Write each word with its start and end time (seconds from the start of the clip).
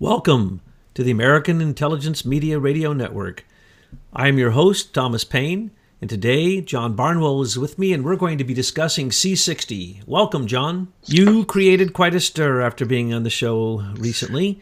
Welcome 0.00 0.60
to 0.94 1.02
the 1.02 1.10
American 1.10 1.60
Intelligence 1.60 2.24
Media 2.24 2.60
Radio 2.60 2.92
Network. 2.92 3.44
I 4.12 4.28
am 4.28 4.38
your 4.38 4.52
host, 4.52 4.94
Thomas 4.94 5.24
Paine, 5.24 5.72
and 6.00 6.08
today 6.08 6.60
John 6.60 6.94
Barnwell 6.94 7.42
is 7.42 7.58
with 7.58 7.80
me, 7.80 7.92
and 7.92 8.04
we're 8.04 8.14
going 8.14 8.38
to 8.38 8.44
be 8.44 8.54
discussing 8.54 9.10
C60. 9.10 10.06
Welcome, 10.06 10.46
John. 10.46 10.92
You 11.06 11.44
created 11.44 11.94
quite 11.94 12.14
a 12.14 12.20
stir 12.20 12.60
after 12.60 12.86
being 12.86 13.12
on 13.12 13.24
the 13.24 13.28
show 13.28 13.80
recently. 13.96 14.60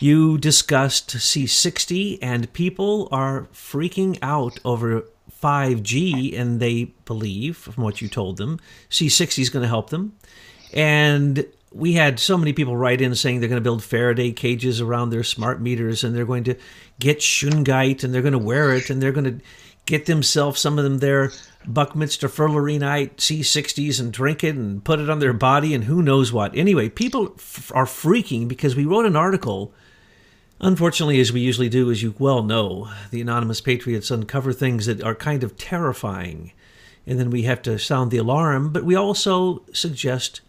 You 0.00 0.38
discussed 0.38 1.18
C60, 1.18 2.18
and 2.22 2.50
people 2.54 3.10
are 3.12 3.48
freaking 3.52 4.18
out 4.22 4.58
over 4.64 5.04
5G, 5.42 6.34
and 6.34 6.60
they 6.60 6.94
believe, 7.04 7.58
from 7.58 7.84
what 7.84 8.00
you 8.00 8.08
told 8.08 8.38
them, 8.38 8.58
C60 8.88 9.38
is 9.38 9.50
going 9.50 9.64
to 9.64 9.68
help 9.68 9.90
them. 9.90 10.16
And 10.72 11.44
we 11.74 11.94
had 11.94 12.18
so 12.18 12.36
many 12.36 12.52
people 12.52 12.76
write 12.76 13.00
in 13.00 13.14
saying 13.14 13.40
they're 13.40 13.48
going 13.48 13.60
to 13.60 13.62
build 13.62 13.82
Faraday 13.82 14.32
cages 14.32 14.80
around 14.80 15.10
their 15.10 15.24
smart 15.24 15.60
meters 15.60 16.04
and 16.04 16.14
they're 16.14 16.24
going 16.24 16.44
to 16.44 16.56
get 16.98 17.18
shungite 17.18 18.04
and 18.04 18.12
they're 18.12 18.22
going 18.22 18.32
to 18.32 18.38
wear 18.38 18.74
it 18.74 18.90
and 18.90 19.02
they're 19.02 19.12
going 19.12 19.38
to 19.38 19.44
get 19.86 20.06
themselves 20.06 20.60
some 20.60 20.78
of 20.78 20.84
them 20.84 20.98
their 20.98 21.32
Buckminster 21.66 22.28
Fullereneite 22.28 23.16
C60s 23.16 24.00
and 24.00 24.12
drink 24.12 24.42
it 24.42 24.56
and 24.56 24.84
put 24.84 25.00
it 25.00 25.10
on 25.10 25.18
their 25.18 25.32
body 25.32 25.74
and 25.74 25.84
who 25.84 26.02
knows 26.02 26.32
what. 26.32 26.56
Anyway, 26.56 26.88
people 26.88 27.34
f- 27.36 27.70
are 27.74 27.84
freaking 27.84 28.48
because 28.48 28.74
we 28.74 28.84
wrote 28.84 29.06
an 29.06 29.16
article. 29.16 29.72
Unfortunately, 30.60 31.20
as 31.20 31.32
we 31.32 31.40
usually 31.40 31.68
do, 31.68 31.90
as 31.90 32.02
you 32.02 32.14
well 32.18 32.42
know, 32.42 32.90
the 33.10 33.20
Anonymous 33.20 33.60
Patriots 33.60 34.10
uncover 34.10 34.52
things 34.52 34.86
that 34.86 35.02
are 35.02 35.14
kind 35.14 35.42
of 35.42 35.56
terrifying. 35.56 36.52
And 37.06 37.18
then 37.18 37.30
we 37.30 37.42
have 37.42 37.62
to 37.62 37.78
sound 37.78 38.10
the 38.10 38.18
alarm, 38.18 38.72
but 38.72 38.84
we 38.84 38.94
also 38.94 39.62
suggest 39.72 40.40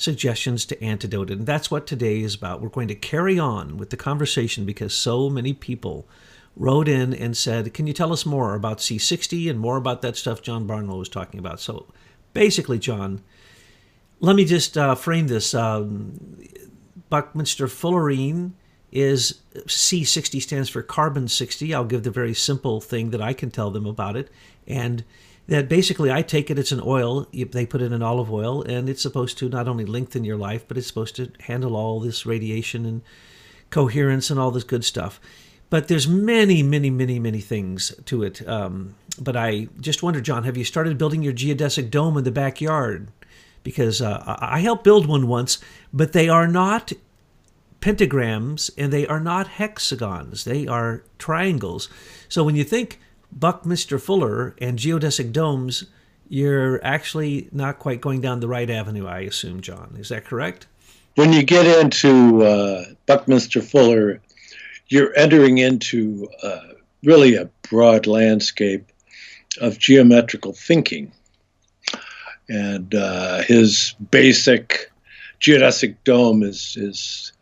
suggestions 0.00 0.64
to 0.66 0.82
antidote 0.82 1.30
it. 1.30 1.38
And 1.38 1.46
that's 1.46 1.70
what 1.70 1.86
today 1.86 2.20
is 2.20 2.34
about. 2.34 2.60
We're 2.60 2.68
going 2.68 2.88
to 2.88 2.94
carry 2.94 3.38
on 3.38 3.76
with 3.76 3.90
the 3.90 3.96
conversation 3.96 4.64
because 4.64 4.94
so 4.94 5.28
many 5.28 5.52
people 5.52 6.08
wrote 6.56 6.88
in 6.88 7.12
and 7.14 7.36
said, 7.36 7.72
Can 7.74 7.86
you 7.86 7.92
tell 7.92 8.12
us 8.12 8.24
more 8.24 8.54
about 8.54 8.78
C60 8.78 9.50
and 9.50 9.58
more 9.58 9.76
about 9.76 10.02
that 10.02 10.16
stuff 10.16 10.42
John 10.42 10.66
Barnwell 10.66 10.98
was 10.98 11.08
talking 11.08 11.38
about? 11.38 11.60
So 11.60 11.86
basically, 12.32 12.78
John, 12.78 13.22
let 14.20 14.36
me 14.36 14.44
just 14.44 14.76
uh, 14.76 14.94
frame 14.94 15.28
this. 15.28 15.54
Um, 15.54 16.38
Buckminster 17.08 17.66
Fullerene 17.66 18.52
is 18.92 19.40
C60 19.54 20.42
stands 20.42 20.68
for 20.68 20.82
carbon 20.82 21.28
60. 21.28 21.74
I'll 21.74 21.84
give 21.84 22.02
the 22.02 22.10
very 22.10 22.34
simple 22.34 22.80
thing 22.80 23.10
that 23.10 23.22
I 23.22 23.32
can 23.32 23.50
tell 23.50 23.70
them 23.70 23.86
about 23.86 24.16
it. 24.16 24.28
And 24.66 25.04
that 25.50 25.68
basically 25.68 26.12
I 26.12 26.22
take 26.22 26.48
it 26.48 26.60
it's 26.60 26.70
an 26.70 26.80
oil. 26.82 27.26
They 27.32 27.66
put 27.66 27.82
it 27.82 27.90
in 27.90 28.02
olive 28.02 28.32
oil, 28.32 28.62
and 28.62 28.88
it's 28.88 29.02
supposed 29.02 29.36
to 29.38 29.48
not 29.48 29.66
only 29.66 29.84
lengthen 29.84 30.22
your 30.22 30.36
life, 30.36 30.64
but 30.66 30.78
it's 30.78 30.86
supposed 30.86 31.16
to 31.16 31.32
handle 31.40 31.76
all 31.76 31.98
this 31.98 32.24
radiation 32.24 32.86
and 32.86 33.02
coherence 33.68 34.30
and 34.30 34.38
all 34.38 34.52
this 34.52 34.62
good 34.62 34.84
stuff. 34.84 35.20
But 35.68 35.88
there's 35.88 36.06
many, 36.06 36.62
many, 36.62 36.88
many, 36.88 37.18
many 37.18 37.40
things 37.40 37.92
to 38.06 38.22
it. 38.22 38.46
Um, 38.48 38.94
but 39.20 39.36
I 39.36 39.66
just 39.80 40.04
wonder, 40.04 40.20
John, 40.20 40.44
have 40.44 40.56
you 40.56 40.64
started 40.64 40.98
building 40.98 41.22
your 41.22 41.32
geodesic 41.32 41.90
dome 41.90 42.16
in 42.16 42.22
the 42.22 42.30
backyard? 42.30 43.08
Because 43.64 44.00
uh, 44.00 44.22
I 44.40 44.60
helped 44.60 44.84
build 44.84 45.06
one 45.06 45.26
once, 45.26 45.58
but 45.92 46.12
they 46.12 46.28
are 46.28 46.46
not 46.46 46.92
pentagrams 47.80 48.70
and 48.78 48.92
they 48.92 49.06
are 49.06 49.20
not 49.20 49.48
hexagons. 49.48 50.44
They 50.44 50.68
are 50.68 51.02
triangles. 51.18 51.88
So 52.28 52.44
when 52.44 52.54
you 52.54 52.64
think 52.64 53.00
Buckminster 53.32 53.98
Fuller 53.98 54.54
and 54.58 54.78
geodesic 54.78 55.32
domes, 55.32 55.84
you're 56.28 56.84
actually 56.84 57.48
not 57.52 57.78
quite 57.78 58.00
going 58.00 58.20
down 58.20 58.40
the 58.40 58.48
right 58.48 58.68
avenue, 58.68 59.06
I 59.06 59.20
assume, 59.20 59.60
John. 59.60 59.96
Is 59.98 60.08
that 60.10 60.24
correct? 60.24 60.66
When 61.16 61.32
you 61.32 61.42
get 61.42 61.66
into 61.66 62.44
uh, 62.44 62.84
Buckminster 63.06 63.62
Fuller, 63.62 64.20
you're 64.88 65.16
entering 65.16 65.58
into 65.58 66.28
uh, 66.42 66.60
really 67.02 67.34
a 67.34 67.48
broad 67.68 68.06
landscape 68.06 68.90
of 69.60 69.78
geometrical 69.78 70.52
thinking. 70.52 71.12
And 72.48 72.94
uh, 72.94 73.42
his 73.42 73.94
basic 74.10 74.90
geodesic 75.40 75.96
dome 76.04 76.42
is, 76.42 76.76
is 76.76 77.32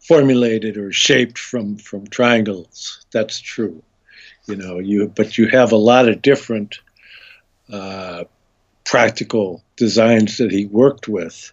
formulated 0.00 0.76
or 0.76 0.92
shaped 0.92 1.38
from, 1.38 1.76
from 1.76 2.06
triangles. 2.06 3.04
That's 3.10 3.40
true 3.40 3.82
you 4.48 4.56
know 4.56 4.78
you 4.78 5.08
but 5.14 5.38
you 5.38 5.46
have 5.48 5.72
a 5.72 5.76
lot 5.76 6.08
of 6.08 6.22
different 6.22 6.80
uh, 7.72 8.24
practical 8.84 9.62
designs 9.76 10.38
that 10.38 10.50
he 10.50 10.66
worked 10.66 11.06
with 11.06 11.52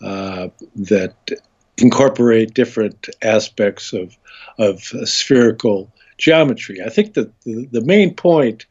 uh, 0.00 0.48
that 0.76 1.14
incorporate 1.78 2.54
different 2.54 3.08
aspects 3.22 3.92
of 3.92 4.16
of 4.58 4.80
spherical 5.04 5.92
geometry. 6.18 6.80
I 6.84 6.90
think 6.90 7.14
that 7.14 7.38
the, 7.42 7.66
the 7.72 7.80
main 7.80 8.14
point 8.14 8.66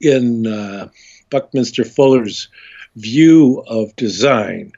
in 0.00 0.46
uh, 0.46 0.88
Buckminster 1.30 1.84
Fuller's 1.84 2.48
view 2.96 3.62
of 3.68 3.94
design 3.96 4.72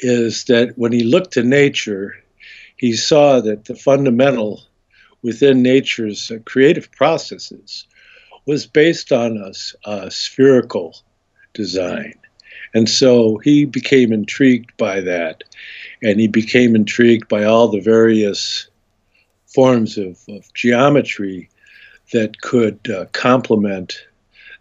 is 0.00 0.44
that 0.44 0.76
when 0.76 0.92
he 0.92 1.04
looked 1.04 1.32
to 1.32 1.42
nature, 1.42 2.14
he 2.76 2.92
saw 2.92 3.40
that 3.40 3.64
the 3.64 3.74
fundamental 3.74 4.62
within 5.22 5.62
nature's 5.62 6.30
uh, 6.30 6.38
creative 6.44 6.90
processes 6.92 7.86
was 8.46 8.66
based 8.66 9.12
on 9.12 9.36
a, 9.36 9.90
a 9.90 10.10
spherical 10.10 10.96
design. 11.52 12.14
And 12.74 12.88
so 12.88 13.38
he 13.38 13.64
became 13.64 14.12
intrigued 14.12 14.76
by 14.76 15.00
that. 15.00 15.44
And 16.02 16.20
he 16.20 16.28
became 16.28 16.74
intrigued 16.74 17.28
by 17.28 17.44
all 17.44 17.68
the 17.68 17.80
various 17.80 18.68
forms 19.46 19.98
of, 19.98 20.18
of 20.28 20.52
geometry 20.54 21.50
that 22.12 22.40
could 22.40 22.78
uh, 22.90 23.06
complement 23.12 24.06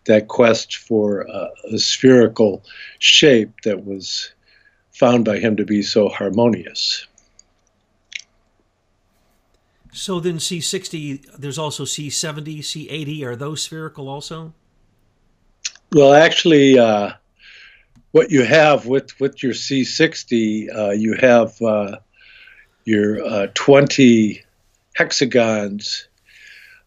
that 0.05 0.27
quest 0.27 0.77
for 0.77 1.29
uh, 1.29 1.47
a 1.71 1.77
spherical 1.77 2.63
shape 2.97 3.61
that 3.63 3.85
was 3.85 4.33
found 4.91 5.23
by 5.23 5.37
him 5.37 5.55
to 5.55 5.65
be 5.65 5.81
so 5.81 6.09
harmonious. 6.09 7.07
So 9.99 10.21
then 10.21 10.37
C60, 10.37 11.35
there's 11.37 11.57
also 11.57 11.83
C70, 11.83 12.59
C80. 12.59 13.21
Are 13.25 13.35
those 13.35 13.61
spherical 13.61 14.07
also? 14.07 14.53
Well, 15.91 16.13
actually, 16.13 16.79
uh, 16.79 17.11
what 18.11 18.31
you 18.31 18.45
have 18.45 18.85
with, 18.85 19.19
with 19.19 19.43
your 19.43 19.51
C60, 19.51 20.73
uh, 20.73 20.89
you 20.91 21.15
have 21.15 21.61
uh, 21.61 21.97
your 22.85 23.21
uh, 23.25 23.47
20 23.55 24.41
hexagons 24.95 26.07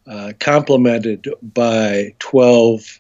uh, 0.07 0.33
complemented 0.41 1.29
by 1.43 2.15
12 2.19 2.99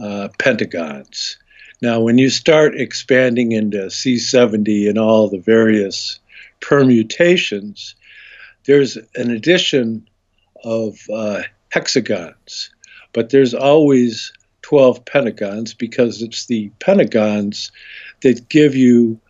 uh, 0.00 0.28
pentagons. 0.36 1.38
Now, 1.80 2.00
when 2.00 2.18
you 2.18 2.28
start 2.28 2.74
expanding 2.74 3.52
into 3.52 3.86
C70 3.86 4.88
and 4.88 4.98
all 4.98 5.28
the 5.28 5.38
various 5.38 6.18
permutations, 6.60 7.94
there's 8.66 8.96
an 9.14 9.30
addition 9.30 10.08
of 10.64 10.98
uh, 11.12 11.42
hexagons, 11.70 12.70
but 13.12 13.30
there's 13.30 13.54
always 13.54 14.32
12 14.62 15.04
pentagons 15.04 15.74
because 15.74 16.22
it's 16.22 16.46
the 16.46 16.70
pentagons 16.80 17.70
that 18.22 18.48
give 18.48 18.74
you 18.74 19.20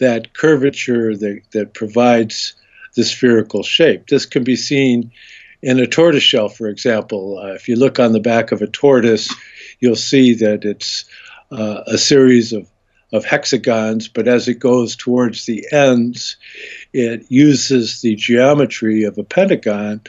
that 0.00 0.34
curvature 0.34 1.16
that, 1.16 1.40
that 1.52 1.74
provides 1.74 2.54
the 2.94 3.04
spherical 3.04 3.62
shape. 3.62 4.06
This 4.06 4.26
can 4.26 4.44
be 4.44 4.56
seen 4.56 5.10
in 5.62 5.78
a 5.78 5.86
tortoise 5.86 6.22
shell, 6.22 6.48
for 6.48 6.68
example. 6.68 7.38
Uh, 7.38 7.54
if 7.54 7.68
you 7.68 7.76
look 7.76 7.98
on 7.98 8.12
the 8.12 8.20
back 8.20 8.52
of 8.52 8.62
a 8.62 8.66
tortoise, 8.66 9.34
you'll 9.80 9.96
see 9.96 10.34
that 10.34 10.64
it's 10.64 11.04
uh, 11.50 11.82
a 11.86 11.98
series 11.98 12.52
of 12.52 12.68
of 13.14 13.24
hexagons, 13.24 14.08
but 14.08 14.26
as 14.26 14.48
it 14.48 14.58
goes 14.58 14.96
towards 14.96 15.46
the 15.46 15.64
ends, 15.72 16.36
it 16.92 17.24
uses 17.28 18.00
the 18.00 18.16
geometry 18.16 19.04
of 19.04 19.16
a 19.16 19.22
pentagon 19.22 20.00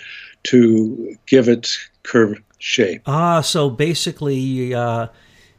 to 0.44 1.16
give 1.28 1.48
its 1.48 1.88
curved 2.02 2.42
shape. 2.57 3.04
Ah, 3.06 3.42
so 3.42 3.69
basically, 3.69 4.74
uh, 4.74 5.07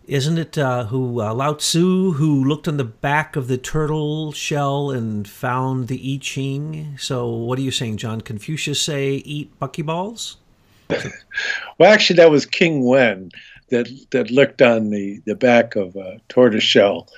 isn't 0.08 0.38
it 0.38 0.58
uh, 0.58 0.87
who 0.87 1.22
uh, 1.22 1.32
Lao 1.32 1.54
Tzu 1.54 2.12
who 2.12 2.44
looked 2.44 2.66
on 2.66 2.78
the 2.78 2.84
back 2.84 3.37
of 3.37 3.46
the 3.46 3.58
turtle 3.58 4.32
shell 4.32 4.90
and 4.90 5.28
found 5.28 5.87
the 5.87 6.14
I 6.14 6.19
Ching? 6.20 6.96
So 6.99 7.28
what 7.28 7.60
are 7.60 7.62
you 7.62 7.70
saying, 7.70 7.99
John? 7.99 8.22
Confucius 8.22 8.81
say 8.81 9.14
eat 9.25 9.56
buckyballs? 9.60 10.37
well, 11.78 11.92
actually, 11.92 12.16
that 12.16 12.31
was 12.31 12.44
King 12.44 12.84
Wen 12.84 13.31
that 13.68 13.88
that 14.10 14.30
looked 14.30 14.62
on 14.62 14.90
the, 14.90 15.20
the 15.26 15.34
back 15.34 15.76
of 15.76 15.96
a 15.96 16.20
tortoise 16.28 16.62
shell 16.62 17.08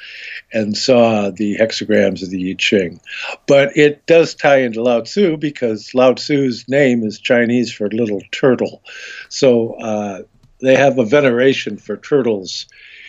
and 0.52 0.76
saw 0.76 1.30
the 1.30 1.56
hexagrams 1.56 2.22
of 2.22 2.30
the 2.30 2.50
I 2.50 2.54
Ching. 2.58 3.00
But 3.46 3.76
it 3.76 4.06
does 4.06 4.34
tie 4.34 4.62
into 4.62 4.82
Lao 4.82 5.02
Tzu 5.02 5.36
because 5.36 5.94
Lao 5.94 6.14
Tzu's 6.14 6.68
name 6.68 7.04
is 7.04 7.18
Chinese 7.20 7.72
for 7.72 7.88
little 7.90 8.22
turtle. 8.32 8.82
So 9.28 9.74
uh, 9.74 10.22
they 10.60 10.74
have 10.76 10.98
a 10.98 11.04
veneration 11.04 11.76
for 11.76 11.96
turtles 11.96 12.66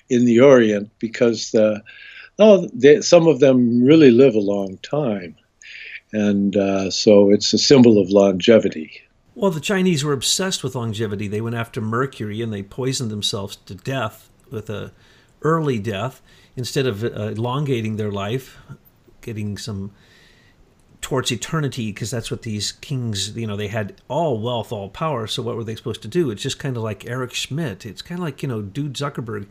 in 0.09 0.25
the 0.25 0.41
Orient 0.41 0.89
because 0.99 1.51
the, 1.51 1.81
oh, 2.39 2.67
they, 2.73 3.01
some 3.01 3.27
of 3.27 3.39
them 3.39 3.83
really 3.83 4.11
live 4.11 4.35
a 4.35 4.39
long 4.39 4.77
time. 4.79 5.35
and 6.11 6.55
uh, 6.55 6.89
so 6.91 7.31
it's 7.31 7.53
a 7.53 7.57
symbol 7.57 8.01
of 8.01 8.09
longevity. 8.09 9.01
Well, 9.39 9.51
the 9.51 9.61
Chinese 9.61 10.03
were 10.03 10.11
obsessed 10.11 10.65
with 10.65 10.75
longevity. 10.75 11.29
They 11.29 11.39
went 11.39 11.55
after 11.55 11.79
mercury 11.79 12.41
and 12.41 12.51
they 12.51 12.61
poisoned 12.61 13.09
themselves 13.09 13.55
to 13.67 13.73
death 13.73 14.29
with 14.51 14.69
a 14.69 14.91
early 15.41 15.79
death 15.79 16.21
instead 16.57 16.85
of 16.85 17.05
uh, 17.05 17.07
elongating 17.07 17.95
their 17.95 18.11
life, 18.11 18.57
getting 19.21 19.57
some 19.57 19.91
towards 20.99 21.31
eternity 21.31 21.93
because 21.93 22.11
that's 22.11 22.29
what 22.29 22.41
these 22.41 22.73
kings 22.73 23.37
you 23.37 23.47
know 23.47 23.55
they 23.55 23.69
had 23.69 24.01
all 24.09 24.41
wealth 24.41 24.73
all 24.73 24.89
power. 24.89 25.25
So 25.25 25.41
what 25.41 25.55
were 25.55 25.63
they 25.63 25.77
supposed 25.77 26.01
to 26.01 26.09
do? 26.09 26.31
It's 26.31 26.43
just 26.43 26.59
kind 26.59 26.75
of 26.75 26.83
like 26.83 27.05
eric 27.05 27.33
schmidt. 27.33 27.85
It's 27.85 28.01
kind 28.01 28.19
of 28.19 28.25
like 28.25 28.43
you 28.43 28.49
know 28.49 28.61
dude 28.61 28.95
zuckerberg. 28.95 29.47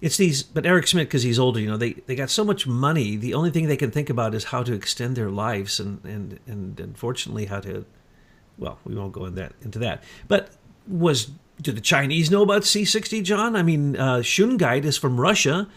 It's 0.00 0.16
these 0.16 0.42
but 0.42 0.64
eric 0.64 0.86
schmidt 0.86 1.08
because 1.08 1.24
he's 1.24 1.38
older 1.38 1.60
you 1.60 1.68
know 1.68 1.76
they, 1.76 1.92
they 1.92 2.16
got 2.16 2.30
so 2.30 2.42
much 2.42 2.66
money. 2.66 3.16
The 3.16 3.34
only 3.34 3.50
thing 3.50 3.68
they 3.68 3.76
can 3.76 3.90
think 3.90 4.08
about 4.08 4.34
is 4.34 4.44
how 4.44 4.62
to 4.62 4.72
extend 4.72 5.14
their 5.14 5.28
lives 5.28 5.78
and 5.78 6.02
and 6.06 6.40
and 6.46 6.80
unfortunately 6.80 7.44
how 7.44 7.60
to 7.60 7.84
well 8.60 8.78
we 8.84 8.94
won't 8.94 9.12
go 9.12 9.24
in 9.24 9.34
that 9.34 9.52
into 9.62 9.80
that 9.80 10.04
but 10.28 10.50
was 10.86 11.32
do 11.60 11.72
the 11.72 11.80
chinese 11.80 12.30
know 12.30 12.42
about 12.42 12.62
c60 12.62 13.22
john 13.24 13.56
i 13.56 13.62
mean 13.62 13.96
uh, 13.96 14.18
shungite 14.18 14.84
is 14.84 14.96
from 14.96 15.20
russia 15.20 15.68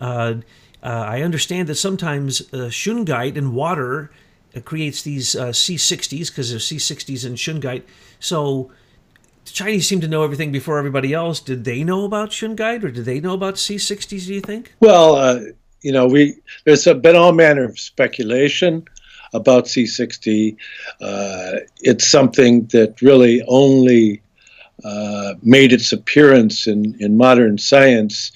uh, 0.00 0.34
uh, 0.82 0.86
i 0.86 1.22
understand 1.22 1.68
that 1.68 1.76
sometimes 1.76 2.42
uh, 2.52 2.68
shungite 2.68 3.38
and 3.38 3.54
water 3.54 4.10
it 4.54 4.64
creates 4.64 5.02
these 5.02 5.34
uh, 5.34 5.48
C60s 5.48 6.28
because 6.28 6.50
there's 6.50 6.68
C60s 6.68 7.24
in 7.24 7.34
shungite. 7.34 7.84
So 8.20 8.70
the 9.44 9.50
Chinese 9.50 9.88
seem 9.88 10.00
to 10.02 10.08
know 10.08 10.24
everything 10.24 10.52
before 10.52 10.78
everybody 10.78 11.14
else. 11.14 11.40
Did 11.40 11.64
they 11.64 11.84
know 11.84 12.04
about 12.04 12.30
shungite 12.30 12.84
or 12.84 12.90
did 12.90 13.04
they 13.04 13.20
know 13.20 13.34
about 13.34 13.54
C60s? 13.54 14.26
Do 14.26 14.34
you 14.34 14.40
think? 14.40 14.74
Well, 14.80 15.16
uh, 15.16 15.40
you 15.80 15.92
know, 15.92 16.06
we 16.06 16.36
there's 16.64 16.84
been 16.84 17.16
all 17.16 17.32
manner 17.32 17.64
of 17.64 17.78
speculation 17.78 18.84
about 19.32 19.64
C60. 19.64 20.56
Uh, 21.00 21.52
it's 21.80 22.06
something 22.06 22.66
that 22.66 23.00
really 23.00 23.42
only 23.48 24.22
uh, 24.84 25.34
made 25.42 25.72
its 25.72 25.92
appearance 25.92 26.66
in, 26.66 26.96
in 27.00 27.16
modern 27.16 27.58
science 27.58 28.32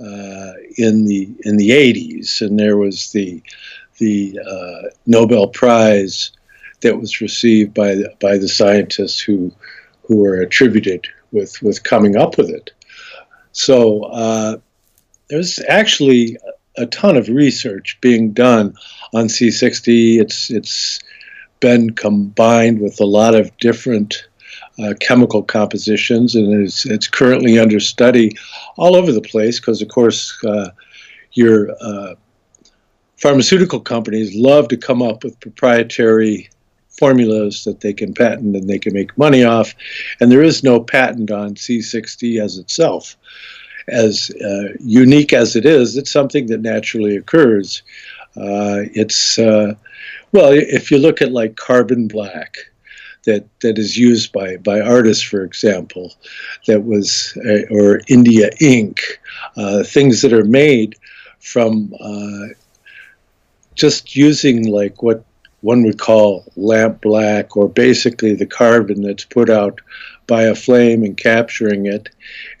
uh, 0.00 0.52
in 0.76 1.04
the 1.04 1.32
in 1.44 1.56
the 1.56 1.70
80s, 1.70 2.40
and 2.40 2.58
there 2.58 2.76
was 2.76 3.12
the 3.12 3.40
the 3.98 4.38
uh, 4.40 4.88
Nobel 5.06 5.46
Prize 5.46 6.32
that 6.80 6.98
was 6.98 7.20
received 7.20 7.72
by 7.74 7.94
the, 7.94 8.12
by 8.20 8.36
the 8.36 8.48
scientists 8.48 9.20
who 9.20 9.52
who 10.02 10.16
were 10.16 10.40
attributed 10.40 11.06
with 11.30 11.62
with 11.62 11.84
coming 11.84 12.16
up 12.16 12.36
with 12.36 12.50
it. 12.50 12.72
So 13.52 14.02
uh, 14.04 14.56
there's 15.28 15.60
actually 15.68 16.36
a 16.76 16.86
ton 16.86 17.16
of 17.16 17.28
research 17.28 17.98
being 18.00 18.32
done 18.32 18.74
on 19.12 19.26
C60. 19.26 20.20
It's 20.20 20.50
it's 20.50 21.00
been 21.60 21.90
combined 21.90 22.80
with 22.80 23.00
a 23.00 23.06
lot 23.06 23.34
of 23.34 23.56
different 23.58 24.26
uh, 24.78 24.94
chemical 25.00 25.42
compositions, 25.42 26.34
and 26.34 26.64
it's, 26.64 26.84
it's 26.84 27.08
currently 27.08 27.58
under 27.58 27.80
study 27.80 28.36
all 28.76 28.96
over 28.96 29.12
the 29.12 29.20
place 29.20 29.60
because, 29.60 29.80
of 29.80 29.88
course, 29.88 30.36
uh, 30.44 30.70
your 31.32 31.70
uh, 31.80 32.14
pharmaceutical 33.16 33.80
companies 33.80 34.34
love 34.34 34.68
to 34.68 34.76
come 34.76 35.00
up 35.00 35.24
with 35.24 35.38
proprietary 35.40 36.48
formulas 36.90 37.64
that 37.64 37.80
they 37.80 37.92
can 37.92 38.14
patent 38.14 38.54
and 38.54 38.68
they 38.68 38.78
can 38.78 38.92
make 38.92 39.16
money 39.16 39.44
off. 39.44 39.74
And 40.20 40.30
there 40.30 40.42
is 40.42 40.62
no 40.62 40.80
patent 40.80 41.30
on 41.30 41.54
C60 41.54 42.42
as 42.42 42.58
itself. 42.58 43.16
As 43.88 44.30
uh, 44.30 44.74
unique 44.80 45.32
as 45.32 45.56
it 45.56 45.66
is, 45.66 45.96
it's 45.96 46.10
something 46.10 46.46
that 46.46 46.60
naturally 46.62 47.16
occurs. 47.16 47.82
Uh, 48.36 48.88
it's, 48.94 49.38
uh, 49.38 49.74
well, 50.32 50.52
if 50.52 50.90
you 50.90 50.98
look 50.98 51.20
at 51.20 51.32
like 51.32 51.56
carbon 51.56 52.08
black, 52.08 52.56
that, 53.24 53.46
that 53.60 53.78
is 53.78 53.96
used 53.96 54.32
by, 54.32 54.56
by 54.58 54.80
artists, 54.80 55.22
for 55.22 55.42
example, 55.44 56.12
that 56.66 56.84
was, 56.84 57.36
uh, 57.46 57.74
or 57.74 58.00
India 58.08 58.50
ink, 58.60 59.00
uh, 59.56 59.82
things 59.82 60.20
that 60.22 60.32
are 60.32 60.44
made 60.44 60.96
from 61.40 61.94
uh, 62.00 62.46
just 63.74 64.16
using 64.16 64.70
like 64.70 65.02
what 65.02 65.24
one 65.60 65.82
would 65.82 65.98
call 65.98 66.44
lamp 66.56 67.00
black, 67.00 67.56
or 67.56 67.68
basically 67.68 68.34
the 68.34 68.46
carbon 68.46 69.00
that's 69.00 69.24
put 69.24 69.48
out 69.48 69.80
by 70.26 70.44
a 70.44 70.54
flame 70.54 71.02
and 71.04 71.16
capturing 71.16 71.86
it, 71.86 72.10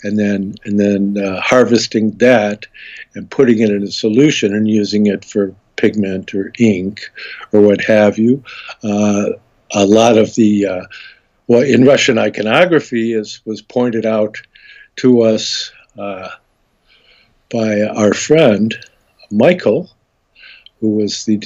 and 0.02 0.18
then 0.18 0.54
and 0.64 0.78
then 0.78 1.16
uh, 1.22 1.40
harvesting 1.40 2.12
that 2.12 2.66
and 3.14 3.30
putting 3.30 3.60
it 3.60 3.70
in 3.70 3.82
a 3.82 3.90
solution 3.90 4.54
and 4.54 4.68
using 4.68 5.06
it 5.06 5.24
for 5.24 5.54
pigment 5.76 6.34
or 6.34 6.52
ink 6.58 7.10
or 7.52 7.60
what 7.60 7.80
have 7.80 8.18
you. 8.18 8.42
Uh, 8.82 9.30
a 9.72 9.84
lot 9.86 10.16
of 10.18 10.34
the 10.34 10.66
uh, 10.66 10.84
well 11.46 11.62
in 11.62 11.84
Russian 11.84 12.18
iconography 12.18 13.12
is 13.12 13.40
was 13.44 13.62
pointed 13.62 14.06
out 14.06 14.40
to 14.96 15.22
us 15.22 15.72
uh, 15.98 16.28
by 17.50 17.82
our 17.82 18.12
friend 18.12 18.74
Michael 19.30 19.90
who 20.84 20.96
was 20.96 21.24
the 21.24 21.38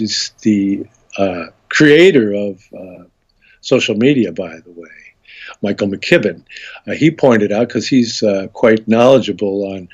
the 0.42 0.84
uh, 1.16 1.46
creator 1.68 2.34
of 2.34 2.60
uh, 2.76 3.04
social 3.60 3.94
media, 3.94 4.32
by 4.32 4.58
the 4.58 4.72
way, 4.72 5.07
Michael 5.62 5.88
McKibben. 5.88 6.42
Uh, 6.86 6.92
he 6.92 7.10
pointed 7.10 7.52
out 7.52 7.68
because 7.68 7.88
he's 7.88 8.22
uh, 8.22 8.48
quite 8.52 8.88
knowledgeable 8.88 9.72
on 9.72 9.88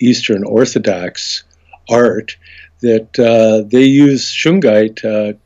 Eastern 0.00 0.44
Orthodox 0.44 1.44
art 1.88 2.36
that 2.80 3.18
uh, 3.18 3.66
they 3.68 3.84
use 3.84 4.30
shungite 4.30 5.04
uh, 5.04 5.36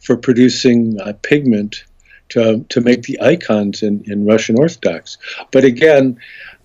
for 0.00 0.16
producing 0.16 0.98
pigment 1.22 1.84
to, 2.30 2.64
to 2.68 2.80
make 2.80 3.02
the 3.02 3.20
icons 3.20 3.82
in, 3.82 4.02
in 4.06 4.26
Russian 4.26 4.58
Orthodox. 4.58 5.18
But 5.52 5.64
again, 5.64 6.18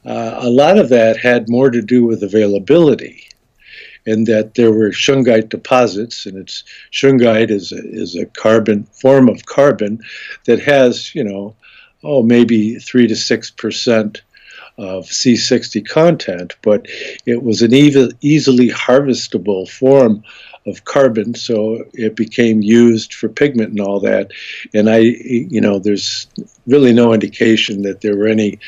a 0.06 0.50
lot 0.50 0.78
of 0.78 0.90
that 0.90 1.18
had 1.18 1.50
more 1.50 1.70
to 1.70 1.82
do 1.82 2.06
with 2.06 2.24
availability 2.24 3.30
and 4.10 4.26
that 4.26 4.56
there 4.56 4.72
were 4.72 4.90
shungite 4.90 5.50
deposits, 5.50 6.26
and 6.26 6.38
it's 6.38 6.64
shungite 6.92 7.52
is 7.52 7.72
a, 7.72 7.78
is 7.78 8.16
a 8.16 8.26
carbon 8.26 8.84
form 8.86 9.30
of 9.30 9.46
carbon 9.46 10.00
that 10.46 10.60
has, 10.60 11.14
you 11.14 11.24
know, 11.24 11.56
oh 12.04 12.24
maybe 12.24 12.76
three 12.76 13.08
to 13.08 13.16
six 13.16 13.52
percent 13.52 14.22
of 14.80 15.06
C60 15.08 15.86
content, 15.88 16.56
but 16.62 16.88
it 17.26 17.44
was 17.44 17.62
an 17.62 17.74
ev- 17.74 18.14
easily 18.22 18.70
harvestable 18.70 19.70
form 19.70 20.24
of 20.66 20.86
carbon, 20.86 21.36
so 21.36 21.84
it 21.94 22.16
became 22.16 22.62
used 22.62 23.14
for 23.14 23.28
pigment 23.28 23.72
and 23.72 23.82
all 23.82 24.00
that. 24.00 24.32
And 24.74 24.90
I, 24.90 25.00
you 25.00 25.60
know, 25.60 25.80
there's 25.80 26.28
really 26.66 26.94
no 26.94 27.14
indication 27.14 27.82
that 27.82 28.02
there 28.02 28.16
were 28.16 28.28
any 28.28 28.60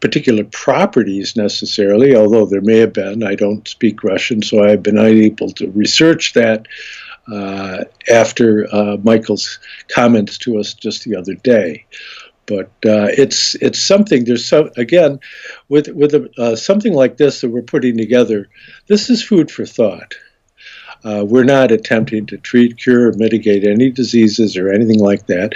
particular 0.00 0.44
properties 0.44 1.36
necessarily, 1.36 2.16
although 2.16 2.46
there 2.46 2.62
may 2.62 2.78
have 2.78 2.92
been. 2.92 3.22
I 3.22 3.36
don't 3.36 3.66
speak 3.68 4.02
Russian, 4.02 4.42
so 4.42 4.64
I've 4.64 4.82
been 4.82 4.98
unable 4.98 5.50
to 5.52 5.70
research 5.70 6.32
that 6.32 6.66
uh, 7.30 7.84
after 8.10 8.66
uh, 8.74 8.96
Michael's 9.04 9.60
comments 9.88 10.38
to 10.38 10.58
us 10.58 10.74
just 10.74 11.04
the 11.04 11.14
other 11.14 11.34
day. 11.34 11.86
But 12.50 12.66
uh, 12.84 13.06
it's 13.16 13.54
it's 13.66 13.80
something. 13.80 14.24
There's 14.24 14.44
so 14.44 14.70
again, 14.76 15.20
with 15.68 15.86
with 15.90 16.14
a, 16.14 16.28
uh, 16.36 16.56
something 16.56 16.92
like 16.92 17.16
this 17.16 17.40
that 17.40 17.50
we're 17.50 17.62
putting 17.62 17.96
together. 17.96 18.48
This 18.88 19.08
is 19.08 19.22
food 19.22 19.52
for 19.52 19.64
thought. 19.64 20.16
Uh, 21.04 21.24
we're 21.26 21.44
not 21.44 21.70
attempting 21.70 22.26
to 22.26 22.36
treat, 22.38 22.76
cure, 22.76 23.08
or 23.08 23.12
mitigate 23.12 23.64
any 23.64 23.88
diseases 23.88 24.56
or 24.56 24.68
anything 24.68 24.98
like 24.98 25.26
that. 25.26 25.54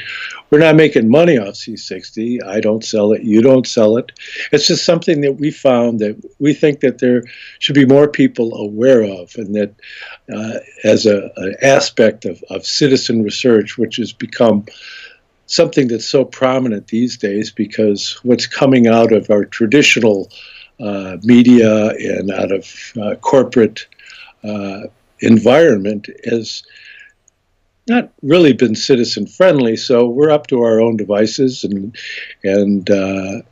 We're 0.51 0.61
not 0.61 0.77
making 0.77 1.09
money 1.11 1.37
off 1.37 1.55
C60. 1.55 2.39
I 2.47 2.61
don't 2.61 2.85
sell 2.85 3.13
it. 3.13 3.23
You 3.23 3.43
don't 3.43 3.67
sell 3.67 3.97
it. 3.97 4.13
It's 4.53 4.69
just 4.69 4.85
something 4.85 5.21
that 5.23 5.33
we 5.33 5.51
found 5.51 5.99
that 5.99 6.17
we 6.39 6.55
think 6.55 6.79
that 6.81 6.99
there 7.01 7.25
should 7.59 7.75
be 7.75 7.85
more 7.85 8.07
people 8.07 8.55
aware 8.55 9.03
of, 9.03 9.35
and 9.35 9.53
that 9.57 9.75
uh, 10.33 10.61
as 10.85 11.07
a, 11.07 11.29
an 11.37 11.57
aspect 11.61 12.25
of, 12.25 12.43
of 12.51 12.65
citizen 12.65 13.25
research, 13.25 13.77
which 13.77 13.97
has 13.97 14.13
become 14.13 14.65
something 15.47 15.89
that's 15.89 16.09
so 16.09 16.25
prominent 16.25 16.89
these 16.89 17.17
days 17.17 17.51
because 17.51 18.19
what's 18.23 18.47
coming 18.47 18.87
out 18.87 19.13
of 19.13 19.31
our 19.31 19.45
traditional 19.45 20.31
uh, 20.81 21.17
media 21.23 21.89
and 21.91 22.31
out 22.31 22.51
of 22.51 22.93
uh, 23.01 23.15
corporate 23.17 23.87
uh, 24.43 24.81
environment 25.21 26.09
has 26.25 26.63
not 27.89 28.11
really 28.23 28.53
been 28.53 28.75
citizen 28.75 29.27
friendly. 29.27 29.77
So 29.77 30.07
we're 30.09 30.31
up 30.31 30.47
to 30.49 30.63
our 30.63 30.81
own 30.81 30.97
devices, 30.97 31.65
and 31.65 31.97
and 32.43 32.91
uh, 32.91 33.43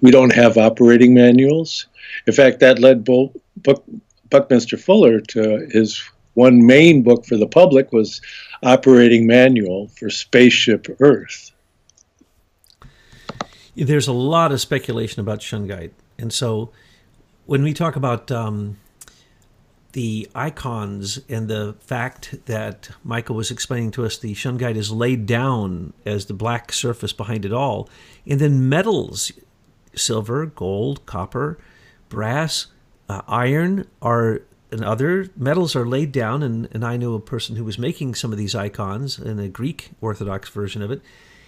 we 0.00 0.10
don't 0.10 0.32
have 0.32 0.56
operating 0.56 1.14
manuals. 1.14 1.86
In 2.26 2.32
fact, 2.32 2.60
that 2.60 2.78
led 2.78 3.04
Bull, 3.04 3.32
Buck, 3.58 3.82
Buckminster 4.30 4.76
Fuller 4.76 5.20
to 5.20 5.68
his 5.70 6.02
one 6.36 6.66
main 6.66 7.02
book 7.02 7.24
for 7.24 7.36
the 7.36 7.46
public 7.46 7.92
was 7.92 8.20
operating 8.62 9.26
manual 9.26 9.88
for 9.88 10.10
spaceship 10.10 10.86
Earth. 11.00 11.50
There's 13.74 14.06
a 14.06 14.12
lot 14.12 14.52
of 14.52 14.60
speculation 14.60 15.20
about 15.20 15.40
shungite, 15.40 15.92
and 16.18 16.32
so 16.32 16.70
when 17.46 17.62
we 17.62 17.72
talk 17.72 17.96
about 17.96 18.30
um, 18.30 18.76
the 19.92 20.28
icons 20.34 21.20
and 21.26 21.48
the 21.48 21.74
fact 21.80 22.34
that 22.44 22.90
Michael 23.02 23.34
was 23.34 23.50
explaining 23.50 23.90
to 23.92 24.04
us 24.04 24.18
the 24.18 24.34
shungite 24.34 24.76
is 24.76 24.90
laid 24.90 25.24
down 25.24 25.94
as 26.04 26.26
the 26.26 26.34
black 26.34 26.70
surface 26.70 27.14
behind 27.14 27.46
it 27.46 27.52
all. 27.52 27.88
And 28.26 28.38
then 28.38 28.68
metals, 28.68 29.32
silver, 29.94 30.44
gold, 30.44 31.06
copper, 31.06 31.58
brass, 32.10 32.66
uh, 33.08 33.22
iron 33.26 33.86
are 34.02 34.42
and 34.76 34.84
other 34.84 35.30
metals 35.36 35.74
are 35.74 35.86
laid 35.86 36.12
down. 36.12 36.42
And, 36.42 36.68
and 36.72 36.84
I 36.84 36.96
knew 36.96 37.14
a 37.14 37.20
person 37.20 37.56
who 37.56 37.64
was 37.64 37.78
making 37.78 38.14
some 38.14 38.32
of 38.32 38.38
these 38.38 38.54
icons 38.54 39.18
in 39.18 39.38
a 39.38 39.48
Greek 39.48 39.90
Orthodox 40.00 40.48
version 40.48 40.82
of 40.82 40.90
it. 40.90 41.02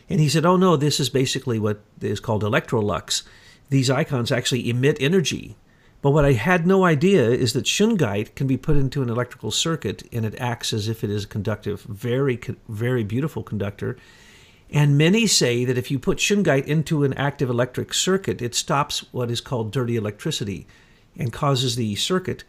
And 0.08 0.20
he 0.20 0.28
said, 0.28 0.46
oh 0.46 0.56
no, 0.56 0.76
this 0.76 0.98
is 0.98 1.10
basically 1.10 1.58
what 1.58 1.80
is 2.00 2.20
called 2.20 2.42
electrolux. 2.42 3.22
These 3.68 3.90
icons 3.90 4.32
actually 4.32 4.68
emit 4.70 4.96
energy 5.00 5.56
but 6.00 6.12
what 6.12 6.24
I 6.24 6.32
had 6.32 6.66
no 6.66 6.84
idea 6.84 7.28
is 7.28 7.52
that 7.54 7.64
shungite 7.64 8.34
can 8.36 8.46
be 8.46 8.56
put 8.56 8.76
into 8.76 9.02
an 9.02 9.10
electrical 9.10 9.50
circuit 9.50 10.04
and 10.12 10.24
it 10.24 10.38
acts 10.38 10.72
as 10.72 10.88
if 10.88 11.02
it 11.02 11.10
is 11.10 11.24
a 11.24 11.28
conductive, 11.28 11.82
very, 11.82 12.38
very 12.68 13.02
beautiful 13.02 13.42
conductor. 13.42 13.96
And 14.70 14.98
many 14.98 15.26
say 15.26 15.64
that 15.64 15.78
if 15.78 15.90
you 15.90 15.98
put 15.98 16.18
shungite 16.18 16.66
into 16.66 17.02
an 17.02 17.14
active 17.14 17.50
electric 17.50 17.92
circuit, 17.92 18.40
it 18.40 18.54
stops 18.54 19.12
what 19.12 19.30
is 19.30 19.40
called 19.40 19.72
dirty 19.72 19.96
electricity 19.96 20.66
and 21.16 21.32
causes 21.32 21.74
the 21.74 21.96
circuit 21.96 22.44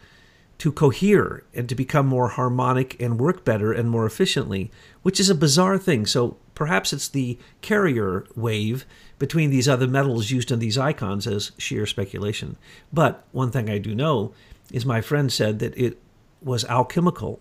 to 0.60 0.72
cohere 0.72 1.44
and 1.54 1.68
to 1.70 1.76
become 1.76 2.06
more 2.06 2.30
harmonic 2.30 3.02
and 3.02 3.20
work 3.20 3.44
better 3.44 3.72
and 3.72 3.90
more 3.90 4.06
efficiently, 4.06 4.70
which 5.02 5.20
is 5.20 5.30
a 5.30 5.36
bizarre 5.36 5.78
thing. 5.78 6.06
So 6.06 6.38
perhaps 6.54 6.92
it's 6.92 7.08
the 7.08 7.40
carrier 7.62 8.26
wave 8.36 8.86
between 9.18 9.50
these 9.50 9.70
other 9.70 9.88
metals 9.88 10.32
used 10.32 10.52
in 10.52 10.60
these 10.60 10.78
icons 10.78 11.26
as 11.26 11.54
sheer 11.58 11.86
speculation. 11.86 12.58
But 12.92 13.24
one 13.32 13.52
thing 13.52 13.70
I 13.70 13.78
do 13.78 13.96
know 13.96 14.34
is 14.72 14.86
my 14.86 15.00
friend 15.00 15.32
said 15.32 15.60
that 15.60 15.78
it 15.78 15.98
was 16.42 16.66
alchemical 16.66 17.40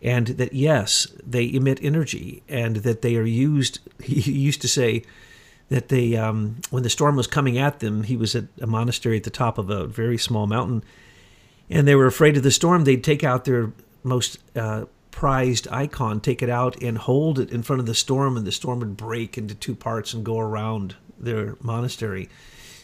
and 0.00 0.28
that 0.28 0.52
yes, 0.52 1.08
they 1.24 1.52
emit 1.52 1.80
energy 1.82 2.42
and 2.48 2.76
that 2.76 3.02
they 3.02 3.16
are 3.16 3.26
used. 3.26 3.80
He 4.02 4.32
used 4.32 4.62
to 4.62 4.68
say 4.68 5.02
that 5.68 5.88
they, 5.88 6.16
um, 6.16 6.60
when 6.70 6.84
the 6.84 6.90
storm 6.90 7.16
was 7.16 7.26
coming 7.26 7.58
at 7.58 7.80
them, 7.80 8.04
he 8.04 8.16
was 8.16 8.34
at 8.34 8.44
a 8.60 8.66
monastery 8.66 9.18
at 9.18 9.24
the 9.24 9.30
top 9.30 9.58
of 9.58 9.70
a 9.70 9.86
very 9.86 10.18
small 10.18 10.46
mountain, 10.46 10.82
and 11.70 11.86
they 11.86 11.94
were 11.94 12.06
afraid 12.06 12.36
of 12.36 12.42
the 12.42 12.50
storm. 12.50 12.84
They'd 12.84 13.04
take 13.04 13.24
out 13.24 13.44
their 13.44 13.72
most 14.02 14.38
uh, 14.56 14.86
prized 15.10 15.68
icon, 15.70 16.20
take 16.20 16.42
it 16.42 16.50
out, 16.50 16.80
and 16.82 16.98
hold 16.98 17.38
it 17.38 17.50
in 17.50 17.62
front 17.62 17.80
of 17.80 17.86
the 17.86 17.94
storm, 17.94 18.36
and 18.36 18.46
the 18.46 18.52
storm 18.52 18.80
would 18.80 18.96
break 18.96 19.38
into 19.38 19.54
two 19.54 19.74
parts 19.74 20.12
and 20.12 20.24
go 20.24 20.38
around 20.38 20.96
their 21.18 21.56
monastery. 21.60 22.28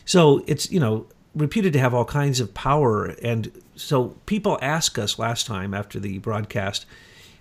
So 0.04 0.44
it's, 0.46 0.70
you 0.70 0.78
know, 0.78 1.06
reputed 1.34 1.72
to 1.72 1.78
have 1.78 1.94
all 1.94 2.04
kinds 2.04 2.40
of 2.40 2.54
power. 2.54 3.06
And 3.22 3.50
so 3.74 4.16
people 4.26 4.58
ask 4.62 4.98
us 4.98 5.18
last 5.18 5.46
time 5.46 5.74
after 5.74 5.98
the 5.98 6.18
broadcast, 6.18 6.86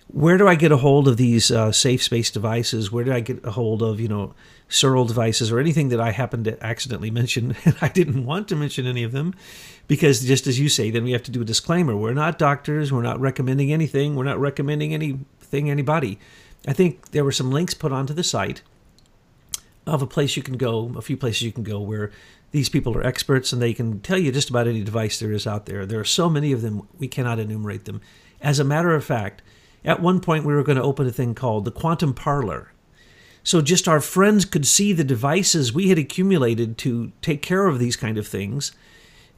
where 0.08 0.38
do 0.38 0.46
I 0.46 0.54
get 0.54 0.72
a 0.72 0.76
hold 0.76 1.08
of 1.08 1.16
these 1.16 1.50
uh, 1.50 1.72
safe 1.72 2.02
space 2.02 2.30
devices? 2.30 2.92
Where 2.92 3.04
do 3.04 3.12
I 3.12 3.20
get 3.20 3.44
a 3.44 3.50
hold 3.50 3.82
of, 3.82 4.00
you 4.00 4.08
know, 4.08 4.34
Searle 4.68 5.04
devices 5.04 5.52
or 5.52 5.60
anything 5.60 5.90
that 5.90 6.00
I 6.00 6.10
happened 6.10 6.44
to 6.46 6.64
accidentally 6.64 7.10
mention? 7.12 7.56
I 7.80 7.88
didn't 7.88 8.24
want 8.24 8.48
to 8.48 8.56
mention 8.56 8.86
any 8.86 9.02
of 9.02 9.12
them 9.12 9.34
because, 9.86 10.24
just 10.24 10.46
as 10.46 10.58
you 10.58 10.68
say, 10.68 10.90
then 10.90 11.04
we 11.04 11.12
have 11.12 11.22
to 11.24 11.30
do 11.30 11.42
a 11.42 11.44
disclaimer. 11.44 11.96
We're 11.96 12.14
not 12.14 12.38
doctors. 12.38 12.92
We're 12.92 13.02
not 13.02 13.20
recommending 13.20 13.72
anything. 13.72 14.16
We're 14.16 14.24
not 14.24 14.40
recommending 14.40 14.92
anything, 14.92 15.70
anybody. 15.70 16.18
I 16.66 16.72
think 16.72 17.12
there 17.12 17.24
were 17.24 17.32
some 17.32 17.50
links 17.50 17.74
put 17.74 17.92
onto 17.92 18.14
the 18.14 18.24
site 18.24 18.62
of 19.86 20.02
a 20.02 20.06
place 20.06 20.36
you 20.36 20.42
can 20.42 20.56
go, 20.56 20.92
a 20.96 21.02
few 21.02 21.16
places 21.16 21.42
you 21.42 21.52
can 21.52 21.62
go 21.62 21.80
where 21.80 22.10
these 22.50 22.68
people 22.68 22.96
are 22.96 23.06
experts 23.06 23.52
and 23.52 23.62
they 23.62 23.72
can 23.72 24.00
tell 24.00 24.18
you 24.18 24.32
just 24.32 24.50
about 24.50 24.66
any 24.66 24.82
device 24.82 25.18
there 25.18 25.32
is 25.32 25.46
out 25.46 25.66
there. 25.66 25.86
There 25.86 26.00
are 26.00 26.04
so 26.04 26.28
many 26.28 26.52
of 26.52 26.62
them, 26.62 26.88
we 26.98 27.06
cannot 27.06 27.38
enumerate 27.38 27.84
them. 27.84 28.00
As 28.40 28.58
a 28.58 28.64
matter 28.64 28.94
of 28.94 29.04
fact, 29.04 29.42
at 29.84 30.00
one 30.02 30.20
point 30.20 30.44
we 30.44 30.54
were 30.54 30.64
going 30.64 30.76
to 30.76 30.82
open 30.82 31.06
a 31.06 31.12
thing 31.12 31.34
called 31.34 31.64
the 31.64 31.70
Quantum 31.70 32.14
Parlor. 32.14 32.72
So 33.44 33.60
just 33.60 33.86
our 33.86 34.00
friends 34.00 34.44
could 34.44 34.66
see 34.66 34.92
the 34.92 35.04
devices 35.04 35.72
we 35.72 35.88
had 35.88 35.98
accumulated 35.98 36.76
to 36.78 37.12
take 37.22 37.42
care 37.42 37.66
of 37.66 37.78
these 37.78 37.94
kind 37.94 38.18
of 38.18 38.26
things. 38.26 38.72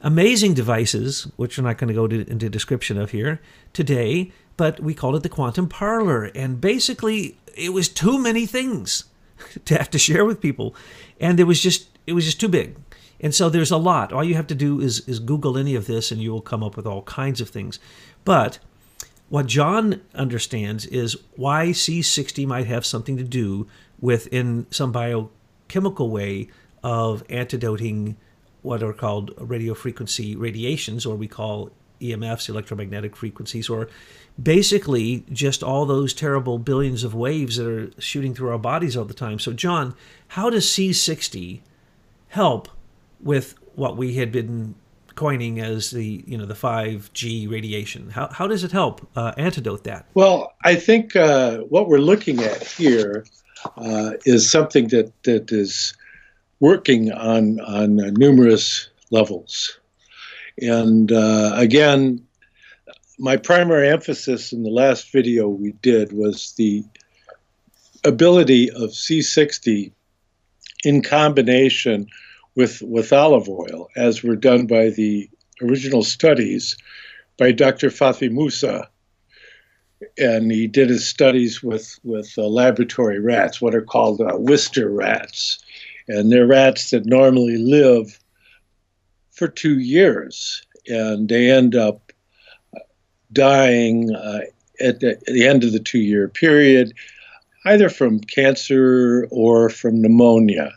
Amazing 0.01 0.55
devices, 0.55 1.25
which 1.37 1.59
we're 1.59 1.65
not 1.65 1.79
going 1.79 1.89
to 1.89 1.95
go 1.95 2.07
to, 2.07 2.29
into 2.31 2.49
description 2.49 2.99
of 2.99 3.11
here 3.11 3.41
today, 3.73 4.33
but 4.57 4.81
we 4.81 4.95
called 4.95 5.17
it 5.17 5.23
the 5.25 5.29
Quantum 5.29 5.69
Parlor. 5.69 6.27
And 6.35 6.61
basically, 6.61 7.37
it 7.57 7.73
was 7.73 7.89
too 7.89 8.19
many 8.19 8.47
things 8.47 9.05
to 9.65 9.77
have 9.77 9.91
to 9.91 9.99
share 9.99 10.25
with 10.25 10.41
people, 10.41 10.75
and 11.21 11.41
it 11.41 11.45
was 11.45 11.61
just 11.61 11.89
it 12.07 12.13
was 12.13 12.25
just 12.25 12.41
too 12.41 12.49
big. 12.49 12.77
And 13.21 13.35
so 13.35 13.49
there's 13.49 13.73
a 13.73 13.77
lot. 13.77 14.13
All 14.13 14.23
you 14.23 14.37
have 14.37 14.47
to 14.49 14.55
do 14.55 14.81
is 14.81 15.01
is 15.09 15.19
Google 15.19 15.59
any 15.59 15.75
of 15.75 15.87
this, 15.87 16.13
and 16.13 16.23
you 16.23 16.31
will 16.31 16.41
come 16.41 16.63
up 16.63 16.77
with 16.77 16.87
all 16.87 17.03
kinds 17.03 17.41
of 17.41 17.49
things. 17.49 17.81
But 18.25 18.61
what 19.29 19.47
John 19.47 20.01
understands 20.15 20.87
is 20.87 21.17
why 21.37 21.69
C60 21.69 22.47
might 22.47 22.67
have 22.67 22.87
something 22.87 23.17
to 23.19 23.25
do 23.25 23.67
with, 24.01 24.27
in 24.29 24.67
some 24.71 24.91
biochemical 24.91 26.09
way, 26.09 26.49
of 26.83 27.25
antidoting 27.29 28.17
what 28.69 28.83
are 28.83 28.93
called 28.93 29.33
radio 29.39 29.73
frequency 29.73 30.37
radiations, 30.37 31.07
or 31.07 31.17
we 31.17 31.27
call 31.27 31.71
EMFs, 32.03 32.51
electromagnetic 32.51 33.17
frequencies, 33.17 33.71
or 33.71 33.89
basically 34.41 35.25
just 35.33 35.63
all 35.63 35.87
those 35.87 36.13
terrible 36.13 36.59
billions 36.59 37.03
of 37.03 37.15
waves 37.15 37.57
that 37.57 37.67
are 37.67 37.91
shooting 37.99 38.35
through 38.35 38.51
our 38.51 38.59
bodies 38.59 38.95
all 38.95 39.07
the 39.07 39.15
time. 39.15 39.39
So, 39.39 39.55
John, 39.55 39.95
how 40.29 40.51
does 40.51 40.67
C60 40.67 41.61
help 42.29 42.69
with 43.21 43.55
what 43.75 43.97
we 43.97 44.17
had 44.17 44.31
been 44.31 44.75
coining 45.15 45.59
as 45.59 45.91
the 45.91 46.23
you 46.27 46.37
know 46.37 46.45
the 46.45 46.53
5G 46.53 47.51
radiation? 47.51 48.11
How, 48.11 48.29
how 48.29 48.47
does 48.47 48.65
it 48.65 48.73
help 48.73 49.09
uh, 49.17 49.33
antidote 49.39 49.85
that? 49.85 50.05
Well, 50.13 50.53
I 50.63 50.75
think 50.75 51.17
uh, 51.17 51.61
what 51.71 51.89
we're 51.89 52.07
looking 52.13 52.41
at 52.41 52.65
here 52.65 53.25
uh, 53.79 54.13
is 54.27 54.51
something 54.51 54.89
that 54.89 55.11
that 55.23 55.51
is 55.51 55.95
working 56.61 57.13
on 57.13 57.61
on 57.61 57.97
numerous 58.15 58.89
levels, 59.11 59.79
and 60.61 61.13
uh, 61.13 61.53
again, 61.55 62.27
my 63.19 63.37
primary 63.37 63.89
emphasis 63.89 64.53
in 64.53 64.63
the 64.63 64.71
last 64.71 65.13
video 65.13 65.49
we 65.49 65.73
did 65.83 66.13
was 66.13 66.55
the 66.57 66.85
ability 68.05 68.71
of 68.71 68.91
C60 68.91 69.93
in 70.85 71.03
combination 71.03 72.07
with, 72.55 72.81
with 72.83 73.13
olive 73.13 73.49
oil, 73.49 73.89
as 73.97 74.23
were 74.23 74.37
done 74.37 74.67
by 74.67 74.91
the 74.91 75.29
original 75.63 76.03
studies 76.03 76.77
by 77.39 77.53
Dr. 77.53 77.89
Fathi 77.89 78.31
Moussa. 78.31 78.89
And 80.17 80.53
he 80.53 80.69
did 80.69 80.89
his 80.89 81.09
studies 81.09 81.63
with, 81.63 81.99
with 82.05 82.33
uh, 82.39 82.43
laboratory 82.47 83.19
rats, 83.19 83.61
what 83.61 83.75
are 83.75 83.83
called 83.83 84.21
uh, 84.21 84.35
Wistar 84.35 84.89
rats. 84.97 85.59
And 86.09 86.33
they're 86.33 86.47
rats 86.47 86.91
that 86.91 87.07
normally 87.07 87.59
live 87.59 88.19
for 89.31 89.49
two 89.49 89.79
years. 89.79 90.63
And 90.89 91.29
they 91.29 91.51
end 91.51 91.77
up 91.77 92.13
dying 93.33 94.15
uh, 94.15 94.41
at, 94.81 95.01
the, 95.01 95.13
at, 95.13 95.25
the, 95.27 95.47
end 95.47 95.65
of 95.65 95.73
the 95.73 95.79
two 95.79 95.99
year 95.99 96.29
period, 96.29 96.93
either 97.67 97.89
from 97.89 98.21
cancer 98.21 99.27
or 99.31 99.69
from 99.69 100.01
pneumonia. 100.01 100.73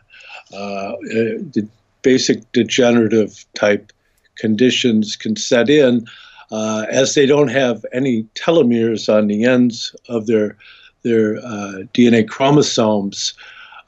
Uh, 0.53 0.57
uh, 0.57 1.39
the 1.53 1.67
basic 2.01 2.51
degenerative 2.51 3.45
type 3.53 3.93
conditions 4.35 5.15
can 5.15 5.35
set 5.35 5.69
in 5.69 6.05
uh, 6.51 6.85
as 6.89 7.15
they 7.15 7.25
don't 7.25 7.47
have 7.47 7.85
any 7.93 8.23
telomeres 8.35 9.11
on 9.11 9.27
the 9.27 9.45
ends 9.45 9.95
of 10.09 10.27
their, 10.27 10.57
their 11.03 11.37
uh, 11.37 11.83
DNA 11.93 12.27
chromosomes. 12.27 13.33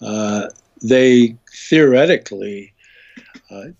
Uh, 0.02 0.48
they 0.84 1.36
theoretically 1.52 2.74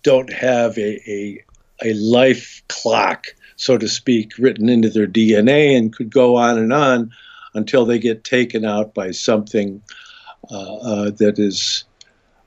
don't 0.02 0.32
have 0.32 0.78
a, 0.78 1.10
a, 1.10 1.44
a 1.82 1.94
life 1.94 2.62
clock 2.68 3.26
so 3.56 3.78
to 3.78 3.88
speak, 3.88 4.36
written 4.38 4.68
into 4.68 4.90
their 4.90 5.06
DNA 5.06 5.76
and 5.76 5.94
could 5.94 6.10
go 6.12 6.36
on 6.36 6.58
and 6.58 6.72
on 6.72 7.10
until 7.54 7.84
they 7.84 7.98
get 7.98 8.24
taken 8.24 8.64
out 8.64 8.94
by 8.94 9.10
something 9.10 9.80
uh, 10.50 10.76
uh, 10.76 11.10
that 11.10 11.38
is 11.38 11.84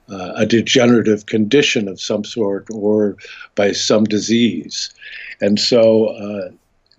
uh, 0.10 0.34
a 0.36 0.46
degenerative 0.46 1.26
condition 1.26 1.88
of 1.88 2.00
some 2.00 2.24
sort 2.24 2.68
or 2.72 3.18
by 3.56 3.72
some 3.72 4.04
disease. 4.04 4.94
And 5.42 5.60
so 5.60 6.08
uh, 6.08 6.50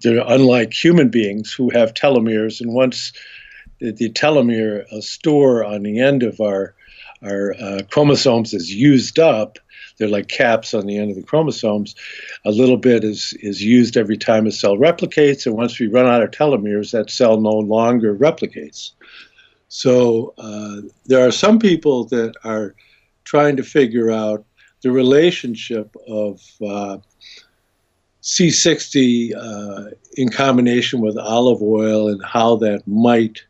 they're 0.03 0.25
unlike 0.27 0.73
human 0.73 1.09
beings 1.09 1.53
who 1.53 1.71
have 1.71 1.95
telomeres, 1.95 2.61
and 2.61 2.73
once 2.73 3.13
the, 3.81 4.11
telomere 4.11 4.85
store 5.03 5.65
on 5.65 5.83
the 5.83 6.01
end 6.01 6.23
of 6.23 6.41
our 6.41 6.75
our 7.23 7.55
uh, 7.61 7.81
chromosomes 7.91 8.55
is 8.55 8.73
used 8.73 9.19
up, 9.19 9.59
they're 9.99 10.09
like 10.09 10.29
caps 10.29 10.75
on 10.75 10.87
the 10.87 10.97
end 10.97 11.11
of 11.11 11.17
the 11.17 11.23
chromosomes. 11.23 11.95
A 12.45 12.51
little 12.51 12.77
bit 12.77 13.03
is, 13.03 13.35
is 13.41 13.63
used 13.63 13.97
every 13.97 14.17
time 14.17 14.47
a 14.47 14.53
cell 14.53 14.77
replicates, 14.77 15.45
and 15.45 15.57
once 15.57 15.79
we 15.79 15.89
run 15.89 16.07
out 16.07 16.23
of 16.23 16.31
telomeres, 16.31 16.93
that 16.93 17.11
cell 17.11 17.41
no 17.41 17.51
longer 17.51 18.15
replicates. 18.15 18.93
So 19.69 20.35
uh, 20.39 20.83
there 21.07 21.27
are 21.27 21.33
some 21.33 21.59
people 21.59 22.05
that 22.07 22.35
are 22.45 22.75
trying 23.25 23.57
to 23.57 23.63
figure 23.63 24.11
out 24.11 24.45
the 24.83 24.93
relationship 24.93 25.95
of 26.07 26.41
uh, 26.65 26.99
C60 28.23 29.35
uh, 29.37 29.91
in 30.17 30.29
combination 30.29 31.01
with 31.01 31.19
olive 31.19 31.61
oil 31.61 32.09
and 32.09 32.25
how 32.25 32.57
that 32.57 32.87
might 32.87 33.43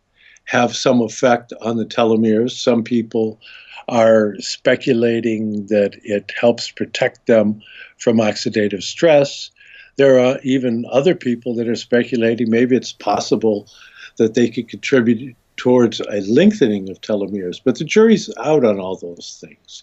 have 0.49 0.75
some 0.75 1.03
effect 1.03 1.53
on 1.61 1.77
the 1.77 1.85
telomeres. 1.85 2.53
Some 2.53 2.83
people 2.83 3.39
are 3.87 4.35
speculating 4.39 5.67
that 5.67 5.95
it 6.03 6.33
helps 6.41 6.71
protect 6.71 7.27
them 7.27 7.61
from 7.99 8.17
oxidative 8.17 8.83
stress. 8.83 9.51
There 9.97 10.19
are 10.19 10.39
even 10.43 10.87
other 10.91 11.15
people 11.15 11.55
that 11.57 11.69
are 11.69 11.77
speculating 11.77 12.49
maybe 12.49 12.77
it's 12.77 12.93
possible 12.93 13.69
that 14.17 14.33
they 14.33 14.49
could 14.49 14.71
contribute 14.71 15.37
towards 15.59 16.01
a 16.01 16.23
lengthening 16.23 16.89
of 16.89 17.01
telomeres. 17.03 17.61
But 17.63 17.79
the 17.79 17.85
jury's 17.85 18.31
out 18.39 18.65
on 18.65 18.81
all 18.81 18.97
those 18.97 19.39
things. 19.45 19.83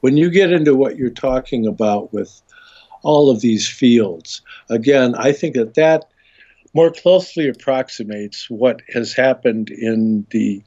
When 0.00 0.16
you 0.16 0.30
get 0.30 0.52
into 0.52 0.76
what 0.76 0.96
you're 0.96 1.10
talking 1.10 1.66
about 1.66 2.12
with 2.12 2.40
all 3.02 3.30
of 3.30 3.40
these 3.40 3.68
fields, 3.68 4.42
again, 4.70 5.16
I 5.16 5.32
think 5.32 5.56
that 5.56 5.74
that 5.74 6.04
more 6.74 6.90
closely 6.90 7.48
approximates 7.48 8.50
what 8.50 8.82
has 8.92 9.12
happened 9.12 9.70
in 9.70 10.26
the 10.30 10.62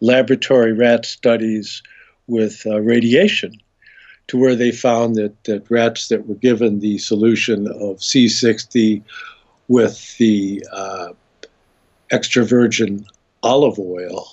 laboratory 0.00 0.72
rat 0.72 1.04
studies 1.06 1.82
with 2.26 2.66
uh, 2.66 2.80
radiation, 2.80 3.52
to 4.28 4.36
where 4.36 4.54
they 4.54 4.70
found 4.70 5.14
that, 5.14 5.44
that 5.44 5.70
rats 5.70 6.08
that 6.08 6.26
were 6.26 6.34
given 6.34 6.80
the 6.80 6.98
solution 6.98 7.66
of 7.68 7.98
C60 7.98 9.02
with 9.68 10.16
the 10.18 10.64
uh, 10.72 11.12
extra 12.10 12.44
virgin 12.44 13.06
olive 13.42 13.78
oil, 13.78 14.28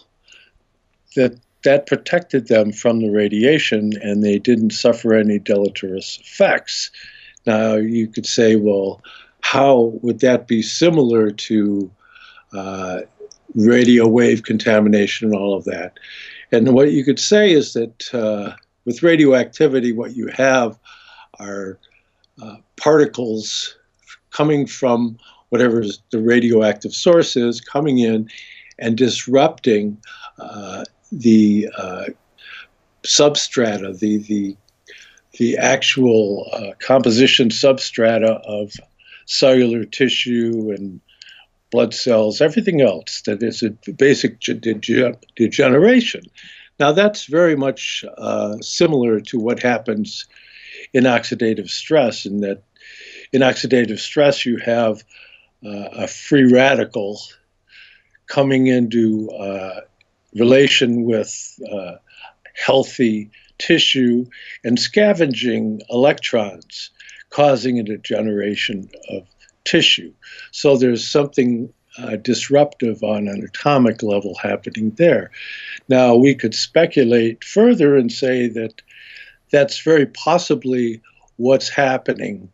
that 1.16 1.38
that 1.64 1.88
protected 1.88 2.48
them 2.48 2.74
from 2.74 3.00
the 3.00 3.10
radiation 3.10 3.94
and 4.02 4.22
they 4.22 4.38
didn't 4.38 4.72
suffer 4.72 5.14
any 5.14 5.40
deleterious 5.40 6.20
effects. 6.22 6.92
Now, 7.46 7.76
you 7.76 8.08
could 8.08 8.26
say, 8.26 8.58
well, 8.58 9.02
how 9.44 9.92
would 10.02 10.22
that 10.22 10.48
be 10.48 10.62
similar 10.62 11.30
to 11.30 11.92
uh, 12.54 13.02
radio 13.54 14.08
wave 14.08 14.44
contamination 14.44 15.28
and 15.28 15.38
all 15.38 15.54
of 15.54 15.66
that? 15.66 16.00
And 16.52 16.74
what 16.74 16.92
you 16.92 17.04
could 17.04 17.20
say 17.20 17.52
is 17.52 17.74
that 17.74 18.14
uh, 18.16 18.56
with 18.86 19.04
radioactivity, 19.04 19.92
what 19.92 20.16
you 20.16 20.28
have 20.28 20.80
are 21.40 21.78
uh, 22.42 22.56
particles 22.78 23.76
coming 24.32 24.66
from 24.66 25.18
whatever 25.50 25.84
the 26.12 26.20
radioactive 26.20 26.96
source 26.96 27.36
is, 27.36 27.60
coming 27.60 28.00
in 28.00 28.30
and 28.80 28.98
disrupting 28.98 29.98
uh, 30.40 30.86
the 31.12 31.70
uh, 31.78 32.06
substrata, 33.04 34.00
the, 34.00 34.18
the, 34.20 34.56
the 35.38 35.58
actual 35.58 36.50
uh, 36.54 36.72
composition 36.80 37.50
substrata 37.50 38.42
of 38.46 38.74
cellular 39.26 39.86
tissue 39.86 40.74
and 40.76 41.00
blood 41.72 41.94
cells, 41.94 42.42
everything 42.42 42.82
else 42.82 43.22
that 43.26 43.42
is 43.42 43.64
a 43.64 43.72
basic 43.94 44.40
degeneration. 45.36 46.24
Now, 46.80 46.92
that's 46.92 47.26
very 47.26 47.56
much 47.56 48.04
uh, 48.18 48.58
similar 48.62 49.20
to 49.22 49.40
what 49.40 49.62
happens 49.62 50.28
in 50.94 51.06
oxidative 51.06 51.70
stress, 51.70 52.26
in 52.26 52.42
that 52.42 52.64
in 53.32 53.42
oxidative 53.42 54.00
stress, 54.00 54.46
you 54.46 54.58
have 54.58 55.04
uh, 55.66 56.04
a 56.04 56.08
free 56.08 56.52
radical 56.52 57.20
coming 58.28 58.68
into 58.68 59.30
uh, 59.32 59.82
relation 60.36 61.06
with 61.06 61.60
uh, 61.72 61.94
healthy 62.54 63.32
tissue 63.58 64.26
and 64.64 64.80
scavenging 64.80 65.82
electrons, 65.90 66.92
causing 67.34 67.80
a 67.80 67.84
degeneration 67.84 68.88
of 69.10 69.24
tissue. 69.66 70.14
So 70.52 70.78
there's 70.78 71.08
something 71.08 71.74
uh, 71.98 72.18
disruptive 72.18 73.04
on 73.04 73.28
an 73.28 73.44
atomic 73.44 74.04
level 74.04 74.36
happening 74.36 74.92
there. 74.92 75.32
Now, 75.90 76.16
we 76.16 76.36
could 76.36 76.54
speculate 76.54 77.44
further 77.44 77.98
and 77.98 78.12
say 78.12 78.48
that 78.50 78.82
that's 79.52 79.80
very 79.80 80.06
possibly 80.06 81.02
what's 81.38 81.70
happening 81.70 82.50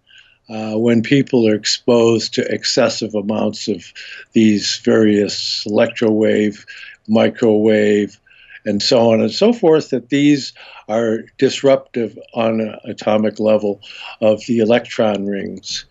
uh, 0.50 0.78
when 0.78 1.04
people 1.04 1.48
are 1.48 1.56
exposed 1.56 2.34
to 2.34 2.54
excessive 2.54 3.14
amounts 3.16 3.68
of 3.68 3.94
these 4.32 4.78
various 4.84 5.66
electrowave, 5.66 6.66
microwave, 7.08 8.19
and 8.66 8.82
so 8.82 9.12
on 9.12 9.22
and 9.22 9.32
so 9.32 9.54
forth, 9.54 9.90
that 9.90 10.10
these 10.10 10.54
are 10.88 11.20
disruptive 11.38 12.18
on 12.34 12.62
an 12.62 12.76
atomic 12.86 13.40
level 13.40 13.82
of 14.22 14.46
the 14.48 14.60
electron 14.60 15.26
rings. 15.26 15.86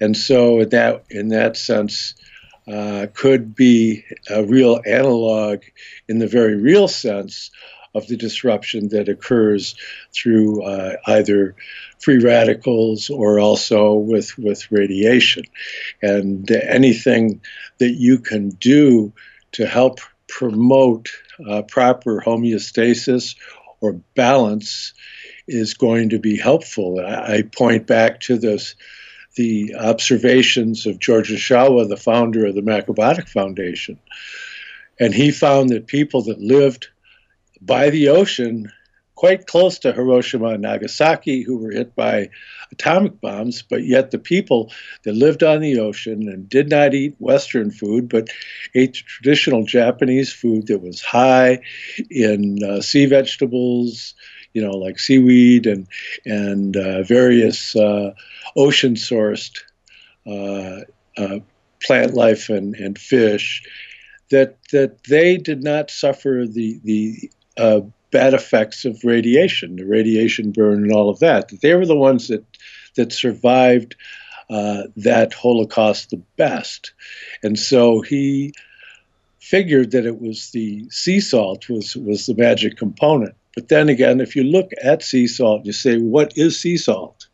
And 0.00 0.16
so, 0.16 0.64
that, 0.64 1.04
in 1.10 1.28
that 1.28 1.56
sense, 1.56 2.14
uh, 2.70 3.06
could 3.14 3.54
be 3.54 4.04
a 4.28 4.44
real 4.44 4.80
analog 4.86 5.62
in 6.08 6.18
the 6.18 6.28
very 6.28 6.56
real 6.56 6.88
sense 6.88 7.50
of 7.94 8.06
the 8.06 8.16
disruption 8.16 8.88
that 8.90 9.08
occurs 9.08 9.74
through 10.14 10.62
uh, 10.62 10.96
either 11.06 11.56
free 11.98 12.18
radicals 12.18 13.10
or 13.10 13.40
also 13.40 13.94
with, 13.94 14.36
with 14.38 14.70
radiation. 14.70 15.42
And 16.00 16.50
anything 16.50 17.40
that 17.78 17.92
you 17.92 18.18
can 18.18 18.50
do 18.50 19.12
to 19.52 19.66
help 19.66 20.00
promote 20.30 21.10
uh, 21.48 21.62
proper 21.62 22.22
homeostasis 22.24 23.36
or 23.80 23.94
balance 24.14 24.92
is 25.48 25.74
going 25.74 26.10
to 26.10 26.18
be 26.18 26.36
helpful. 26.36 27.00
I, 27.00 27.36
I 27.36 27.42
point 27.42 27.86
back 27.86 28.20
to 28.20 28.38
this 28.38 28.74
the 29.36 29.76
observations 29.76 30.86
of 30.86 30.98
George 30.98 31.30
Ohsawa, 31.30 31.88
the 31.88 31.96
founder 31.96 32.46
of 32.46 32.54
the 32.54 32.62
Macrobiotic 32.62 33.28
Foundation. 33.28 33.98
And 34.98 35.14
he 35.14 35.30
found 35.30 35.70
that 35.70 35.86
people 35.86 36.22
that 36.22 36.40
lived 36.40 36.88
by 37.60 37.90
the 37.90 38.08
ocean, 38.08 38.72
quite 39.20 39.46
close 39.46 39.78
to 39.78 39.92
Hiroshima 39.92 40.46
and 40.46 40.62
Nagasaki, 40.62 41.42
who 41.42 41.58
were 41.58 41.72
hit 41.72 41.94
by 41.94 42.30
atomic 42.72 43.20
bombs, 43.20 43.60
but 43.60 43.84
yet 43.84 44.10
the 44.10 44.18
people 44.18 44.72
that 45.02 45.12
lived 45.12 45.42
on 45.42 45.60
the 45.60 45.78
ocean 45.78 46.26
and 46.26 46.48
did 46.48 46.70
not 46.70 46.94
eat 46.94 47.16
Western 47.18 47.70
food, 47.70 48.08
but 48.08 48.28
ate 48.74 48.94
traditional 48.94 49.62
Japanese 49.62 50.32
food 50.32 50.68
that 50.68 50.78
was 50.78 51.02
high 51.02 51.60
in 52.08 52.64
uh, 52.64 52.80
sea 52.80 53.04
vegetables, 53.04 54.14
you 54.54 54.62
know, 54.62 54.70
like 54.70 54.98
seaweed 54.98 55.66
and 55.66 55.86
and 56.24 56.78
uh, 56.78 57.02
various 57.02 57.76
uh, 57.76 58.14
ocean 58.56 58.94
sourced 58.94 59.60
uh, 60.26 60.80
uh, 61.18 61.40
plant 61.82 62.14
life 62.14 62.48
and, 62.48 62.74
and 62.74 62.98
fish, 62.98 63.62
that 64.30 64.56
that 64.72 65.04
they 65.04 65.36
did 65.36 65.62
not 65.62 65.90
suffer 65.90 66.46
the 66.48 66.80
the 66.84 67.30
uh, 67.58 67.80
bad 68.10 68.34
effects 68.34 68.84
of 68.84 69.04
radiation, 69.04 69.76
the 69.76 69.84
radiation 69.84 70.52
burn, 70.52 70.84
and 70.84 70.92
all 70.92 71.08
of 71.08 71.20
that. 71.20 71.50
They 71.62 71.74
were 71.74 71.86
the 71.86 71.96
ones 71.96 72.28
that 72.28 72.44
that 72.96 73.12
survived 73.12 73.94
uh, 74.48 74.84
that 74.96 75.32
Holocaust 75.32 76.10
the 76.10 76.22
best, 76.36 76.92
and 77.42 77.58
so 77.58 78.00
he 78.00 78.52
figured 79.40 79.90
that 79.92 80.06
it 80.06 80.20
was 80.20 80.50
the 80.50 80.88
sea 80.90 81.20
salt 81.20 81.68
was 81.68 81.96
was 81.96 82.26
the 82.26 82.34
magic 82.34 82.76
component. 82.76 83.34
But 83.54 83.68
then 83.68 83.88
again, 83.88 84.20
if 84.20 84.36
you 84.36 84.44
look 84.44 84.70
at 84.82 85.02
sea 85.02 85.26
salt, 85.26 85.66
you 85.66 85.72
say, 85.72 85.98
what 85.98 86.36
is 86.36 86.60
sea 86.60 86.76
salt? 86.76 87.26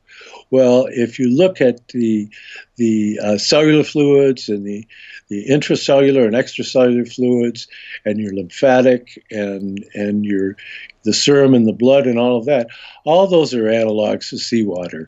Well, 0.50 0.86
if 0.90 1.18
you 1.18 1.28
look 1.28 1.60
at 1.60 1.88
the 1.88 2.28
the 2.76 3.18
uh, 3.22 3.38
cellular 3.38 3.82
fluids 3.82 4.48
and 4.48 4.64
the 4.64 4.86
the 5.28 5.46
intracellular 5.48 6.24
and 6.24 6.36
extracellular 6.36 7.12
fluids 7.12 7.66
and 8.04 8.20
your 8.20 8.32
lymphatic 8.34 9.24
and 9.30 9.84
and 9.94 10.24
your 10.24 10.56
the 11.02 11.12
serum 11.12 11.54
and 11.54 11.66
the 11.66 11.72
blood 11.72 12.06
and 12.06 12.18
all 12.18 12.36
of 12.36 12.46
that, 12.46 12.68
all 13.04 13.26
those 13.26 13.54
are 13.54 13.64
analogs 13.64 14.30
to 14.30 14.38
seawater. 14.38 15.06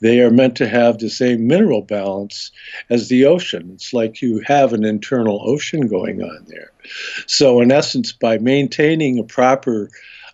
They 0.00 0.20
are 0.20 0.30
meant 0.30 0.56
to 0.56 0.68
have 0.68 0.98
the 0.98 1.10
same 1.10 1.46
mineral 1.46 1.82
balance 1.82 2.52
as 2.88 3.08
the 3.08 3.26
ocean. 3.26 3.70
It's 3.74 3.92
like 3.92 4.22
you 4.22 4.40
have 4.46 4.72
an 4.72 4.84
internal 4.84 5.42
ocean 5.44 5.88
going 5.88 6.22
on 6.22 6.44
there. 6.46 6.70
So, 7.26 7.60
in 7.60 7.72
essence, 7.72 8.12
by 8.12 8.38
maintaining 8.38 9.18
a 9.18 9.24
proper 9.24 9.90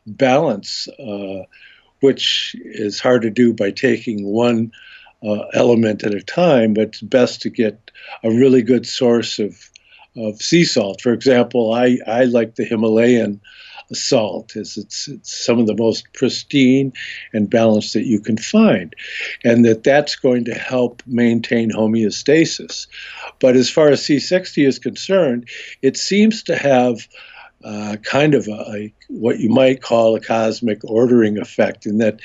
balance, 0.07 0.87
uh, 0.99 1.43
which 2.01 2.55
is 2.65 3.01
hard 3.01 3.23
to 3.23 3.31
do 3.31 3.53
by 3.53 3.71
taking 3.71 4.25
one 4.27 4.73
uh, 5.23 5.45
element 5.55 6.05
at 6.05 6.15
a 6.15 6.21
time, 6.21 6.75
but 6.75 6.89
it's 6.89 7.01
best 7.01 7.43
to 7.43 7.51
get 7.51 7.91
a 8.23 8.31
really 8.31 8.63
good 8.63 8.87
source 8.87 9.39
of, 9.39 9.71
of 10.17 10.41
sea 10.41 10.65
salt. 10.65 11.01
For 11.01 11.13
example, 11.13 11.73
I, 11.73 11.99
I 12.07 12.25
like 12.25 12.55
the 12.55 12.65
Himalayan 12.65 13.41
salt 13.93 14.57
as 14.57 14.77
it's, 14.77 15.09
it's 15.09 15.45
some 15.45 15.59
of 15.59 15.67
the 15.67 15.77
most 15.77 16.13
pristine 16.13 16.93
and 17.33 17.49
balanced 17.49 17.93
that 17.95 18.07
you 18.07 18.21
can 18.21 18.37
find 18.37 18.95
and 19.45 19.65
that 19.65 19.85
that's 19.85 20.17
going 20.17 20.45
to 20.45 20.55
help 20.55 21.03
maintain 21.07 21.71
homeostasis 21.71 22.87
but 23.39 23.55
as 23.55 23.71
far 23.71 23.89
as 23.89 24.01
c60 24.01 24.67
is 24.67 24.79
concerned 24.79 25.49
it 25.83 25.97
seems 25.97 26.43
to 26.43 26.57
have 26.57 27.07
uh, 27.65 27.97
kind 28.03 28.35
of 28.35 28.49
a, 28.49 28.93
what 29.09 29.39
you 29.39 29.49
might 29.49 29.83
call 29.83 30.17
a 30.17 30.21
cosmic 30.21 30.85
ordering 30.85 31.39
effect, 31.39 31.87
in 31.87 31.99
that 31.99 32.21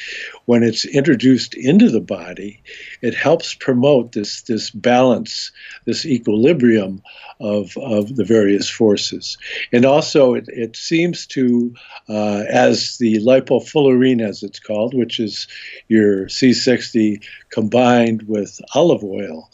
when 0.45 0.63
it's 0.63 0.85
introduced 0.85 1.53
into 1.53 1.89
the 1.89 2.01
body, 2.01 2.61
it 3.01 3.13
helps 3.13 3.53
promote 3.53 4.13
this 4.13 4.41
this 4.43 4.69
balance, 4.71 5.51
this 5.85 6.05
equilibrium 6.05 7.01
of 7.39 7.75
of 7.77 8.15
the 8.15 8.25
various 8.25 8.69
forces, 8.69 9.37
and 9.71 9.85
also 9.85 10.33
it, 10.33 10.45
it 10.47 10.75
seems 10.75 11.25
to, 11.27 11.73
uh, 12.09 12.43
as 12.49 12.97
the 12.97 13.19
lipofullerene, 13.19 14.21
as 14.21 14.43
it's 14.43 14.59
called, 14.59 14.93
which 14.93 15.19
is 15.19 15.47
your 15.87 16.25
C60 16.25 17.23
combined 17.49 18.23
with 18.23 18.59
olive 18.73 19.03
oil. 19.03 19.49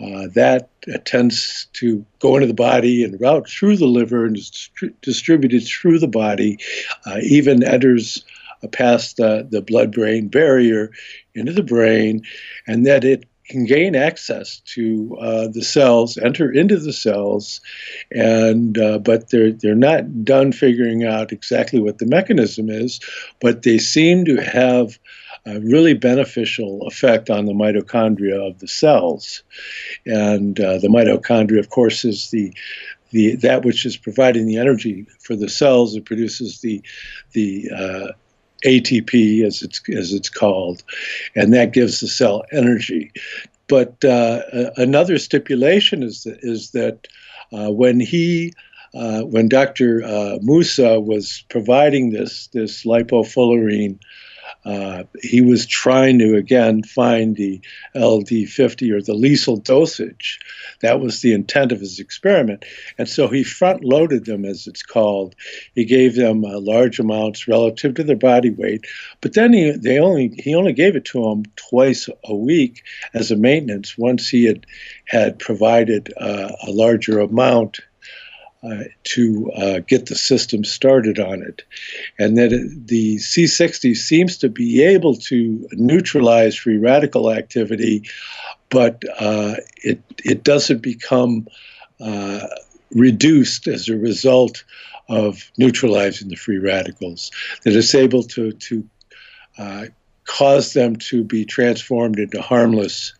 Uh, 0.00 0.26
that 0.34 0.70
tends 1.04 1.68
to 1.72 2.04
go 2.18 2.34
into 2.34 2.48
the 2.48 2.54
body 2.54 3.04
and 3.04 3.20
route 3.20 3.48
through 3.48 3.76
the 3.76 3.86
liver 3.86 4.26
and 4.26 4.36
is 4.36 4.50
distri- 4.50 4.94
distributed 5.02 5.64
through 5.64 6.00
the 6.00 6.08
body, 6.08 6.58
uh, 7.06 7.18
even 7.22 7.62
enters 7.62 8.24
uh, 8.62 8.68
past 8.68 9.16
the, 9.16 9.46
the 9.50 9.62
blood 9.62 9.92
brain 9.92 10.28
barrier 10.28 10.90
into 11.34 11.52
the 11.52 11.62
brain, 11.62 12.22
and 12.66 12.86
that 12.86 13.04
it 13.04 13.26
can 13.46 13.66
gain 13.66 13.94
access 13.94 14.60
to 14.60 15.16
uh, 15.20 15.48
the 15.48 15.62
cells, 15.62 16.16
enter 16.16 16.50
into 16.50 16.78
the 16.78 16.92
cells, 16.92 17.60
and 18.10 18.78
uh, 18.78 18.98
but 18.98 19.30
they're 19.30 19.52
they're 19.52 19.74
not 19.74 20.24
done 20.24 20.50
figuring 20.52 21.04
out 21.04 21.32
exactly 21.32 21.80
what 21.80 21.98
the 21.98 22.06
mechanism 22.06 22.70
is, 22.70 23.00
but 23.40 23.62
they 23.62 23.78
seem 23.78 24.24
to 24.24 24.36
have 24.36 24.98
a 25.46 25.60
really 25.60 25.92
beneficial 25.92 26.86
effect 26.86 27.28
on 27.28 27.44
the 27.44 27.52
mitochondria 27.52 28.48
of 28.48 28.58
the 28.60 28.68
cells. 28.68 29.42
And 30.06 30.58
uh, 30.58 30.78
the 30.78 30.88
mitochondria, 30.88 31.58
of 31.58 31.68
course, 31.68 32.04
is 32.04 32.30
the 32.30 32.54
the 33.14 33.36
that 33.36 33.64
which 33.64 33.86
is 33.86 33.96
providing 33.96 34.46
the 34.46 34.58
energy 34.58 35.06
for 35.20 35.36
the 35.36 35.48
cells. 35.48 35.94
It 35.94 36.04
produces 36.04 36.60
the 36.60 36.82
the 37.32 37.70
uh, 37.70 38.08
ATP, 38.66 39.44
as 39.44 39.62
it's 39.62 39.80
as 39.88 40.12
it's 40.12 40.28
called, 40.28 40.82
and 41.36 41.54
that 41.54 41.72
gives 41.72 42.00
the 42.00 42.08
cell 42.08 42.44
energy. 42.52 43.12
But 43.68 44.04
uh, 44.04 44.42
another 44.76 45.18
stipulation 45.18 46.02
is 46.02 46.24
that, 46.24 46.38
is 46.42 46.72
that 46.72 47.06
uh, 47.52 47.70
when 47.70 48.00
he 48.00 48.52
uh, 48.94 49.22
when 49.22 49.48
Dr. 49.48 50.02
Uh, 50.04 50.38
Moussa 50.42 51.00
was 51.00 51.44
providing 51.48 52.10
this 52.10 52.48
this 52.48 52.84
lipofullerene 52.84 54.00
uh, 54.64 55.04
he 55.22 55.40
was 55.40 55.66
trying 55.66 56.18
to 56.18 56.36
again 56.36 56.82
find 56.82 57.36
the 57.36 57.60
LD50 57.94 58.92
or 58.92 59.02
the 59.02 59.14
lethal 59.14 59.56
dosage. 59.56 60.40
That 60.80 61.00
was 61.00 61.20
the 61.20 61.34
intent 61.34 61.72
of 61.72 61.80
his 61.80 62.00
experiment, 62.00 62.64
and 62.98 63.08
so 63.08 63.28
he 63.28 63.44
front 63.44 63.84
loaded 63.84 64.24
them, 64.24 64.44
as 64.44 64.66
it's 64.66 64.82
called. 64.82 65.34
He 65.74 65.84
gave 65.84 66.14
them 66.14 66.44
uh, 66.44 66.58
large 66.60 66.98
amounts 66.98 67.46
relative 67.46 67.94
to 67.94 68.04
their 68.04 68.16
body 68.16 68.50
weight, 68.50 68.86
but 69.20 69.34
then 69.34 69.52
he 69.52 69.70
they 69.72 69.98
only 69.98 70.28
he 70.38 70.54
only 70.54 70.72
gave 70.72 70.96
it 70.96 71.04
to 71.06 71.22
them 71.22 71.44
twice 71.56 72.08
a 72.24 72.34
week 72.34 72.82
as 73.12 73.30
a 73.30 73.36
maintenance. 73.36 73.98
Once 73.98 74.28
he 74.28 74.44
had 74.44 74.66
had 75.06 75.38
provided 75.38 76.12
uh, 76.16 76.52
a 76.66 76.70
larger 76.70 77.20
amount 77.20 77.80
uh, 78.64 78.84
to 79.02 79.52
uh, 79.52 79.80
get 79.80 80.06
the 80.06 80.14
system 80.14 80.64
started 80.64 81.18
on 81.18 81.42
it. 81.42 81.62
And 82.18 82.38
that 82.38 82.50
it, 82.50 82.86
the 82.86 83.16
C60 83.16 83.94
seems 83.94 84.38
to 84.38 84.48
be 84.48 84.82
able 84.82 85.16
to 85.16 85.68
neutralize 85.72 86.56
free 86.56 86.78
radical 86.78 87.30
activity, 87.30 88.08
but 88.70 89.02
uh, 89.18 89.56
it, 89.82 90.00
it 90.24 90.44
doesn't 90.44 90.80
become 90.80 91.46
uh, 92.00 92.46
reduced 92.92 93.66
as 93.66 93.88
a 93.90 93.98
result 93.98 94.64
of 95.10 95.50
neutralizing 95.58 96.28
the 96.28 96.36
free 96.36 96.58
radicals. 96.58 97.30
That 97.64 97.76
it's 97.76 97.94
able 97.94 98.22
to, 98.22 98.52
to 98.52 98.88
uh, 99.58 99.86
cause 100.24 100.72
them 100.72 100.96
to 100.96 101.22
be 101.22 101.44
transformed 101.44 102.18
into 102.18 102.40
harmless 102.40 103.12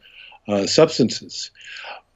substances. 0.66 1.50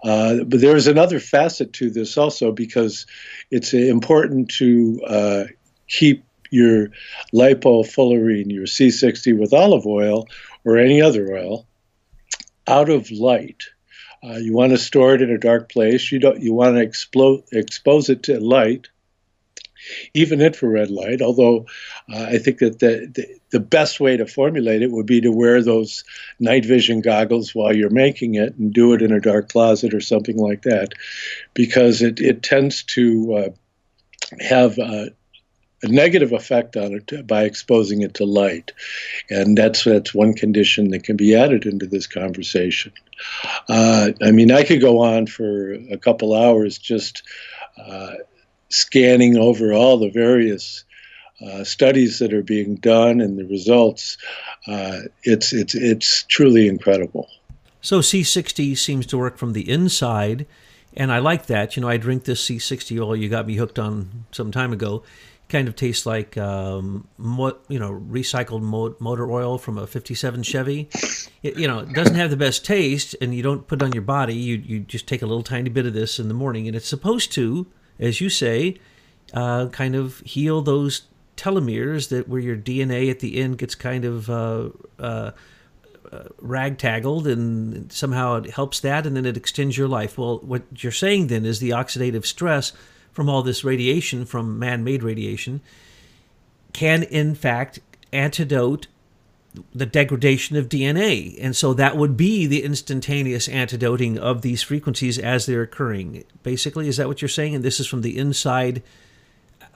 Uh, 0.02 0.44
but 0.44 0.60
there 0.60 0.76
is 0.76 0.86
another 0.86 1.18
facet 1.18 1.72
to 1.72 1.90
this 1.90 2.16
also 2.16 2.52
because 2.52 3.06
it's 3.50 3.74
important 3.74 4.48
to 4.48 5.02
uh, 5.06 5.44
keep 5.88 6.24
your 6.50 6.88
lipofullerene, 7.34 8.50
your 8.52 8.66
C60 8.66 9.38
with 9.38 9.52
olive 9.52 9.86
oil 9.86 10.26
or 10.64 10.78
any 10.78 11.02
other 11.02 11.32
oil, 11.32 11.66
out 12.66 12.88
of 12.88 13.10
light. 13.10 13.64
Uh, 14.22 14.36
you 14.36 14.52
want 14.52 14.70
to 14.72 14.78
store 14.78 15.14
it 15.14 15.22
in 15.22 15.30
a 15.30 15.38
dark 15.38 15.70
place. 15.70 16.10
You 16.10 16.18
don't. 16.18 16.40
You 16.40 16.52
want 16.52 16.76
to 16.76 16.82
explode, 16.82 17.44
expose 17.52 18.08
it 18.08 18.24
to 18.24 18.40
light 18.40 18.88
even 20.14 20.40
infrared 20.40 20.90
light. 20.90 21.22
Although 21.22 21.66
uh, 22.12 22.24
I 22.24 22.38
think 22.38 22.58
that 22.58 22.78
the, 22.78 23.10
the, 23.14 23.26
the 23.50 23.60
best 23.60 24.00
way 24.00 24.16
to 24.16 24.26
formulate 24.26 24.82
it 24.82 24.90
would 24.90 25.06
be 25.06 25.20
to 25.20 25.30
wear 25.32 25.62
those 25.62 26.04
night 26.38 26.64
vision 26.64 27.00
goggles 27.00 27.54
while 27.54 27.74
you're 27.74 27.90
making 27.90 28.34
it 28.34 28.54
and 28.56 28.72
do 28.72 28.92
it 28.92 29.02
in 29.02 29.12
a 29.12 29.20
dark 29.20 29.48
closet 29.48 29.94
or 29.94 30.00
something 30.00 30.36
like 30.36 30.62
that, 30.62 30.94
because 31.54 32.02
it 32.02 32.20
it 32.20 32.42
tends 32.42 32.82
to 32.82 33.34
uh, 33.34 33.48
have 34.40 34.78
a 34.78 35.10
negative 35.84 36.32
effect 36.32 36.76
on 36.76 36.92
it 36.92 37.26
by 37.26 37.44
exposing 37.44 38.02
it 38.02 38.14
to 38.14 38.24
light, 38.24 38.72
and 39.30 39.56
that's 39.56 39.84
that's 39.84 40.12
one 40.12 40.34
condition 40.34 40.90
that 40.90 41.04
can 41.04 41.16
be 41.16 41.36
added 41.36 41.66
into 41.66 41.86
this 41.86 42.06
conversation. 42.06 42.92
Uh, 43.68 44.10
I 44.20 44.32
mean, 44.32 44.50
I 44.50 44.64
could 44.64 44.80
go 44.80 44.98
on 44.98 45.26
for 45.26 45.72
a 45.72 45.96
couple 45.96 46.34
hours 46.34 46.78
just 46.78 47.22
uh, 47.76 48.14
scanning 48.68 49.36
over 49.36 49.72
all 49.72 49.98
the 49.98 50.10
various 50.10 50.84
uh, 51.44 51.64
studies 51.64 52.18
that 52.18 52.32
are 52.32 52.42
being 52.42 52.76
done 52.76 53.20
and 53.20 53.38
the 53.38 53.44
results, 53.44 54.16
uh, 54.66 55.00
it's 55.22 55.52
it's 55.52 55.74
it's 55.74 56.24
truly 56.24 56.66
incredible. 56.66 57.28
So 57.80 58.00
C60 58.00 58.76
seems 58.76 59.06
to 59.06 59.18
work 59.18 59.38
from 59.38 59.52
the 59.52 59.70
inside, 59.70 60.46
and 60.94 61.12
I 61.12 61.20
like 61.20 61.46
that. 61.46 61.76
You 61.76 61.82
know, 61.82 61.88
I 61.88 61.96
drink 61.96 62.24
this 62.24 62.44
C60 62.44 63.00
oil 63.00 63.14
you 63.14 63.28
got 63.28 63.46
me 63.46 63.54
hooked 63.54 63.78
on 63.78 64.26
some 64.32 64.50
time 64.50 64.72
ago. 64.72 65.04
Kind 65.48 65.68
of 65.68 65.76
tastes 65.76 66.04
like 66.04 66.36
um, 66.36 67.06
mo- 67.16 67.56
you 67.68 67.78
know 67.78 67.92
recycled 67.92 68.60
mo- 68.60 68.96
motor 68.98 69.30
oil 69.30 69.56
from 69.56 69.78
a 69.78 69.86
'57 69.86 70.42
Chevy. 70.42 70.90
It, 71.42 71.56
you 71.56 71.68
know, 71.68 71.78
it 71.78 71.92
doesn't 71.94 72.16
have 72.16 72.30
the 72.30 72.36
best 72.36 72.64
taste, 72.64 73.14
and 73.20 73.34
you 73.34 73.42
don't 73.42 73.66
put 73.66 73.80
it 73.80 73.84
on 73.84 73.92
your 73.92 74.02
body. 74.02 74.34
You 74.34 74.56
you 74.56 74.80
just 74.80 75.06
take 75.06 75.22
a 75.22 75.26
little 75.26 75.44
tiny 75.44 75.70
bit 75.70 75.86
of 75.86 75.94
this 75.94 76.18
in 76.18 76.28
the 76.28 76.34
morning, 76.34 76.66
and 76.66 76.76
it's 76.76 76.88
supposed 76.88 77.32
to 77.32 77.66
as 77.98 78.20
you 78.20 78.28
say, 78.28 78.76
uh, 79.34 79.68
kind 79.68 79.94
of 79.94 80.20
heal 80.20 80.62
those 80.62 81.02
telomeres 81.36 82.08
that 82.08 82.28
where 82.28 82.40
your 82.40 82.56
DNA 82.56 83.10
at 83.10 83.20
the 83.20 83.40
end 83.40 83.58
gets 83.58 83.74
kind 83.74 84.04
of 84.04 84.28
uh, 84.28 84.68
uh, 84.98 85.30
uh, 86.10 86.24
ragtaggled 86.40 87.26
and 87.26 87.92
somehow 87.92 88.36
it 88.36 88.50
helps 88.50 88.80
that 88.80 89.06
and 89.06 89.16
then 89.16 89.26
it 89.26 89.36
extends 89.36 89.76
your 89.76 89.88
life. 89.88 90.18
Well, 90.18 90.38
what 90.38 90.62
you're 90.82 90.92
saying 90.92 91.28
then 91.28 91.44
is 91.44 91.60
the 91.60 91.70
oxidative 91.70 92.26
stress 92.26 92.72
from 93.12 93.28
all 93.28 93.42
this 93.42 93.64
radiation, 93.64 94.24
from 94.24 94.58
man 94.58 94.84
made 94.84 95.02
radiation, 95.02 95.60
can 96.72 97.02
in 97.02 97.34
fact 97.34 97.80
antidote 98.12 98.86
the 99.74 99.86
degradation 99.86 100.56
of 100.56 100.68
DNA. 100.68 101.36
And 101.40 101.56
so 101.56 101.74
that 101.74 101.96
would 101.96 102.16
be 102.16 102.46
the 102.46 102.62
instantaneous 102.62 103.48
antidoting 103.48 104.18
of 104.18 104.42
these 104.42 104.62
frequencies 104.62 105.18
as 105.18 105.46
they're 105.46 105.62
occurring. 105.62 106.24
Basically, 106.42 106.88
is 106.88 106.96
that 106.98 107.08
what 107.08 107.22
you're 107.22 107.28
saying? 107.28 107.54
And 107.54 107.64
this 107.64 107.80
is 107.80 107.86
from 107.86 108.02
the 108.02 108.16
inside 108.18 108.82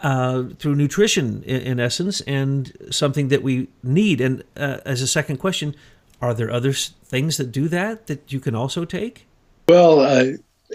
uh, 0.03 0.45
through 0.59 0.75
nutrition, 0.75 1.43
in, 1.45 1.61
in, 1.63 1.81
essence, 1.81 2.21
and 2.23 2.73
something 2.91 3.29
that 3.29 3.43
we 3.43 3.69
need. 3.83 4.21
And 4.21 4.43
uh, 4.57 4.79
as 4.85 5.01
a 5.01 5.07
second 5.07 5.39
question, 5.39 5.75
are 6.21 6.35
there 6.35 6.51
other 6.51 6.73
things 6.73 7.37
that 7.37 7.53
do 7.53 7.69
that 7.69 8.07
that 8.09 8.33
you 8.33 8.41
can 8.41 8.55
also 8.55 8.85
take? 8.85 9.27
Well, 9.69 10.01
uh, 10.01 10.33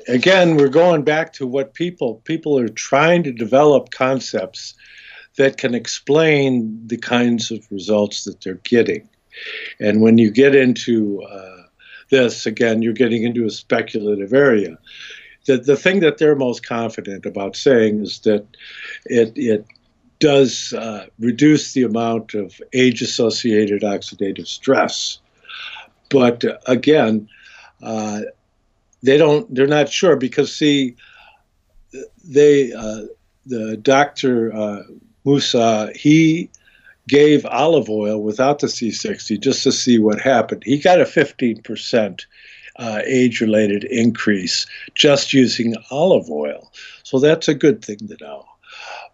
again, 0.08 0.56
we're 0.56 0.70
going 0.70 1.04
back 1.04 1.34
to 1.34 1.48
what 1.48 1.74
people 1.74 2.16
people 2.24 2.58
are 2.58 2.70
trying 2.70 3.24
to 3.24 3.32
develop 3.32 3.92
concepts 3.92 4.76
that 5.38 5.58
can 5.58 5.74
explain 5.74 6.88
the 6.88 6.98
kinds 6.98 7.52
of 7.52 7.66
results 7.72 8.24
that 8.26 8.42
they're 8.42 8.56
getting. 8.64 9.08
And 9.80 10.02
when 10.02 10.18
you 10.18 10.32
get 10.32 10.56
into 10.56 11.22
uh, 11.24 11.64
this, 12.10 12.46
again, 12.46 12.82
you're 12.82 12.94
getting 12.94 13.24
into 13.24 13.46
a 13.46 13.52
speculative 13.52 14.34
area. 14.34 14.78
The, 15.46 15.58
the 15.58 15.76
thing 15.76 16.02
that 16.02 16.18
they're 16.18 16.36
most 16.36 16.66
confident 16.66 17.26
about 17.26 17.56
saying 17.56 18.02
is 18.02 18.20
that 18.22 18.46
it, 19.06 19.32
it 19.36 19.66
does 20.20 20.74
uh, 20.74 21.06
reduce 21.20 21.74
the 21.74 21.84
amount 21.84 22.34
of 22.34 22.60
age 22.74 23.02
associated 23.02 23.84
oxidative 23.84 24.48
stress. 24.48 25.20
But 26.10 26.44
uh, 26.44 26.58
again, 26.66 27.30
uh, 27.84 28.22
they 29.04 29.18
don't, 29.18 29.54
they're 29.54 29.68
not 29.68 29.90
sure 29.90 30.16
because, 30.16 30.54
see, 30.54 30.96
they, 32.26 32.74
uh, 32.74 33.04
the 33.46 33.78
doctor 33.78 34.52
Moussa, 35.28 35.92
he 35.94 36.50
gave 37.10 37.46
olive 37.46 37.90
oil 37.90 38.24
without 38.24 38.60
the 38.60 38.68
C60 38.68 39.38
just 39.42 39.62
to 39.64 39.74
see 39.74 40.00
what 40.00 40.22
happened. 40.22 40.64
He 40.64 40.78
got 40.78 41.02
a 41.02 41.04
15% 41.04 42.26
uh, 42.78 43.02
age 43.06 43.42
related 43.42 43.84
increase 43.84 44.66
just 44.96 45.34
using 45.34 45.76
olive 45.92 46.30
oil. 46.32 46.72
So 47.04 47.20
that's 47.20 47.50
a 47.50 47.54
good 47.54 47.84
thing 47.84 47.98
to 48.08 48.16
know. 48.22 48.46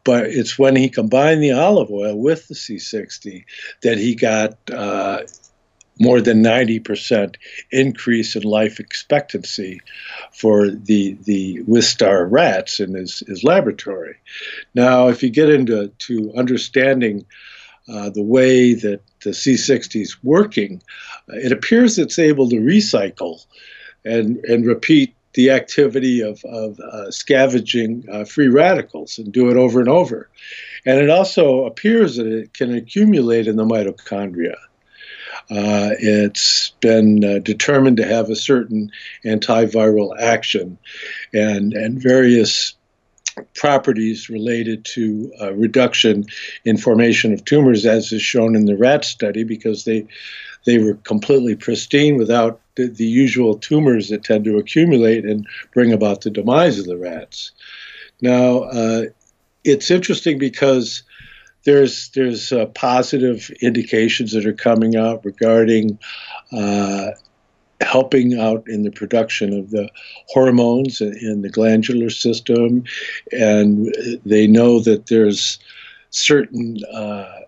But 0.03 0.27
it's 0.27 0.59
when 0.59 0.75
he 0.75 0.87
combined 0.87 1.41
the 1.41 1.53
olive 1.53 1.89
oil 1.89 2.15
with 2.15 2.47
the 2.47 2.53
C60 2.53 3.43
that 3.81 3.97
he 3.97 4.13
got 4.13 4.55
uh, 4.71 5.21
more 5.99 6.21
than 6.21 6.43
90% 6.43 7.35
increase 7.71 8.35
in 8.35 8.43
life 8.43 8.79
expectancy 8.79 9.79
for 10.31 10.69
the 10.69 11.17
the 11.23 11.61
Wistar 11.63 12.27
rats 12.29 12.79
in 12.79 12.95
his, 12.95 13.19
his 13.27 13.43
laboratory. 13.43 14.15
Now, 14.73 15.07
if 15.07 15.21
you 15.21 15.29
get 15.29 15.49
into 15.49 15.87
to 15.87 16.33
understanding 16.35 17.25
uh, 17.87 18.09
the 18.09 18.23
way 18.23 18.73
that 18.73 19.01
the 19.23 19.31
C60 19.31 20.01
is 20.01 20.23
working, 20.23 20.81
uh, 21.29 21.35
it 21.35 21.51
appears 21.51 21.97
it's 21.97 22.19
able 22.19 22.49
to 22.49 22.55
recycle 22.55 23.45
and, 24.05 24.37
and 24.45 24.65
repeat 24.65 25.15
the 25.33 25.49
activity 25.49 26.21
of, 26.21 26.43
of 26.45 26.79
uh, 26.79 27.11
scavenging 27.11 28.05
uh, 28.11 28.23
free 28.23 28.47
radicals 28.47 29.17
and 29.17 29.33
do 29.33 29.49
it 29.49 29.57
over 29.57 29.79
and 29.79 29.89
over. 29.89 30.29
And 30.85 30.99
it 30.99 31.09
also 31.09 31.65
appears 31.65 32.17
that 32.17 32.27
it 32.27 32.53
can 32.53 32.73
accumulate 32.73 33.47
in 33.47 33.55
the 33.55 33.65
mitochondria. 33.65 34.55
Uh, 35.49 35.91
it's 35.99 36.71
been 36.79 37.23
uh, 37.23 37.39
determined 37.39 37.97
to 37.97 38.05
have 38.05 38.29
a 38.29 38.35
certain 38.35 38.91
antiviral 39.25 40.17
action, 40.19 40.77
and, 41.33 41.73
and 41.73 42.01
various 42.01 42.75
properties 43.55 44.29
related 44.29 44.85
to 44.85 45.31
uh, 45.41 45.53
reduction 45.53 46.25
in 46.65 46.77
formation 46.77 47.33
of 47.33 47.43
tumors, 47.45 47.85
as 47.85 48.11
is 48.11 48.21
shown 48.21 48.55
in 48.55 48.65
the 48.65 48.77
rat 48.77 49.03
study, 49.05 49.43
because 49.43 49.83
they 49.85 50.05
they 50.65 50.77
were 50.77 50.93
completely 51.03 51.55
pristine 51.55 52.17
without 52.17 52.61
the, 52.75 52.87
the 52.87 53.05
usual 53.05 53.57
tumors 53.57 54.09
that 54.09 54.23
tend 54.23 54.45
to 54.45 54.57
accumulate 54.57 55.25
and 55.25 55.45
bring 55.73 55.91
about 55.91 56.21
the 56.21 56.29
demise 56.29 56.79
of 56.79 56.85
the 56.85 56.97
rats. 56.97 57.51
Now, 58.21 58.59
uh, 58.59 59.05
it's 59.65 59.91
interesting 59.91 60.37
because 60.37 61.03
there's 61.65 62.09
there's 62.09 62.51
uh, 62.51 62.65
positive 62.67 63.49
indications 63.61 64.31
that 64.33 64.45
are 64.45 64.53
coming 64.53 64.95
out 64.95 65.23
regarding 65.23 65.97
uh, 66.51 67.11
helping 67.81 68.39
out 68.39 68.63
in 68.67 68.83
the 68.83 68.91
production 68.91 69.57
of 69.57 69.71
the 69.71 69.89
hormones 70.27 71.01
in 71.01 71.41
the 71.41 71.49
glandular 71.49 72.09
system, 72.09 72.83
and 73.31 73.93
they 74.25 74.47
know 74.47 74.79
that 74.79 75.07
there's 75.07 75.59
certain 76.09 76.77
uh, 76.93 77.39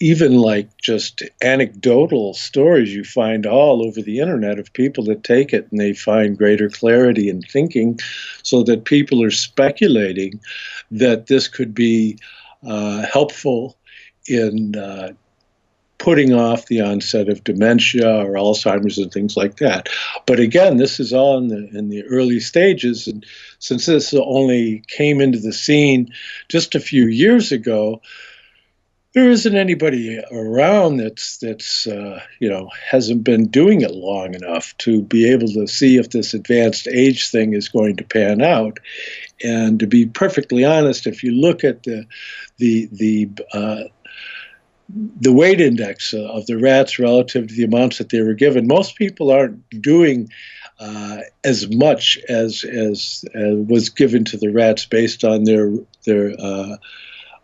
even 0.00 0.38
like 0.38 0.76
just 0.78 1.22
anecdotal 1.42 2.34
stories 2.34 2.92
you 2.92 3.04
find 3.04 3.46
all 3.46 3.86
over 3.86 4.02
the 4.02 4.18
internet 4.18 4.58
of 4.58 4.72
people 4.72 5.04
that 5.04 5.22
take 5.22 5.52
it 5.52 5.68
and 5.70 5.80
they 5.80 5.94
find 5.94 6.38
greater 6.38 6.68
clarity 6.68 7.28
in 7.28 7.40
thinking, 7.42 7.98
so 8.42 8.62
that 8.62 8.84
people 8.84 9.22
are 9.22 9.30
speculating 9.30 10.40
that 10.90 11.28
this 11.28 11.46
could 11.48 11.74
be 11.74 12.18
uh, 12.66 13.06
helpful 13.12 13.76
in 14.26 14.76
uh, 14.76 15.12
putting 15.98 16.34
off 16.34 16.66
the 16.66 16.80
onset 16.80 17.28
of 17.28 17.44
dementia 17.44 18.24
or 18.24 18.32
Alzheimer's 18.32 18.98
and 18.98 19.12
things 19.12 19.36
like 19.36 19.58
that. 19.58 19.88
But 20.26 20.40
again, 20.40 20.76
this 20.76 20.98
is 20.98 21.12
all 21.12 21.38
in 21.38 21.48
the 21.48 21.68
in 21.78 21.90
the 21.90 22.02
early 22.04 22.40
stages, 22.40 23.06
and 23.06 23.24
since 23.60 23.86
this 23.86 24.12
only 24.12 24.82
came 24.88 25.20
into 25.20 25.38
the 25.38 25.52
scene 25.52 26.12
just 26.48 26.74
a 26.74 26.80
few 26.80 27.06
years 27.06 27.52
ago, 27.52 28.02
there 29.14 29.28
isn't 29.28 29.56
anybody 29.56 30.18
around 30.30 30.96
that's 30.96 31.36
that's 31.38 31.86
uh, 31.86 32.20
you 32.40 32.48
know 32.48 32.70
hasn't 32.90 33.24
been 33.24 33.46
doing 33.46 33.82
it 33.82 33.90
long 33.90 34.34
enough 34.34 34.76
to 34.78 35.02
be 35.02 35.30
able 35.30 35.48
to 35.48 35.66
see 35.66 35.98
if 35.98 36.10
this 36.10 36.32
advanced 36.32 36.88
age 36.88 37.30
thing 37.30 37.52
is 37.52 37.68
going 37.68 37.96
to 37.96 38.04
pan 38.04 38.40
out. 38.42 38.78
And 39.44 39.78
to 39.80 39.86
be 39.86 40.06
perfectly 40.06 40.64
honest, 40.64 41.06
if 41.06 41.22
you 41.22 41.32
look 41.32 41.62
at 41.62 41.82
the 41.82 42.06
the 42.56 42.88
the 42.92 43.28
uh, 43.52 43.84
the 45.20 45.32
weight 45.32 45.60
index 45.60 46.12
of 46.12 46.46
the 46.46 46.58
rats 46.58 46.98
relative 46.98 47.48
to 47.48 47.54
the 47.54 47.64
amounts 47.64 47.98
that 47.98 48.10
they 48.10 48.20
were 48.20 48.34
given. 48.34 48.66
Most 48.66 48.96
people 48.96 49.30
aren't 49.30 49.68
doing 49.80 50.28
uh, 50.78 51.18
as 51.44 51.68
much 51.70 52.18
as 52.28 52.64
as 52.64 53.24
uh, 53.34 53.56
was 53.56 53.88
given 53.88 54.24
to 54.24 54.36
the 54.36 54.50
rats 54.50 54.86
based 54.86 55.24
on 55.24 55.44
their 55.44 55.72
their 56.04 56.32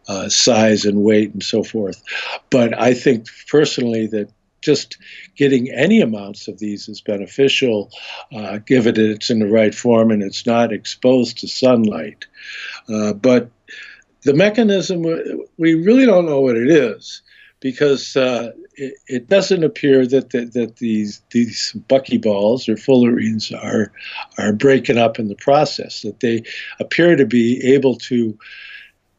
uh, 0.09 0.19
uh, 0.19 0.29
size 0.29 0.85
and 0.85 1.03
weight 1.03 1.33
and 1.33 1.43
so 1.43 1.63
forth. 1.63 2.03
But 2.51 2.79
I 2.79 2.95
think 2.95 3.27
personally 3.49 4.07
that 4.09 4.31
just 4.61 4.99
getting 5.37 5.71
any 5.71 6.01
amounts 6.01 6.49
of 6.49 6.59
these 6.59 6.89
is 6.89 7.01
beneficial, 7.01 7.91
uh, 8.35 8.59
given 8.59 8.95
that 8.95 9.11
it's 9.11 9.31
in 9.31 9.39
the 9.39 9.47
right 9.47 9.75
form 9.75 10.11
and 10.11 10.23
it's 10.23 10.45
not 10.45 10.73
exposed 10.73 11.39
to 11.39 11.49
sunlight. 11.49 12.27
Uh, 12.89 13.13
but 13.13 13.51
the 14.23 14.35
mechanism, 14.35 15.03
we 15.57 15.75
really 15.75 16.05
don't 16.05 16.27
know 16.27 16.41
what 16.41 16.57
it 16.57 16.69
is 16.69 17.23
because 17.61 18.17
uh, 18.17 18.51
it, 18.75 18.95
it, 19.07 19.29
doesn't 19.29 19.63
appear 19.63 20.07
that, 20.07 20.31
that, 20.31 20.53
that 20.55 20.77
these 20.77 21.23
these 21.31 21.77
buckyballs 21.89 22.69
or 22.69 22.75
fullerenes 22.75 23.53
are 23.53 23.93
are 24.39 24.53
breaking 24.53 24.99
up 24.99 25.19
in 25.19 25.29
the 25.29 25.37
process. 25.37 26.03
That 26.03 26.21
they 26.21 26.43
appear 26.81 27.17
to 27.17 27.27
be 27.27 27.75
able 27.75 27.97
to 27.97 28.37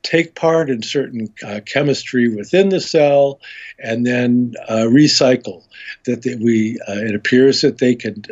take 0.03 0.35
part 0.35 0.69
in 0.69 0.81
certain 0.81 1.33
uh, 1.45 1.59
chemistry 1.65 2.33
within 2.33 2.69
the 2.69 2.79
cell 2.79 3.39
and 3.79 4.05
then 4.05 4.53
uh, 4.67 4.85
recycle. 4.87 5.63
That 6.05 6.23
they, 6.23 6.35
we 6.35 6.79
uh, 6.87 6.93
it 6.93 7.15
appears 7.15 7.61
that 7.61 7.79
they 7.79 7.95
can 7.95 8.23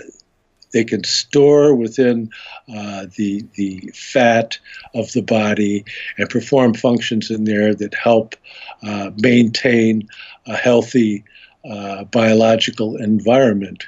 they 0.73 0.83
can 0.83 1.03
store 1.03 1.75
within 1.75 2.29
uh, 2.75 3.07
the 3.15 3.43
the 3.55 3.91
fat 3.93 4.57
of 4.93 5.11
the 5.13 5.21
body 5.21 5.85
and 6.17 6.29
perform 6.29 6.73
functions 6.73 7.31
in 7.31 7.45
there 7.45 7.73
that 7.75 7.93
help 7.93 8.35
uh, 8.83 9.11
maintain 9.17 10.07
a 10.45 10.55
healthy 10.55 11.23
uh, 11.69 12.03
biological 12.05 12.95
environment 12.97 13.87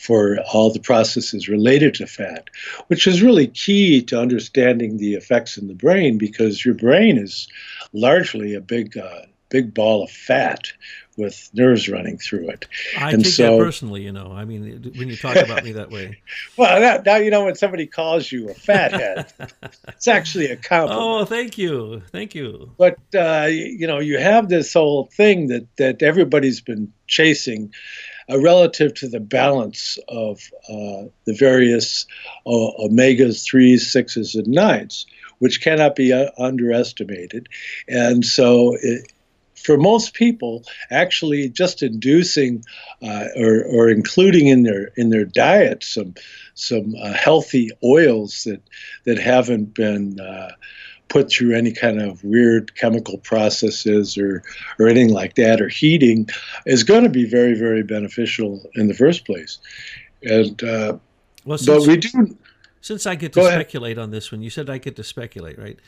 for 0.00 0.38
all 0.52 0.72
the 0.72 0.80
processes 0.80 1.48
related 1.48 1.94
to 1.94 2.06
fat, 2.06 2.48
which 2.88 3.06
is 3.06 3.22
really 3.22 3.46
key 3.46 4.02
to 4.02 4.20
understanding 4.20 4.96
the 4.96 5.14
effects 5.14 5.56
in 5.56 5.68
the 5.68 5.74
brain 5.74 6.18
because 6.18 6.64
your 6.64 6.74
brain 6.74 7.18
is 7.18 7.48
largely 7.92 8.54
a 8.54 8.60
big 8.60 8.96
uh, 8.96 9.22
big 9.50 9.74
ball 9.74 10.04
of 10.04 10.10
fat 10.10 10.72
with 11.16 11.50
nerves 11.52 11.88
running 11.88 12.16
through 12.16 12.48
it. 12.48 12.66
I 12.98 13.10
and 13.10 13.24
take 13.24 13.34
so, 13.34 13.58
that 13.58 13.64
personally, 13.64 14.02
you 14.02 14.12
know. 14.12 14.32
I 14.32 14.44
mean, 14.44 14.92
when 14.96 15.08
you 15.08 15.16
talk 15.16 15.36
about 15.36 15.62
me 15.62 15.72
that 15.72 15.90
way. 15.90 16.18
well, 16.56 16.80
now, 16.80 17.02
now, 17.04 17.16
you 17.18 17.30
know 17.30 17.44
when 17.44 17.56
somebody 17.56 17.86
calls 17.86 18.30
you 18.32 18.48
a 18.48 18.54
fathead, 18.54 19.30
it's 19.88 20.08
actually 20.08 20.46
a 20.46 20.56
compliment. 20.56 21.02
Oh, 21.02 21.24
thank 21.26 21.58
you, 21.58 22.02
thank 22.10 22.34
you. 22.34 22.70
But 22.78 22.98
uh, 23.14 23.48
you 23.50 23.86
know, 23.86 23.98
you 23.98 24.18
have 24.18 24.48
this 24.48 24.72
whole 24.72 25.04
thing 25.04 25.48
that 25.48 25.66
that 25.76 26.02
everybody's 26.02 26.60
been 26.60 26.92
chasing. 27.06 27.74
Uh, 28.30 28.38
relative 28.38 28.94
to 28.94 29.08
the 29.08 29.20
balance 29.20 29.98
of 30.08 30.40
uh, 30.68 31.08
the 31.24 31.34
various 31.34 32.06
uh, 32.46 32.70
omegas, 32.78 33.44
threes, 33.44 33.90
sixes, 33.90 34.34
and 34.34 34.46
nines, 34.46 35.06
which 35.38 35.60
cannot 35.60 35.96
be 35.96 36.12
underestimated. 36.38 37.48
And 37.88 38.24
so 38.24 38.76
it, 38.80 39.10
for 39.54 39.76
most 39.76 40.14
people, 40.14 40.64
actually 40.90 41.48
just 41.48 41.82
inducing 41.82 42.64
uh, 43.02 43.26
or, 43.36 43.64
or 43.64 43.88
including 43.88 44.46
in 44.46 44.62
their 44.62 44.92
in 44.96 45.10
their 45.10 45.24
diet 45.24 45.84
some 45.84 46.14
some 46.54 46.94
uh, 47.00 47.12
healthy 47.12 47.70
oils 47.84 48.44
that 48.44 48.62
that 49.04 49.18
haven't 49.18 49.74
been 49.74 50.20
uh, 50.20 50.52
put 51.10 51.30
through 51.30 51.54
any 51.54 51.72
kind 51.72 52.00
of 52.00 52.24
weird 52.24 52.74
chemical 52.76 53.18
processes 53.18 54.16
or 54.16 54.42
or 54.78 54.88
anything 54.88 55.12
like 55.12 55.34
that 55.34 55.60
or 55.60 55.68
heating 55.68 56.26
is 56.64 56.82
going 56.84 57.02
to 57.02 57.10
be 57.10 57.28
very 57.28 57.54
very 57.54 57.82
beneficial 57.82 58.64
in 58.74 58.88
the 58.88 58.94
first 58.94 59.26
place. 59.26 59.58
And 60.22 60.62
uh, 60.62 60.96
well, 61.44 61.58
but 61.66 61.86
we 61.86 61.96
do. 61.98 62.36
Since 62.80 63.06
I 63.06 63.14
get 63.14 63.32
to 63.34 63.44
speculate 63.44 63.98
ahead. 63.98 64.04
on 64.04 64.10
this 64.10 64.32
one, 64.32 64.42
you 64.42 64.50
said 64.50 64.70
I 64.70 64.78
get 64.78 64.96
to 64.96 65.04
speculate, 65.04 65.58
right? 65.58 65.78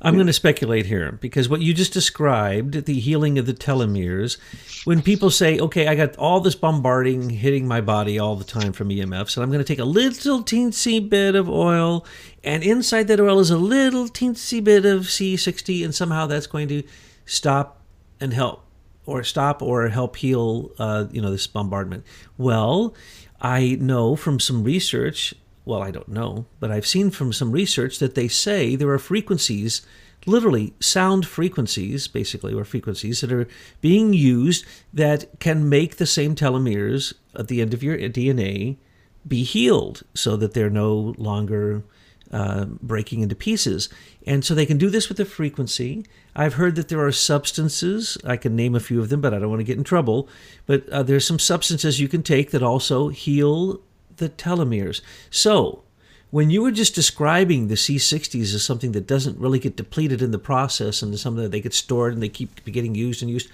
I'm 0.00 0.14
going 0.14 0.28
to 0.28 0.32
speculate 0.32 0.86
here 0.86 1.10
because 1.10 1.48
what 1.48 1.60
you 1.60 1.74
just 1.74 1.92
described, 1.92 2.84
the 2.84 3.00
healing 3.00 3.36
of 3.36 3.46
the 3.46 3.52
telomeres, 3.52 4.38
when 4.84 5.02
people 5.02 5.28
say, 5.28 5.58
okay, 5.58 5.88
I 5.88 5.96
got 5.96 6.16
all 6.16 6.38
this 6.38 6.54
bombarding 6.54 7.30
hitting 7.30 7.66
my 7.66 7.80
body 7.80 8.16
all 8.16 8.36
the 8.36 8.44
time 8.44 8.72
from 8.72 8.90
EMFs, 8.90 9.36
and 9.36 9.42
I'm 9.42 9.50
going 9.50 9.58
to 9.58 9.64
take 9.64 9.80
a 9.80 9.84
little 9.84 10.44
teensy 10.44 11.06
bit 11.06 11.34
of 11.34 11.48
oil, 11.48 12.06
and 12.44 12.62
inside 12.62 13.08
that 13.08 13.18
oil 13.18 13.40
is 13.40 13.50
a 13.50 13.58
little 13.58 14.06
teensy 14.06 14.62
bit 14.62 14.84
of 14.86 15.02
C60, 15.02 15.84
and 15.84 15.92
somehow 15.92 16.26
that's 16.26 16.46
going 16.46 16.68
to 16.68 16.84
stop 17.26 17.82
and 18.20 18.32
help, 18.32 18.64
or 19.04 19.24
stop 19.24 19.62
or 19.62 19.88
help 19.88 20.14
heal, 20.14 20.70
uh, 20.78 21.06
you 21.10 21.20
know, 21.20 21.32
this 21.32 21.48
bombardment. 21.48 22.04
Well, 22.36 22.94
I 23.40 23.76
know 23.80 24.14
from 24.14 24.38
some 24.38 24.62
research 24.62 25.34
well, 25.68 25.82
I 25.82 25.90
don't 25.90 26.08
know, 26.08 26.46
but 26.60 26.70
I've 26.70 26.86
seen 26.86 27.10
from 27.10 27.30
some 27.30 27.52
research 27.52 27.98
that 27.98 28.14
they 28.14 28.26
say 28.26 28.74
there 28.74 28.88
are 28.88 28.98
frequencies, 28.98 29.82
literally 30.24 30.72
sound 30.80 31.26
frequencies, 31.26 32.08
basically, 32.08 32.54
or 32.54 32.64
frequencies 32.64 33.20
that 33.20 33.30
are 33.30 33.46
being 33.82 34.14
used 34.14 34.64
that 34.94 35.38
can 35.40 35.68
make 35.68 35.96
the 35.96 36.06
same 36.06 36.34
telomeres 36.34 37.12
at 37.36 37.48
the 37.48 37.60
end 37.60 37.74
of 37.74 37.82
your 37.82 37.98
DNA 37.98 38.78
be 39.26 39.44
healed 39.44 40.04
so 40.14 40.36
that 40.36 40.54
they're 40.54 40.70
no 40.70 41.14
longer 41.18 41.84
uh, 42.32 42.64
breaking 42.64 43.20
into 43.20 43.34
pieces. 43.34 43.90
And 44.26 44.42
so 44.46 44.54
they 44.54 44.66
can 44.66 44.78
do 44.78 44.88
this 44.88 45.10
with 45.10 45.20
a 45.20 45.26
frequency. 45.26 46.06
I've 46.34 46.54
heard 46.54 46.76
that 46.76 46.88
there 46.88 47.04
are 47.04 47.12
substances, 47.12 48.16
I 48.24 48.38
can 48.38 48.56
name 48.56 48.74
a 48.74 48.80
few 48.80 49.02
of 49.02 49.10
them, 49.10 49.20
but 49.20 49.34
I 49.34 49.38
don't 49.38 49.50
want 49.50 49.60
to 49.60 49.64
get 49.64 49.76
in 49.76 49.84
trouble. 49.84 50.30
But 50.64 50.88
uh, 50.88 51.02
there's 51.02 51.26
some 51.26 51.38
substances 51.38 52.00
you 52.00 52.08
can 52.08 52.22
take 52.22 52.52
that 52.52 52.62
also 52.62 53.08
heal 53.08 53.82
the 54.18 54.28
telomeres. 54.28 55.00
So 55.30 55.82
when 56.30 56.50
you 56.50 56.62
were 56.62 56.70
just 56.70 56.94
describing 56.94 57.68
the 57.68 57.74
C60s 57.74 58.54
as 58.54 58.64
something 58.64 58.92
that 58.92 59.06
doesn't 59.06 59.38
really 59.38 59.58
get 59.58 59.76
depleted 59.76 60.20
in 60.20 60.30
the 60.30 60.38
process 60.38 61.00
and 61.00 61.18
something 61.18 61.42
that 61.42 61.50
they 61.50 61.60
get 61.60 61.74
stored 61.74 62.12
and 62.12 62.22
they 62.22 62.28
keep 62.28 62.64
getting 62.66 62.94
used 62.94 63.22
and 63.22 63.30
used, 63.30 63.48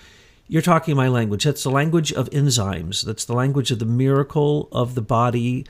you're 0.49 0.63
talking 0.63 0.97
my 0.97 1.09
language. 1.09 1.45
That's 1.45 1.63
the 1.63 1.71
language 1.71 2.13
of 2.13 2.29
enzymes. 2.31 3.05
That's 3.05 3.25
the 3.25 3.35
language 3.35 3.71
of 3.71 3.79
the 3.79 3.85
miracle 3.85 4.69
of 4.73 4.95
the 4.95 5.03
body 5.03 5.67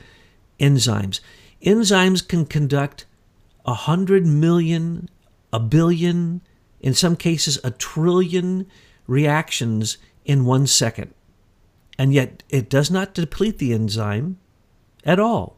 enzymes. 0.59 1.19
Enzymes 1.61 2.27
can 2.27 2.45
conduct 2.45 3.05
a 3.65 3.73
hundred 3.73 4.25
million, 4.25 5.09
a 5.53 5.59
billion, 5.59 6.41
in 6.81 6.93
some 6.93 7.15
cases 7.15 7.59
a 7.63 7.71
trillion 7.71 8.67
reactions 9.07 9.97
in 10.25 10.45
one 10.45 10.67
second. 10.67 11.13
And 11.97 12.13
yet 12.13 12.43
it 12.49 12.69
does 12.69 12.91
not 12.91 13.13
deplete 13.13 13.59
the 13.59 13.73
enzyme 13.73 14.37
at 15.05 15.19
all. 15.19 15.57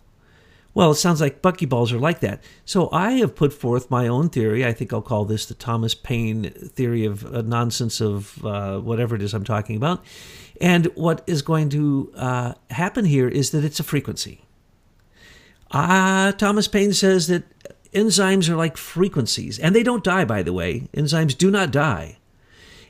Well, 0.77 0.91
it 0.91 0.95
sounds 0.95 1.21
like 1.21 1.41
buckyballs 1.41 1.91
are 1.91 1.97
like 1.97 2.19
that. 2.19 2.43
So 2.63 2.87
I 2.91 3.13
have 3.13 3.35
put 3.35 3.51
forth 3.51 3.89
my 3.89 4.07
own 4.07 4.29
theory. 4.29 4.63
I 4.63 4.73
think 4.73 4.93
I'll 4.93 5.01
call 5.01 5.25
this 5.25 5.47
the 5.47 5.55
Thomas 5.55 5.95
Paine 5.95 6.51
theory 6.51 7.03
of 7.03 7.25
uh, 7.25 7.41
nonsense 7.41 7.99
of 7.99 8.45
uh, 8.45 8.77
whatever 8.79 9.15
it 9.15 9.23
is 9.23 9.33
I'm 9.33 9.43
talking 9.43 9.75
about. 9.75 10.03
And 10.61 10.85
what 10.93 11.23
is 11.25 11.41
going 11.41 11.69
to 11.69 12.11
uh, 12.15 12.53
happen 12.69 13.05
here 13.05 13.27
is 13.27 13.49
that 13.51 13.63
it's 13.63 13.79
a 13.79 13.83
frequency. 13.83 14.45
Ah, 15.71 16.31
Thomas 16.37 16.67
Paine 16.67 16.93
says 16.93 17.25
that 17.25 17.43
enzymes 17.91 18.47
are 18.47 18.55
like 18.55 18.77
frequencies, 18.77 19.57
and 19.57 19.75
they 19.75 19.81
don't 19.81 20.03
die, 20.03 20.25
by 20.25 20.43
the 20.43 20.53
way. 20.53 20.89
Enzymes 20.93 21.35
do 21.35 21.49
not 21.49 21.71
die. 21.71 22.17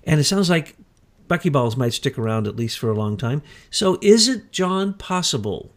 And 0.03 0.19
it 0.19 0.25
sounds 0.25 0.49
like 0.49 0.75
buckyballs 1.29 1.77
might 1.77 1.93
stick 1.93 2.17
around 2.17 2.47
at 2.47 2.57
least 2.57 2.79
for 2.79 2.89
a 2.89 2.95
long 2.95 3.15
time. 3.15 3.41
So 3.69 3.97
is 4.01 4.27
it, 4.27 4.51
John, 4.51 4.93
possible 4.93 5.71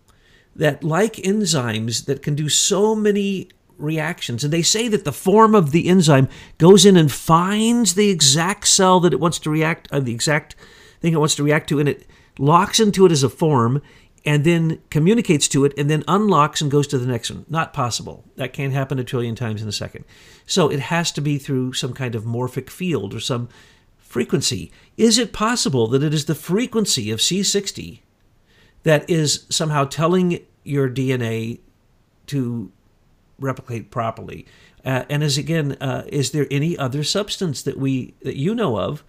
that 0.57 0.83
like 0.85 1.15
enzymes 1.17 2.07
that 2.07 2.23
can 2.23 2.35
do 2.35 2.49
so 2.49 2.95
many 2.95 3.49
reactions 3.79 4.45
and 4.45 4.53
they 4.53 4.63
say 4.63 4.89
that 4.89 5.05
the 5.05 5.13
form 5.13 5.55
of 5.55 5.71
the 5.71 5.89
enzyme 5.89 6.29
goes 6.59 6.85
in 6.85 6.97
and 6.99 7.11
finds 7.11 7.95
the 7.95 8.11
exact 8.11 8.67
cell 8.67 9.01
that 9.01 9.13
it 9.13 9.21
wants 9.21 9.39
to 9.39 9.49
react 9.49 9.91
uh, 9.91 9.99
the 9.99 10.13
exact 10.13 10.55
thing 11.01 11.15
it 11.15 11.19
wants 11.19 11.35
to 11.35 11.43
react 11.43 11.69
to 11.69 11.79
and 11.79 11.89
it 11.89 12.07
locks 12.39 12.79
into 12.79 13.07
it 13.07 13.13
as 13.13 13.23
a 13.23 13.29
form 13.29 13.81
and 14.25 14.45
then 14.45 14.81
communicates 14.91 15.49
to 15.49 15.65
it 15.65 15.73
and 15.79 15.89
then 15.89 16.05
unlocks 16.07 16.61
and 16.61 16.71
goes 16.71 16.87
to 16.89 16.99
the 16.99 17.07
next 17.07 17.31
one. 17.31 17.47
Not 17.49 17.73
possible. 17.73 18.25
That 18.37 18.53
can't 18.53 18.73
happen 18.73 18.99
a 18.99 19.05
trillion 19.05 19.35
times 19.35 19.63
in 19.63 19.69
a 19.69 19.73
second. 19.73 20.05
So 20.47 20.69
it 20.69 20.81
has 20.81 21.11
to 21.13 21.21
be 21.21 21.39
through 21.39 21.73
some 21.73 21.93
kind 21.93 22.15
of 22.15 22.25
morphic 22.25 22.71
field 22.71 23.15
or 23.15 23.21
some 23.21 23.49
frequency. 23.99 24.71
Is 24.97 25.19
it 25.19 25.33
possible 25.33 25.87
that 25.89 26.03
it 26.03 26.13
is 26.13 26.27
the 26.27 26.35
frequency 26.35 27.11
of 27.11 27.21
c60 27.21 28.01
that 28.83 29.09
is 29.09 29.47
somehow 29.51 29.85
telling 29.85 30.41
your 30.65 30.89
DNA 30.89 31.61
to 32.27 32.71
replicate 33.39 33.91
properly. 33.91 34.47
Uh, 34.85 35.05
and 35.11 35.23
as 35.23 35.37
again, 35.37 35.77
uh, 35.81 36.05
is 36.09 36.31
there 36.31 36.47
any 36.51 36.77
other 36.77 37.05
substance 37.05 37.63
that 37.63 37.77
we 37.77 38.15
that 38.23 38.37
you 38.37 38.55
know 38.55 38.79
of 38.79 39.05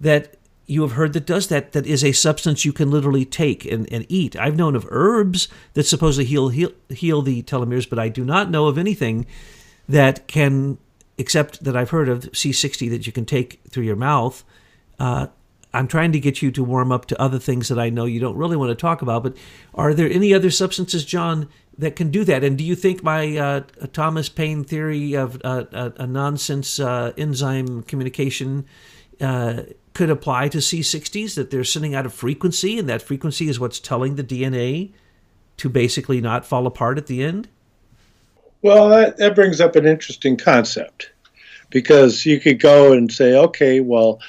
that 0.00 0.36
you 0.66 0.82
have 0.82 0.92
heard 0.92 1.12
that 1.14 1.26
does 1.26 1.48
that? 1.48 1.72
That 1.72 1.86
is 1.86 2.04
a 2.04 2.12
substance 2.12 2.64
you 2.64 2.72
can 2.72 2.90
literally 2.90 3.24
take 3.24 3.64
and, 3.64 3.90
and 3.92 4.04
eat. 4.08 4.36
I've 4.36 4.56
known 4.56 4.76
of 4.76 4.86
herbs 4.90 5.48
that 5.74 5.84
supposedly 5.84 6.26
heal, 6.26 6.48
heal 6.48 6.72
heal 6.90 7.22
the 7.22 7.42
telomeres, 7.42 7.88
but 7.88 7.98
I 7.98 8.08
do 8.08 8.24
not 8.24 8.50
know 8.50 8.66
of 8.66 8.76
anything 8.76 9.26
that 9.88 10.26
can, 10.26 10.78
except 11.16 11.64
that 11.64 11.76
I've 11.76 11.90
heard 11.90 12.08
of 12.08 12.32
C60 12.32 12.90
that 12.90 13.06
you 13.06 13.12
can 13.12 13.24
take 13.24 13.60
through 13.70 13.84
your 13.84 13.96
mouth. 13.96 14.44
Uh, 14.98 15.28
I'm 15.74 15.88
trying 15.88 16.12
to 16.12 16.20
get 16.20 16.40
you 16.40 16.50
to 16.52 16.64
warm 16.64 16.92
up 16.92 17.06
to 17.06 17.20
other 17.20 17.38
things 17.38 17.68
that 17.68 17.78
I 17.78 17.90
know 17.90 18.04
you 18.04 18.20
don't 18.20 18.36
really 18.36 18.56
want 18.56 18.70
to 18.70 18.74
talk 18.74 19.02
about. 19.02 19.22
But 19.22 19.36
are 19.74 19.92
there 19.92 20.08
any 20.08 20.32
other 20.32 20.50
substances, 20.50 21.04
John, 21.04 21.48
that 21.76 21.96
can 21.96 22.10
do 22.10 22.24
that? 22.24 22.44
And 22.44 22.56
do 22.56 22.64
you 22.64 22.74
think 22.76 23.02
my 23.02 23.36
uh, 23.36 23.60
Thomas 23.92 24.28
Paine 24.28 24.64
theory 24.64 25.14
of 25.14 25.40
uh, 25.44 25.64
a, 25.72 25.92
a, 25.98 26.06
nonsense 26.06 26.78
uh, 26.78 27.12
enzyme 27.18 27.82
communication 27.82 28.66
uh, 29.20 29.62
could 29.92 30.10
apply 30.10 30.48
to 30.48 30.58
C60s? 30.58 31.34
That 31.34 31.50
they're 31.50 31.64
sending 31.64 31.94
out 31.94 32.06
a 32.06 32.10
frequency, 32.10 32.78
and 32.78 32.88
that 32.88 33.02
frequency 33.02 33.48
is 33.48 33.58
what's 33.58 33.80
telling 33.80 34.14
the 34.14 34.24
DNA 34.24 34.92
to 35.56 35.68
basically 35.68 36.20
not 36.20 36.46
fall 36.46 36.66
apart 36.66 36.98
at 36.98 37.06
the 37.06 37.22
end? 37.22 37.48
Well, 38.62 38.88
that, 38.88 39.18
that 39.18 39.34
brings 39.34 39.60
up 39.60 39.76
an 39.76 39.86
interesting 39.86 40.36
concept 40.36 41.10
because 41.70 42.24
you 42.24 42.40
could 42.40 42.60
go 42.60 42.92
and 42.92 43.12
say, 43.12 43.34
okay, 43.34 43.80
well, 43.80 44.20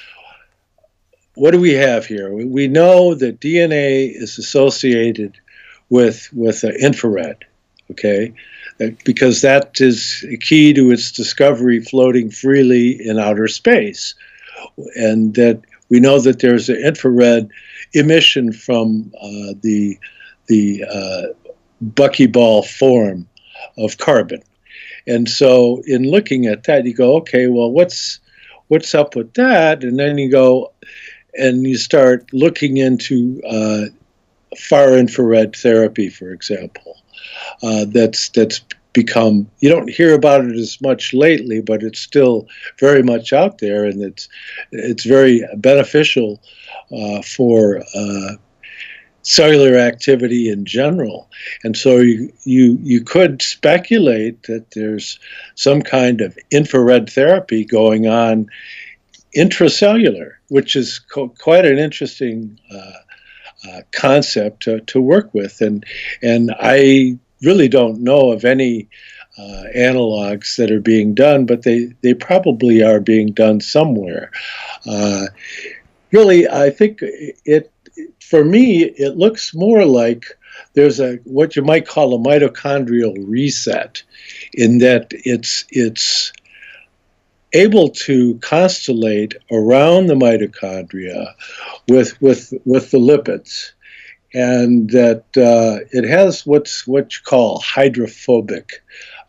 what 1.36 1.50
do 1.50 1.60
we 1.60 1.74
have 1.74 2.06
here? 2.06 2.32
We, 2.32 2.66
know 2.66 3.14
that 3.14 3.40
DNA 3.40 4.10
is 4.10 4.38
associated 4.38 5.38
with 5.90 6.28
with 6.32 6.64
uh, 6.64 6.68
infrared, 6.80 7.44
okay, 7.92 8.32
uh, 8.80 8.86
because 9.04 9.42
that 9.42 9.80
is 9.80 10.24
key 10.40 10.72
to 10.72 10.90
its 10.90 11.12
discovery 11.12 11.80
floating 11.80 12.30
freely 12.30 12.98
in 13.06 13.18
outer 13.18 13.48
space, 13.48 14.14
and 14.96 15.34
that 15.34 15.60
we 15.90 16.00
know 16.00 16.18
that 16.20 16.40
there's 16.40 16.68
an 16.68 16.76
infrared 16.76 17.48
emission 17.92 18.52
from 18.52 19.12
uh, 19.20 19.54
the 19.60 19.98
the 20.48 20.84
uh, 20.84 21.52
buckyball 21.84 22.66
form 22.66 23.28
of 23.76 23.98
carbon, 23.98 24.42
and 25.06 25.28
so 25.28 25.82
in 25.86 26.10
looking 26.10 26.46
at 26.46 26.64
that, 26.64 26.86
you 26.86 26.94
go, 26.94 27.16
okay, 27.16 27.46
well, 27.46 27.70
what's 27.70 28.20
what's 28.68 28.94
up 28.94 29.14
with 29.14 29.34
that? 29.34 29.84
And 29.84 29.98
then 29.98 30.18
you 30.18 30.30
go, 30.30 30.72
and 31.38 31.66
you 31.66 31.76
start 31.76 32.32
looking 32.32 32.76
into 32.76 33.40
uh, 33.48 33.86
far 34.58 34.96
infrared 34.96 35.54
therapy, 35.54 36.08
for 36.08 36.32
example, 36.32 36.96
uh, 37.62 37.86
that's 37.88 38.28
that's 38.30 38.60
become 38.92 39.46
you 39.60 39.68
don't 39.68 39.90
hear 39.90 40.14
about 40.14 40.44
it 40.44 40.56
as 40.56 40.80
much 40.80 41.12
lately, 41.12 41.60
but 41.60 41.82
it's 41.82 42.00
still 42.00 42.46
very 42.80 43.02
much 43.02 43.32
out 43.32 43.58
there, 43.58 43.84
and 43.84 44.02
it's 44.02 44.28
it's 44.72 45.04
very 45.04 45.46
beneficial 45.56 46.40
uh, 46.90 47.20
for 47.20 47.82
uh, 47.94 48.32
cellular 49.20 49.76
activity 49.76 50.48
in 50.48 50.64
general. 50.64 51.28
And 51.64 51.76
so 51.76 51.98
you, 51.98 52.32
you 52.44 52.78
you 52.82 53.02
could 53.02 53.42
speculate 53.42 54.44
that 54.44 54.70
there's 54.70 55.18
some 55.56 55.82
kind 55.82 56.20
of 56.20 56.38
infrared 56.50 57.10
therapy 57.10 57.64
going 57.64 58.06
on 58.06 58.48
intracellular, 59.36 60.32
which 60.48 60.76
is 60.76 60.98
co- 60.98 61.28
quite 61.28 61.64
an 61.64 61.78
interesting 61.78 62.58
uh, 62.74 62.92
uh, 63.68 63.80
concept 63.92 64.62
to, 64.62 64.80
to, 64.82 65.00
work 65.00 65.32
with. 65.34 65.60
And, 65.60 65.84
and 66.22 66.54
I 66.58 67.18
really 67.42 67.68
don't 67.68 68.00
know 68.00 68.32
of 68.32 68.44
any 68.44 68.88
uh, 69.38 69.64
analogs 69.76 70.56
that 70.56 70.70
are 70.70 70.80
being 70.80 71.14
done, 71.14 71.44
but 71.44 71.62
they, 71.62 71.92
they 72.02 72.14
probably 72.14 72.82
are 72.82 73.00
being 73.00 73.32
done 73.32 73.60
somewhere. 73.60 74.30
Uh, 74.86 75.26
really, 76.12 76.48
I 76.48 76.70
think 76.70 76.98
it, 77.02 77.70
for 78.20 78.44
me, 78.44 78.84
it 78.84 79.16
looks 79.16 79.54
more 79.54 79.84
like 79.84 80.26
there's 80.74 81.00
a 81.00 81.16
what 81.24 81.56
you 81.56 81.62
might 81.62 81.86
call 81.86 82.14
a 82.14 82.18
mitochondrial 82.18 83.14
reset 83.26 84.02
in 84.52 84.78
that 84.78 85.08
it's 85.10 85.64
it's 85.70 86.32
able 87.56 87.88
to 87.88 88.34
constellate 88.36 89.34
around 89.50 90.06
the 90.06 90.14
mitochondria 90.14 91.32
with 91.88 92.20
with 92.20 92.52
with 92.64 92.90
the 92.90 92.98
lipids, 92.98 93.72
and 94.34 94.90
that 94.90 95.24
uh, 95.36 95.84
it 95.92 96.04
has 96.04 96.46
what's 96.46 96.86
what 96.86 97.14
you 97.14 97.20
call 97.24 97.60
hydrophobic 97.60 98.82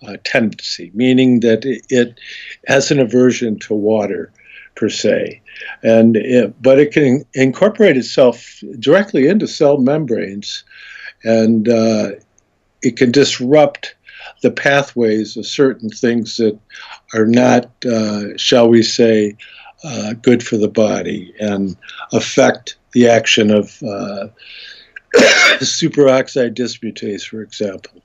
uh, 0.08 0.18
tendency, 0.24 0.92
meaning 0.94 1.40
that 1.40 1.66
it, 1.66 1.86
it, 1.90 2.20
has 2.68 2.92
an 2.92 3.00
aversion 3.00 3.58
to 3.60 3.74
water 3.74 4.32
per 4.76 4.90
se, 4.90 5.42
and 5.82 6.18
it, 6.18 6.62
but 6.62 6.80
it 6.80 6.92
can 6.92 7.24
incorporate 7.34 7.98
itself 7.98 8.62
directly 8.80 9.28
into 9.28 9.48
cell 9.48 9.78
membranes, 9.78 10.64
and 11.24 11.70
uh, 11.70 12.10
it 12.82 12.98
can 12.98 13.12
disrupt 13.12 13.96
the 14.42 14.52
pathways 14.52 15.38
of 15.38 15.46
certain 15.46 15.90
things 15.90 16.38
that 16.38 16.60
are 17.14 17.26
not, 17.26 17.72
uh, 17.86 18.38
shall 18.38 18.70
we 18.70 18.84
say, 18.84 19.36
uh, 19.84 20.14
good 20.14 20.44
for 20.44 20.58
the 20.58 20.68
body 20.68 21.34
and 21.40 21.78
affect 22.12 22.78
the 22.94 23.08
action 23.08 23.52
of 23.52 23.82
uh, 23.84 24.28
superoxide 25.60 26.56
dismutase, 26.56 27.28
for 27.28 27.42
example. 27.42 28.02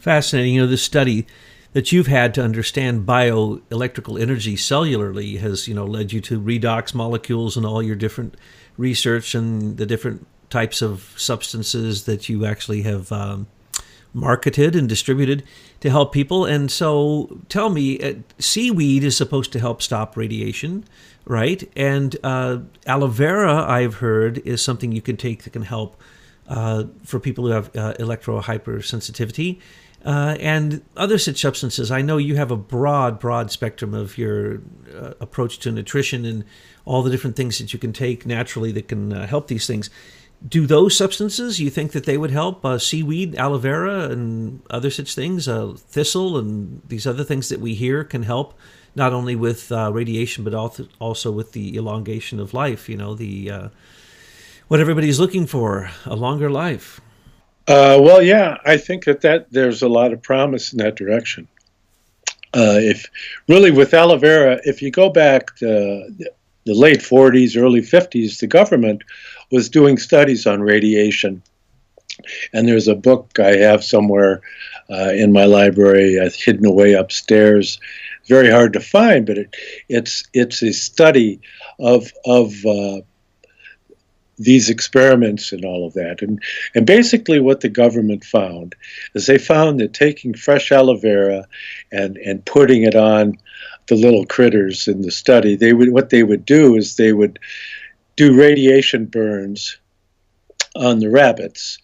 Fascinating. 0.00 0.54
You 0.54 0.62
know, 0.62 0.66
this 0.66 0.82
study 0.82 1.26
that 1.72 1.92
you've 1.92 2.08
had 2.08 2.34
to 2.34 2.42
understand 2.42 3.06
bioelectrical 3.06 4.20
energy 4.20 4.56
cellularly 4.56 5.38
has, 5.38 5.66
you 5.66 5.74
know, 5.74 5.86
led 5.86 6.12
you 6.12 6.20
to 6.20 6.40
redox 6.40 6.94
molecules 6.94 7.56
and 7.56 7.64
all 7.64 7.82
your 7.82 7.96
different 7.96 8.36
research 8.76 9.34
and 9.34 9.76
the 9.78 9.86
different 9.86 10.26
types 10.50 10.82
of 10.82 11.14
substances 11.16 12.04
that 12.04 12.28
you 12.28 12.44
actually 12.44 12.82
have 12.82 13.10
um, 13.10 13.46
marketed 14.12 14.76
and 14.76 14.88
distributed 14.88 15.42
to 15.82 15.90
help 15.90 16.12
people. 16.12 16.44
And 16.44 16.70
so 16.70 17.40
tell 17.48 17.68
me, 17.68 17.98
uh, 18.00 18.14
seaweed 18.38 19.02
is 19.02 19.16
supposed 19.16 19.52
to 19.52 19.58
help 19.58 19.82
stop 19.82 20.16
radiation, 20.16 20.84
right? 21.24 21.68
And 21.74 22.16
uh, 22.22 22.58
aloe 22.86 23.08
vera, 23.08 23.64
I've 23.68 23.96
heard, 23.96 24.38
is 24.46 24.62
something 24.62 24.92
you 24.92 25.02
can 25.02 25.16
take 25.16 25.42
that 25.42 25.50
can 25.50 25.62
help 25.62 26.00
uh, 26.48 26.84
for 27.04 27.18
people 27.18 27.46
who 27.46 27.50
have 27.50 27.76
uh, 27.76 27.94
electro 27.98 28.40
hypersensitivity. 28.40 29.60
Uh, 30.04 30.36
and 30.40 30.82
other 30.96 31.18
such 31.18 31.40
substances. 31.40 31.90
I 31.90 32.02
know 32.02 32.16
you 32.16 32.36
have 32.36 32.50
a 32.50 32.56
broad, 32.56 33.20
broad 33.20 33.52
spectrum 33.52 33.94
of 33.94 34.18
your 34.18 34.60
approach 35.20 35.58
to 35.60 35.70
nutrition 35.70 36.24
and 36.24 36.44
all 36.84 37.04
the 37.04 37.10
different 37.10 37.36
things 37.36 37.58
that 37.58 37.72
you 37.72 37.78
can 37.78 37.92
take 37.92 38.26
naturally 38.26 38.72
that 38.72 38.88
can 38.88 39.12
help 39.12 39.46
these 39.46 39.66
things. 39.68 39.90
Do 40.46 40.66
those 40.66 40.96
substances, 40.96 41.60
you 41.60 41.70
think 41.70 41.92
that 41.92 42.04
they 42.04 42.18
would 42.18 42.32
help? 42.32 42.64
Uh, 42.64 42.78
seaweed, 42.78 43.36
aloe 43.36 43.58
vera, 43.58 44.08
and 44.08 44.60
other 44.70 44.90
such 44.90 45.14
things, 45.14 45.46
uh, 45.46 45.74
thistle, 45.76 46.36
and 46.36 46.82
these 46.88 47.06
other 47.06 47.24
things 47.24 47.48
that 47.48 47.60
we 47.60 47.74
hear 47.74 48.02
can 48.02 48.24
help 48.24 48.58
not 48.94 49.12
only 49.12 49.34
with 49.34 49.72
uh, 49.72 49.90
radiation 49.90 50.44
but 50.44 50.52
also 50.98 51.30
with 51.30 51.52
the 51.52 51.76
elongation 51.76 52.40
of 52.40 52.52
life. 52.52 52.88
You 52.88 52.96
know, 52.96 53.14
the 53.14 53.70
what 54.68 54.80
everybody's 54.80 55.20
looking 55.20 55.46
for, 55.46 55.90
a 56.06 56.16
longer 56.16 56.50
life. 56.50 56.98
Uh, 57.68 57.98
well, 58.00 58.22
yeah, 58.22 58.56
I 58.64 58.76
think 58.76 59.04
that, 59.04 59.20
that 59.20 59.52
there's 59.52 59.82
a 59.82 59.88
lot 59.88 60.12
of 60.12 60.22
promise 60.22 60.72
in 60.72 60.78
that 60.78 60.96
direction. 60.96 61.46
Uh, 62.54 62.80
if 62.80 63.10
really 63.48 63.70
with 63.70 63.94
aloe 63.94 64.16
vera, 64.16 64.60
if 64.64 64.80
you 64.80 64.90
go 64.90 65.08
back 65.10 65.54
to 65.56 66.08
the 66.64 66.74
late 66.74 67.00
40s, 67.00 67.60
early 67.60 67.80
50s, 67.80 68.40
the 68.40 68.46
government 68.46 69.02
was 69.52 69.68
doing 69.68 69.98
studies 69.98 70.46
on 70.46 70.62
radiation. 70.62 71.42
And 72.52 72.66
there's 72.66 72.88
a 72.88 72.94
book 72.94 73.38
I 73.38 73.56
have 73.56 73.84
somewhere 73.84 74.40
uh, 74.90 75.12
in 75.14 75.32
my 75.32 75.44
library, 75.44 76.18
uh, 76.18 76.30
hidden 76.34 76.66
away 76.66 76.94
upstairs. 76.94 77.78
Very 78.28 78.50
hard 78.50 78.72
to 78.72 78.80
find, 78.80 79.26
but 79.26 79.38
it, 79.38 79.54
it's 79.88 80.24
it's 80.32 80.62
a 80.62 80.72
study 80.72 81.40
of 81.78 82.12
of 82.24 82.54
uh, 82.64 83.00
these 84.38 84.68
experiments 84.68 85.52
and 85.52 85.64
all 85.64 85.86
of 85.86 85.94
that. 85.94 86.22
And, 86.22 86.42
and 86.74 86.86
basically, 86.86 87.40
what 87.40 87.60
the 87.60 87.68
government 87.68 88.24
found 88.24 88.74
is 89.14 89.26
they 89.26 89.38
found 89.38 89.80
that 89.80 89.94
taking 89.94 90.34
fresh 90.34 90.72
aloe 90.72 90.96
vera 90.96 91.46
and, 91.90 92.16
and 92.18 92.44
putting 92.44 92.82
it 92.82 92.94
on 92.94 93.38
the 93.88 93.94
little 93.96 94.26
critters 94.26 94.88
in 94.88 95.02
the 95.02 95.10
study, 95.10 95.56
they 95.56 95.72
would 95.72 95.92
what 95.92 96.10
they 96.10 96.22
would 96.22 96.44
do 96.44 96.76
is 96.76 96.96
they 96.96 97.12
would 97.12 97.38
do 98.16 98.38
radiation 98.38 99.06
burns 99.06 99.78
on 100.74 100.98
the 100.98 101.10
rabbits 101.10 101.78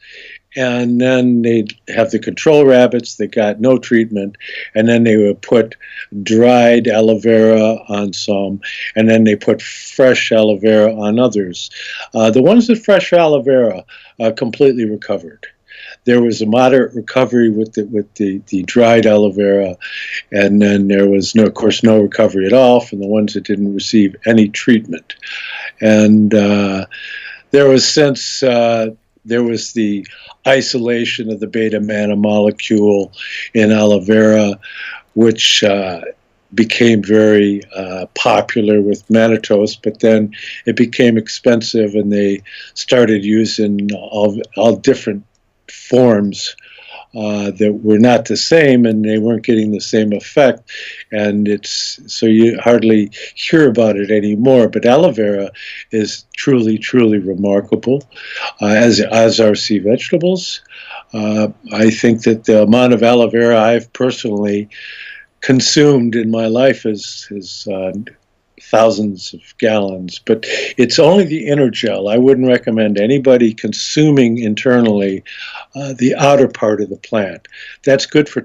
and 0.56 1.00
then 1.00 1.42
they'd 1.42 1.72
have 1.88 2.10
the 2.10 2.18
control 2.18 2.64
rabbits 2.64 3.16
that 3.16 3.28
got 3.28 3.60
no 3.60 3.78
treatment, 3.78 4.36
and 4.74 4.88
then 4.88 5.04
they 5.04 5.16
would 5.16 5.40
put 5.42 5.76
dried 6.22 6.88
aloe 6.88 7.18
vera 7.18 7.76
on 7.88 8.12
some, 8.12 8.60
and 8.96 9.08
then 9.08 9.24
they 9.24 9.36
put 9.36 9.62
fresh 9.62 10.32
aloe 10.32 10.56
vera 10.56 10.92
on 10.94 11.18
others. 11.18 11.70
Uh, 12.14 12.30
the 12.30 12.42
ones 12.42 12.68
with 12.68 12.84
fresh 12.84 13.12
aloe 13.12 13.42
vera 13.42 13.84
uh, 14.20 14.32
completely 14.32 14.84
recovered. 14.84 15.46
There 16.04 16.22
was 16.22 16.40
a 16.40 16.46
moderate 16.46 16.94
recovery 16.94 17.50
with 17.50 17.74
the 17.74 17.84
with 17.84 18.12
the, 18.14 18.40
the 18.48 18.62
dried 18.64 19.06
aloe 19.06 19.30
vera, 19.30 19.76
and 20.32 20.60
then 20.60 20.88
there 20.88 21.08
was 21.08 21.34
no, 21.34 21.46
of 21.46 21.54
course, 21.54 21.82
no 21.82 22.00
recovery 22.00 22.46
at 22.46 22.52
all 22.52 22.80
from 22.80 23.00
the 23.00 23.06
ones 23.06 23.34
that 23.34 23.44
didn't 23.44 23.74
receive 23.74 24.16
any 24.26 24.48
treatment, 24.48 25.14
and 25.80 26.34
uh, 26.34 26.86
there 27.50 27.68
was 27.68 27.88
since 27.88 28.42
uh, 28.42 28.90
there 29.24 29.42
was 29.42 29.72
the 29.72 30.06
isolation 30.46 31.30
of 31.30 31.40
the 31.40 31.46
beta 31.46 31.80
mannan 31.80 32.20
molecule 32.20 33.12
in 33.54 33.70
aloe 33.70 34.00
vera, 34.00 34.58
which 35.14 35.62
uh, 35.64 36.00
became 36.54 37.02
very 37.02 37.62
uh, 37.76 38.06
popular 38.14 38.80
with 38.80 39.06
mannitose, 39.08 39.78
but 39.82 40.00
then 40.00 40.34
it 40.66 40.76
became 40.76 41.18
expensive 41.18 41.94
and 41.94 42.12
they 42.12 42.42
started 42.74 43.24
using 43.24 43.92
all, 43.94 44.40
all 44.56 44.76
different 44.76 45.24
forms 45.70 46.56
uh, 47.14 47.50
that 47.52 47.72
were 47.82 47.98
not 47.98 48.26
the 48.26 48.36
same 48.36 48.84
and 48.84 49.04
they 49.04 49.18
weren't 49.18 49.44
getting 49.44 49.72
the 49.72 49.80
same 49.80 50.12
effect. 50.12 50.70
And 51.10 51.48
it's 51.48 52.00
so 52.06 52.26
you 52.26 52.58
hardly 52.60 53.10
hear 53.34 53.68
about 53.68 53.96
it 53.96 54.10
anymore. 54.10 54.68
But 54.68 54.84
aloe 54.84 55.12
vera 55.12 55.50
is 55.90 56.26
truly, 56.36 56.78
truly 56.78 57.18
remarkable, 57.18 58.02
uh, 58.60 58.66
as, 58.66 59.00
as 59.00 59.40
are 59.40 59.54
sea 59.54 59.78
vegetables. 59.78 60.60
Uh, 61.14 61.48
I 61.72 61.90
think 61.90 62.22
that 62.24 62.44
the 62.44 62.62
amount 62.62 62.92
of 62.92 63.02
aloe 63.02 63.30
vera 63.30 63.58
I've 63.58 63.90
personally 63.94 64.68
consumed 65.40 66.14
in 66.14 66.30
my 66.30 66.46
life 66.46 66.84
is, 66.84 67.26
is 67.30 67.66
uh, 67.68 67.92
thousands 68.70 69.34
of 69.34 69.40
gallons, 69.58 70.18
but 70.18 70.44
it's 70.76 70.98
only 70.98 71.24
the 71.24 71.46
inner 71.46 71.70
gel. 71.70 72.08
I 72.08 72.18
wouldn't 72.18 72.46
recommend 72.46 72.98
anybody 72.98 73.54
consuming 73.54 74.38
internally 74.38 75.24
uh, 75.74 75.94
the 75.94 76.14
outer 76.16 76.48
part 76.48 76.80
of 76.80 76.90
the 76.90 76.96
plant. 76.96 77.48
That's 77.84 78.06
good 78.06 78.28
for 78.28 78.42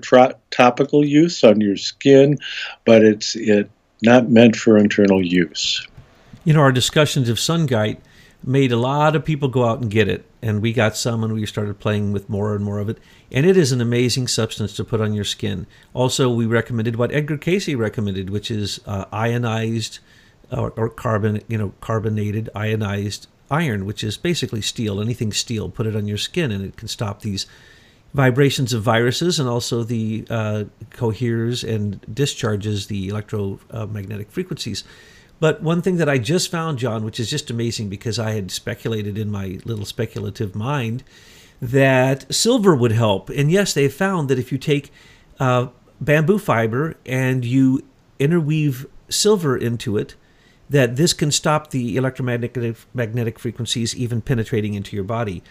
topical 0.52 1.06
use 1.06 1.44
on 1.44 1.62
your 1.62 1.78
skin, 1.78 2.38
but 2.86 3.04
it's 3.04 3.36
it 3.36 3.70
not 4.02 4.30
meant 4.30 4.56
for 4.56 4.78
internal 4.78 5.22
use. 5.24 5.86
You 6.44 6.54
know, 6.54 6.62
our 6.62 6.72
discussions 6.72 7.30
of 7.30 7.38
Shungite 7.38 7.98
made 8.44 8.72
a 8.72 8.78
lot 8.78 9.16
of 9.16 9.26
people 9.26 9.48
go 9.48 9.66
out 9.66 9.82
and 9.82 9.90
get 9.90 10.08
it, 10.08 10.26
and 10.42 10.62
we 10.62 10.74
got 10.74 10.98
some, 10.98 11.24
and 11.24 11.34
we 11.34 11.46
started 11.46 11.80
playing 11.80 12.12
with 12.12 12.30
more 12.30 12.56
and 12.56 12.64
more 12.64 12.80
of 12.80 12.90
it. 12.90 12.98
And 13.32 13.46
it 13.46 13.58
is 13.58 13.72
an 13.72 13.82
amazing 13.82 14.28
substance 14.28 14.76
to 14.76 14.84
put 14.84 15.02
on 15.02 15.14
your 15.14 15.24
skin. 15.24 15.66
Also, 15.94 16.30
we 16.30 16.46
recommended 16.46 16.96
what 16.96 17.12
Edgar 17.12 17.38
Cayce 17.38 17.74
recommended, 17.74 18.30
which 18.30 18.52
is 18.52 18.80
uh, 18.86 19.06
ionized 19.12 20.00
or, 20.52 20.72
or 20.72 20.90
carbon, 20.90 21.42
you 21.48 21.58
know, 21.58 21.74
carbonated 21.82 22.50
ionized 22.56 23.28
iron, 23.50 23.86
which 23.86 24.04
is 24.04 24.18
basically 24.18 24.62
steel. 24.62 25.02
Anything 25.02 25.32
steel, 25.32 25.70
put 25.70 25.88
it 25.88 25.96
on 25.96 26.08
your 26.08 26.18
skin, 26.18 26.52
and 26.52 26.64
it 26.64 26.78
can 26.78 26.88
stop 26.88 27.22
these 27.22 27.46
vibrations 28.14 28.74
of 28.74 28.84
viruses 28.84 29.40
and 29.40 29.50
also 29.50 29.84
the 29.84 30.26
uh, 30.30 30.66
coheres 30.92 31.64
and 31.64 32.00
discharges 32.14 32.88
the 32.88 33.08
electromagnetic 33.08 34.30
frequencies. 34.30 34.84
But 35.40 35.62
one 35.62 35.82
thing 35.82 35.98
that 35.98 36.10
I 36.10 36.18
just 36.18 36.50
found, 36.50 36.80
John, 36.80 37.04
which 37.04 37.20
is 37.20 37.30
just 37.30 37.50
amazing 37.50 37.90
because 37.90 38.18
I 38.18 38.32
had 38.32 38.50
speculated 38.52 39.18
in 39.18 39.30
my 39.30 39.60
little 39.66 39.86
speculative 39.86 40.56
mind 40.56 41.04
that 41.62 42.34
silver 42.34 42.76
would 42.76 42.92
help. 42.92 43.30
And 43.30 43.52
yes, 43.52 43.74
they 43.74 43.88
found 43.90 44.30
that 44.30 44.40
if 44.40 44.52
you 44.52 44.58
take 44.58 44.92
uh, 45.40 45.68
bamboo 46.00 46.40
fiber 46.40 46.96
and 47.06 47.44
you 47.44 47.84
interweave 48.20 48.86
silver 49.10 49.58
into 49.58 49.98
it, 49.98 50.16
that 50.70 50.96
this 50.96 51.14
can 51.14 51.32
stop 51.32 51.70
the 51.70 51.98
electromagnetic 51.98 52.78
magnetic 52.94 53.38
frequencies 53.38 53.96
even 53.96 54.22
penetrating 54.22 54.74
into 54.74 54.96
your 54.96 55.04
body. 55.04 55.44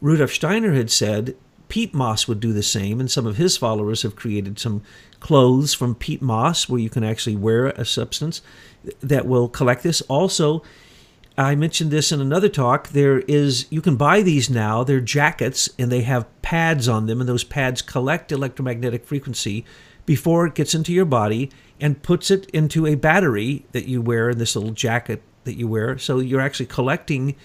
Rudolf 0.00 0.32
Steiner 0.32 0.72
had 0.72 0.90
said 0.90 1.36
peat 1.70 1.94
moss 1.94 2.28
would 2.28 2.40
do 2.40 2.52
the 2.52 2.62
same, 2.62 3.00
and 3.00 3.10
some 3.10 3.26
of 3.26 3.38
his 3.38 3.56
followers 3.56 4.02
have 4.02 4.16
created 4.16 4.58
some 4.58 4.82
clothes 5.20 5.72
from 5.72 5.94
peat 5.94 6.20
moss 6.20 6.68
where 6.68 6.80
you 6.80 6.90
can 6.90 7.02
actually 7.02 7.36
wear 7.36 7.68
a 7.68 7.86
substance 7.86 8.42
that 9.00 9.26
will 9.26 9.48
collect 9.48 9.82
this. 9.82 10.02
Also, 10.02 10.62
I 11.38 11.54
mentioned 11.54 11.90
this 11.90 12.12
in 12.12 12.20
another 12.20 12.50
talk. 12.50 12.88
There 12.88 13.20
is 13.20 13.66
you 13.70 13.80
can 13.80 13.96
buy 13.96 14.20
these 14.20 14.50
now. 14.50 14.84
They're 14.84 15.00
jackets 15.00 15.70
and 15.78 15.90
they 15.90 16.02
have 16.02 16.26
pads 16.42 16.88
on 16.88 17.06
them, 17.06 17.20
and 17.20 17.28
those 17.28 17.44
pads 17.44 17.80
collect 17.80 18.32
electromagnetic 18.32 19.06
frequency 19.06 19.64
before 20.04 20.46
it 20.46 20.54
gets 20.54 20.74
into 20.74 20.92
your 20.92 21.04
body 21.04 21.50
and 21.80 22.02
puts 22.02 22.30
it 22.30 22.50
into 22.50 22.86
a 22.86 22.94
battery 22.94 23.64
that 23.72 23.86
you 23.86 24.02
wear 24.02 24.28
in 24.28 24.38
this 24.38 24.56
little 24.56 24.72
jacket 24.72 25.22
that 25.44 25.54
you 25.54 25.68
wear. 25.68 25.96
So 25.98 26.18
you're 26.18 26.40
actually 26.40 26.66
collecting 26.66 27.36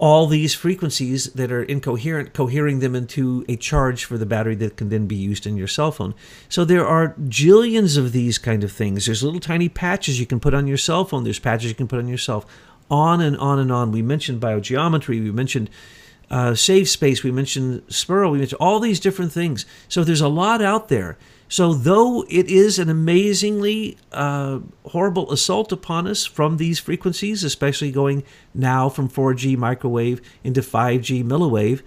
all 0.00 0.26
these 0.26 0.54
frequencies 0.54 1.26
that 1.34 1.52
are 1.52 1.62
incoherent, 1.62 2.32
cohering 2.32 2.78
them 2.80 2.96
into 2.96 3.44
a 3.50 3.56
charge 3.56 4.06
for 4.06 4.16
the 4.16 4.24
battery 4.24 4.54
that 4.54 4.78
can 4.78 4.88
then 4.88 5.06
be 5.06 5.14
used 5.14 5.46
in 5.46 5.58
your 5.58 5.68
cell 5.68 5.92
phone. 5.92 6.14
So 6.48 6.64
there 6.64 6.86
are 6.86 7.14
jillions 7.28 7.98
of 7.98 8.12
these 8.12 8.38
kind 8.38 8.64
of 8.64 8.72
things. 8.72 9.04
There's 9.04 9.22
little 9.22 9.40
tiny 9.40 9.68
patches 9.68 10.18
you 10.18 10.24
can 10.24 10.40
put 10.40 10.54
on 10.54 10.66
your 10.66 10.78
cell 10.78 11.04
phone. 11.04 11.24
There's 11.24 11.38
patches 11.38 11.68
you 11.68 11.74
can 11.74 11.86
put 11.86 11.98
on 11.98 12.08
yourself. 12.08 12.46
On 12.90 13.20
and 13.20 13.36
on 13.36 13.58
and 13.58 13.70
on. 13.70 13.92
We 13.92 14.00
mentioned 14.00 14.40
biogeometry. 14.40 15.22
We 15.22 15.32
mentioned 15.32 15.68
uh, 16.30 16.54
Save 16.54 16.88
Space. 16.88 17.22
We 17.22 17.30
mentioned 17.30 17.82
Spiro. 17.88 18.30
We 18.30 18.38
mentioned 18.38 18.60
all 18.60 18.80
these 18.80 19.00
different 19.00 19.32
things. 19.32 19.66
So 19.86 20.02
there's 20.02 20.22
a 20.22 20.28
lot 20.28 20.62
out 20.62 20.88
there. 20.88 21.18
So, 21.50 21.74
though 21.74 22.24
it 22.28 22.48
is 22.48 22.78
an 22.78 22.88
amazingly 22.88 23.98
uh, 24.12 24.60
horrible 24.86 25.32
assault 25.32 25.72
upon 25.72 26.06
us 26.06 26.24
from 26.24 26.58
these 26.58 26.78
frequencies, 26.78 27.42
especially 27.42 27.90
going 27.90 28.22
now 28.54 28.88
from 28.88 29.08
4G 29.08 29.56
microwave 29.56 30.22
into 30.44 30.60
5G 30.60 31.24
milliwave, 31.24 31.82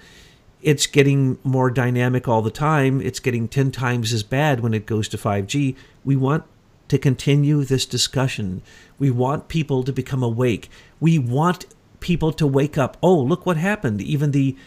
it's 0.61 0.85
getting 0.85 1.37
more 1.45 1.71
dynamic 1.71 2.27
all 2.27 2.41
the 2.41 2.51
time. 2.51 2.99
It's 2.99 3.21
getting 3.21 3.47
10 3.47 3.71
times 3.71 4.11
as 4.11 4.21
bad 4.21 4.59
when 4.59 4.73
it 4.73 4.85
goes 4.85 5.07
to 5.07 5.17
5G. 5.17 5.77
We 6.03 6.17
want 6.17 6.43
to 6.89 6.97
continue 6.97 7.63
this 7.63 7.85
discussion. 7.85 8.61
We 8.99 9.11
want 9.11 9.47
people 9.47 9.83
to 9.83 9.93
become 9.93 10.21
awake. 10.21 10.69
We 10.99 11.17
want 11.17 11.67
people 12.01 12.33
to 12.33 12.45
wake 12.45 12.77
up. 12.77 12.97
Oh, 13.01 13.17
look 13.17 13.45
what 13.45 13.55
happened. 13.55 14.01
Even 14.01 14.31
the 14.31 14.57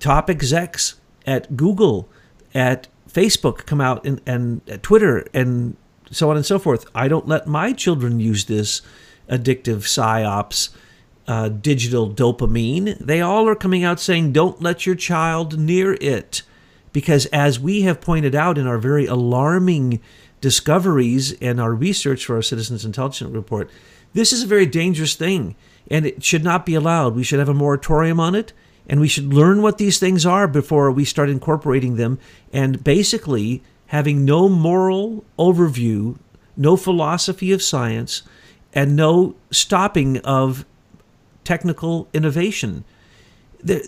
top 0.00 0.28
execs 0.28 0.96
at 1.24 1.56
Google 1.56 2.08
at 2.52 2.88
Facebook 3.14 3.64
come 3.64 3.80
out 3.80 4.04
and, 4.04 4.20
and 4.26 4.60
Twitter 4.82 5.26
and 5.32 5.76
so 6.10 6.30
on 6.30 6.36
and 6.36 6.44
so 6.44 6.58
forth. 6.58 6.84
I 6.94 7.08
don't 7.08 7.28
let 7.28 7.46
my 7.46 7.72
children 7.72 8.20
use 8.20 8.44
this 8.44 8.82
addictive 9.28 9.84
psyops, 9.84 10.70
uh, 11.26 11.48
digital 11.48 12.10
dopamine. 12.10 12.98
They 12.98 13.20
all 13.20 13.48
are 13.48 13.54
coming 13.54 13.84
out 13.84 14.00
saying, 14.00 14.32
don't 14.32 14.60
let 14.60 14.84
your 14.84 14.96
child 14.96 15.58
near 15.58 15.94
it. 16.00 16.42
Because 16.92 17.26
as 17.26 17.58
we 17.58 17.82
have 17.82 18.00
pointed 18.00 18.34
out 18.34 18.58
in 18.58 18.66
our 18.66 18.78
very 18.78 19.06
alarming 19.06 20.00
discoveries 20.40 21.32
and 21.40 21.60
our 21.60 21.72
research 21.72 22.24
for 22.26 22.36
our 22.36 22.42
Citizens 22.42 22.84
Intelligence 22.84 23.30
Report, 23.32 23.70
this 24.12 24.32
is 24.32 24.42
a 24.42 24.46
very 24.46 24.66
dangerous 24.66 25.14
thing 25.14 25.56
and 25.90 26.06
it 26.06 26.22
should 26.22 26.44
not 26.44 26.66
be 26.66 26.74
allowed. 26.74 27.14
We 27.14 27.24
should 27.24 27.38
have 27.38 27.48
a 27.48 27.54
moratorium 27.54 28.20
on 28.20 28.34
it 28.34 28.52
and 28.88 29.00
we 29.00 29.08
should 29.08 29.32
learn 29.32 29.62
what 29.62 29.78
these 29.78 29.98
things 29.98 30.26
are 30.26 30.46
before 30.46 30.90
we 30.90 31.04
start 31.04 31.30
incorporating 31.30 31.96
them 31.96 32.18
and 32.52 32.84
basically 32.84 33.62
having 33.86 34.24
no 34.24 34.48
moral 34.48 35.24
overview, 35.38 36.16
no 36.56 36.76
philosophy 36.76 37.52
of 37.52 37.62
science, 37.62 38.22
and 38.72 38.96
no 38.96 39.34
stopping 39.50 40.18
of 40.18 40.64
technical 41.44 42.08
innovation. 42.12 42.84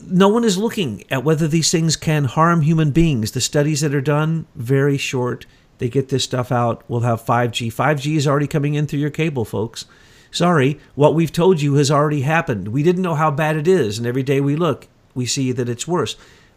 No 0.07 0.28
one 0.28 0.44
is 0.44 0.57
looking 0.57 1.05
at 1.11 1.24
whether 1.24 1.47
these 1.47 1.70
things 1.70 1.97
can 1.97 2.24
harm 2.24 2.62
human 2.62 2.92
beings. 2.92 3.32
The 3.32 3.40
studies 3.40 3.82
that 3.82 3.94
are 3.94 4.01
done, 4.01 4.47
very 4.55 4.97
short. 4.97 5.44
They 5.78 5.90
get 5.90 6.09
this 6.09 6.24
stuff 6.24 6.51
out. 6.51 6.82
We'll 6.88 7.01
have 7.01 7.22
5G. 7.22 7.72
5G 7.72 8.16
is 8.16 8.26
already 8.26 8.47
coming 8.47 8.72
in 8.74 8.86
through 8.86 9.01
your 9.01 9.11
cable, 9.11 9.44
folks. 9.44 9.84
Sorry, 10.31 10.79
what 10.95 11.14
we've 11.14 11.33
told 11.33 11.61
you 11.61 11.74
has 11.74 11.91
already 11.91 12.22
happened. 12.22 12.68
We 12.68 12.83
didn't 12.83 13.03
know 13.03 13.14
how 13.14 13.31
bad 13.31 13.57
it 13.57 13.68
is, 13.68 13.99
and 13.99 14.07
every 14.07 14.22
day 14.22 14.41
we 14.41 14.57
look, 14.57 14.89
we 15.14 15.27
see 15.27 15.53
that 15.53 15.68
it's 15.68 15.89
worse. 15.89 16.16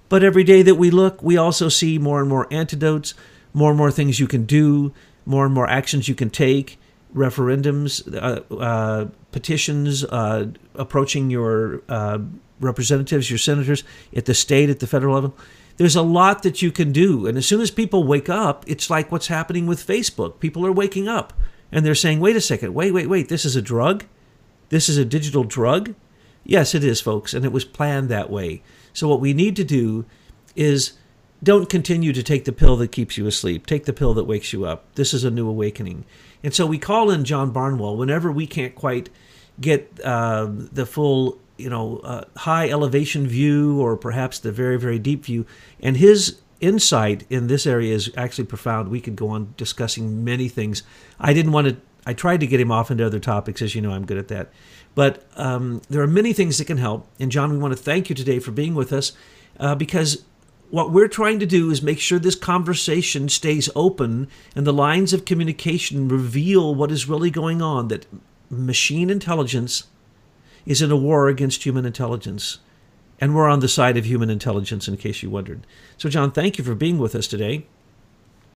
But 0.10 0.24
every 0.24 0.44
day 0.44 0.62
that 0.64 0.76
we 0.76 0.90
look, 0.90 1.22
we 1.22 1.38
also 1.38 1.70
see 1.70 1.98
more 2.00 2.20
and 2.20 2.30
more 2.30 2.48
antidotes, 2.52 3.14
more 3.54 3.70
and 3.70 3.78
more 3.78 3.92
things 3.92 4.20
you 4.20 4.28
can 4.28 4.46
do, 4.46 4.92
more 5.26 5.46
and 5.46 5.54
more 5.54 5.70
actions 5.70 6.08
you 6.08 6.16
can 6.16 6.30
take, 6.30 6.80
referendums, 7.16 8.04
uh, 8.16 8.56
uh, 8.56 9.08
petitions, 9.32 10.04
uh, 10.06 10.48
approaching 10.76 11.30
your 11.30 11.82
uh, 11.88 12.20
representatives, 12.60 13.30
your 13.30 13.38
senators 13.38 13.84
at 14.16 14.26
the 14.26 14.34
state, 14.34 14.70
at 14.70 14.80
the 14.80 14.88
federal 14.88 15.14
level. 15.14 15.38
There's 15.78 15.96
a 15.96 16.02
lot 16.02 16.44
that 16.44 16.62
you 16.62 16.72
can 16.72 16.92
do. 16.92 17.26
And 17.26 17.38
as 17.38 17.46
soon 17.46 17.62
as 17.62 17.72
people 17.72 18.04
wake 18.04 18.28
up, 18.28 18.66
it's 18.68 18.90
like 18.90 19.12
what's 19.12 19.28
happening 19.28 19.66
with 19.66 19.86
Facebook. 19.86 20.40
People 20.40 20.66
are 20.66 20.72
waking 20.72 21.08
up 21.08 21.34
and 21.72 21.86
they're 21.86 21.96
saying, 21.96 22.20
wait 22.20 22.36
a 22.36 22.42
second, 22.42 22.74
wait, 22.74 22.92
wait, 22.92 23.08
wait, 23.08 23.30
this 23.30 23.46
is 23.46 23.56
a 23.56 23.62
drug? 23.62 24.06
This 24.70 24.90
is 24.90 24.98
a 24.98 25.06
digital 25.06 25.44
drug? 25.44 25.96
Yes, 26.44 26.74
it 26.74 26.84
is, 26.84 27.02
folks, 27.02 27.34
and 27.34 27.46
it 27.46 27.52
was 27.52 27.66
planned 27.66 28.10
that 28.10 28.30
way. 28.30 28.62
So, 28.94 29.08
what 29.08 29.20
we 29.20 29.34
need 29.34 29.56
to 29.58 29.64
do 29.64 30.06
is 30.56 30.94
don't 31.42 31.70
continue 31.70 32.12
to 32.14 32.24
take 32.24 32.46
the 32.46 32.52
pill 32.52 32.76
that 32.78 32.92
keeps 32.92 33.18
you 33.18 33.26
asleep. 33.26 33.66
Take 33.66 33.86
the 33.86 33.94
pill 33.94 34.14
that 34.16 34.26
wakes 34.26 34.52
you 34.52 34.66
up. 34.66 34.84
This 34.96 35.14
is 35.14 35.24
a 35.24 35.32
new 35.32 35.48
awakening. 35.48 36.06
And 36.44 36.54
so 36.54 36.66
we 36.66 36.78
call 36.78 37.12
in 37.12 37.24
John 37.24 37.52
Barnwell 37.52 37.96
whenever 37.96 38.32
we 38.32 38.46
can't 38.46 38.76
quite 38.76 39.10
get 39.60 40.00
uh, 40.04 40.48
the 40.50 40.86
full, 40.86 41.38
you 41.58 41.70
know, 41.70 42.00
uh, 42.00 42.26
high 42.38 42.70
elevation 42.70 43.28
view 43.28 43.80
or 43.80 43.96
perhaps 43.96 44.40
the 44.40 44.52
very, 44.52 44.78
very 44.78 45.00
deep 45.00 45.26
view. 45.26 45.46
And 45.80 45.98
his 45.98 46.40
insight 46.60 47.26
in 47.30 47.48
this 47.48 47.66
area 47.66 47.94
is 47.94 48.12
actually 48.18 48.46
profound. 48.46 48.90
We 48.90 49.02
could 49.02 49.16
go 49.16 49.30
on 49.30 49.54
discussing 49.58 50.24
many 50.24 50.48
things. 50.48 50.84
I 51.20 51.34
didn't 51.34 51.52
want 51.52 51.68
to, 51.68 51.78
I 52.06 52.14
tried 52.14 52.40
to 52.42 52.48
get 52.48 52.60
him 52.60 52.72
off 52.72 52.92
into 52.92 53.06
other 53.06 53.20
topics, 53.20 53.62
as 53.62 53.76
you 53.76 53.82
know, 53.82 53.92
I'm 53.92 54.06
good 54.06 54.18
at 54.18 54.28
that. 54.30 54.52
But 54.96 55.24
um, 55.36 55.82
there 55.90 56.02
are 56.02 56.08
many 56.08 56.34
things 56.34 56.58
that 56.58 56.66
can 56.66 56.78
help. 56.78 57.08
And 57.20 57.32
John, 57.32 57.52
we 57.52 57.58
want 57.58 57.76
to 57.76 57.82
thank 57.82 58.10
you 58.10 58.16
today 58.16 58.40
for 58.40 58.52
being 58.52 58.76
with 58.76 58.92
us 58.92 59.14
uh, 59.60 59.76
because 59.76 60.24
what 60.70 60.92
we're 60.92 61.08
trying 61.08 61.40
to 61.40 61.46
do 61.46 61.72
is 61.72 61.82
make 61.82 62.00
sure 62.00 62.20
this 62.20 62.36
conversation 62.36 63.30
stays 63.30 63.70
open 63.76 64.28
and 64.56 64.68
the 64.68 64.74
lines 64.74 65.14
of 65.14 65.26
communication 65.26 66.08
reveal 66.08 66.76
what 66.76 66.92
is 66.92 67.10
really 67.10 67.32
going 67.32 67.62
on 67.62 67.88
that 67.88 68.06
machine 68.50 69.10
intelligence 69.10 69.86
is 70.66 70.82
in 70.82 70.92
a 70.92 70.98
war 70.98 71.28
against 71.28 71.64
human 71.64 71.86
intelligence. 71.86 72.60
And 73.20 73.36
we're 73.36 73.50
on 73.50 73.60
the 73.60 73.68
side 73.68 73.98
of 73.98 74.06
human 74.06 74.30
intelligence, 74.30 74.88
in 74.88 74.98
case 74.98 75.22
you 75.22 75.30
wondered. 75.30 75.68
So, 75.98 76.10
John, 76.10 76.32
thank 76.32 76.58
you 76.58 76.64
for 76.64 76.76
being 76.76 76.98
with 76.98 77.16
us 77.16 77.28
today. 77.28 77.68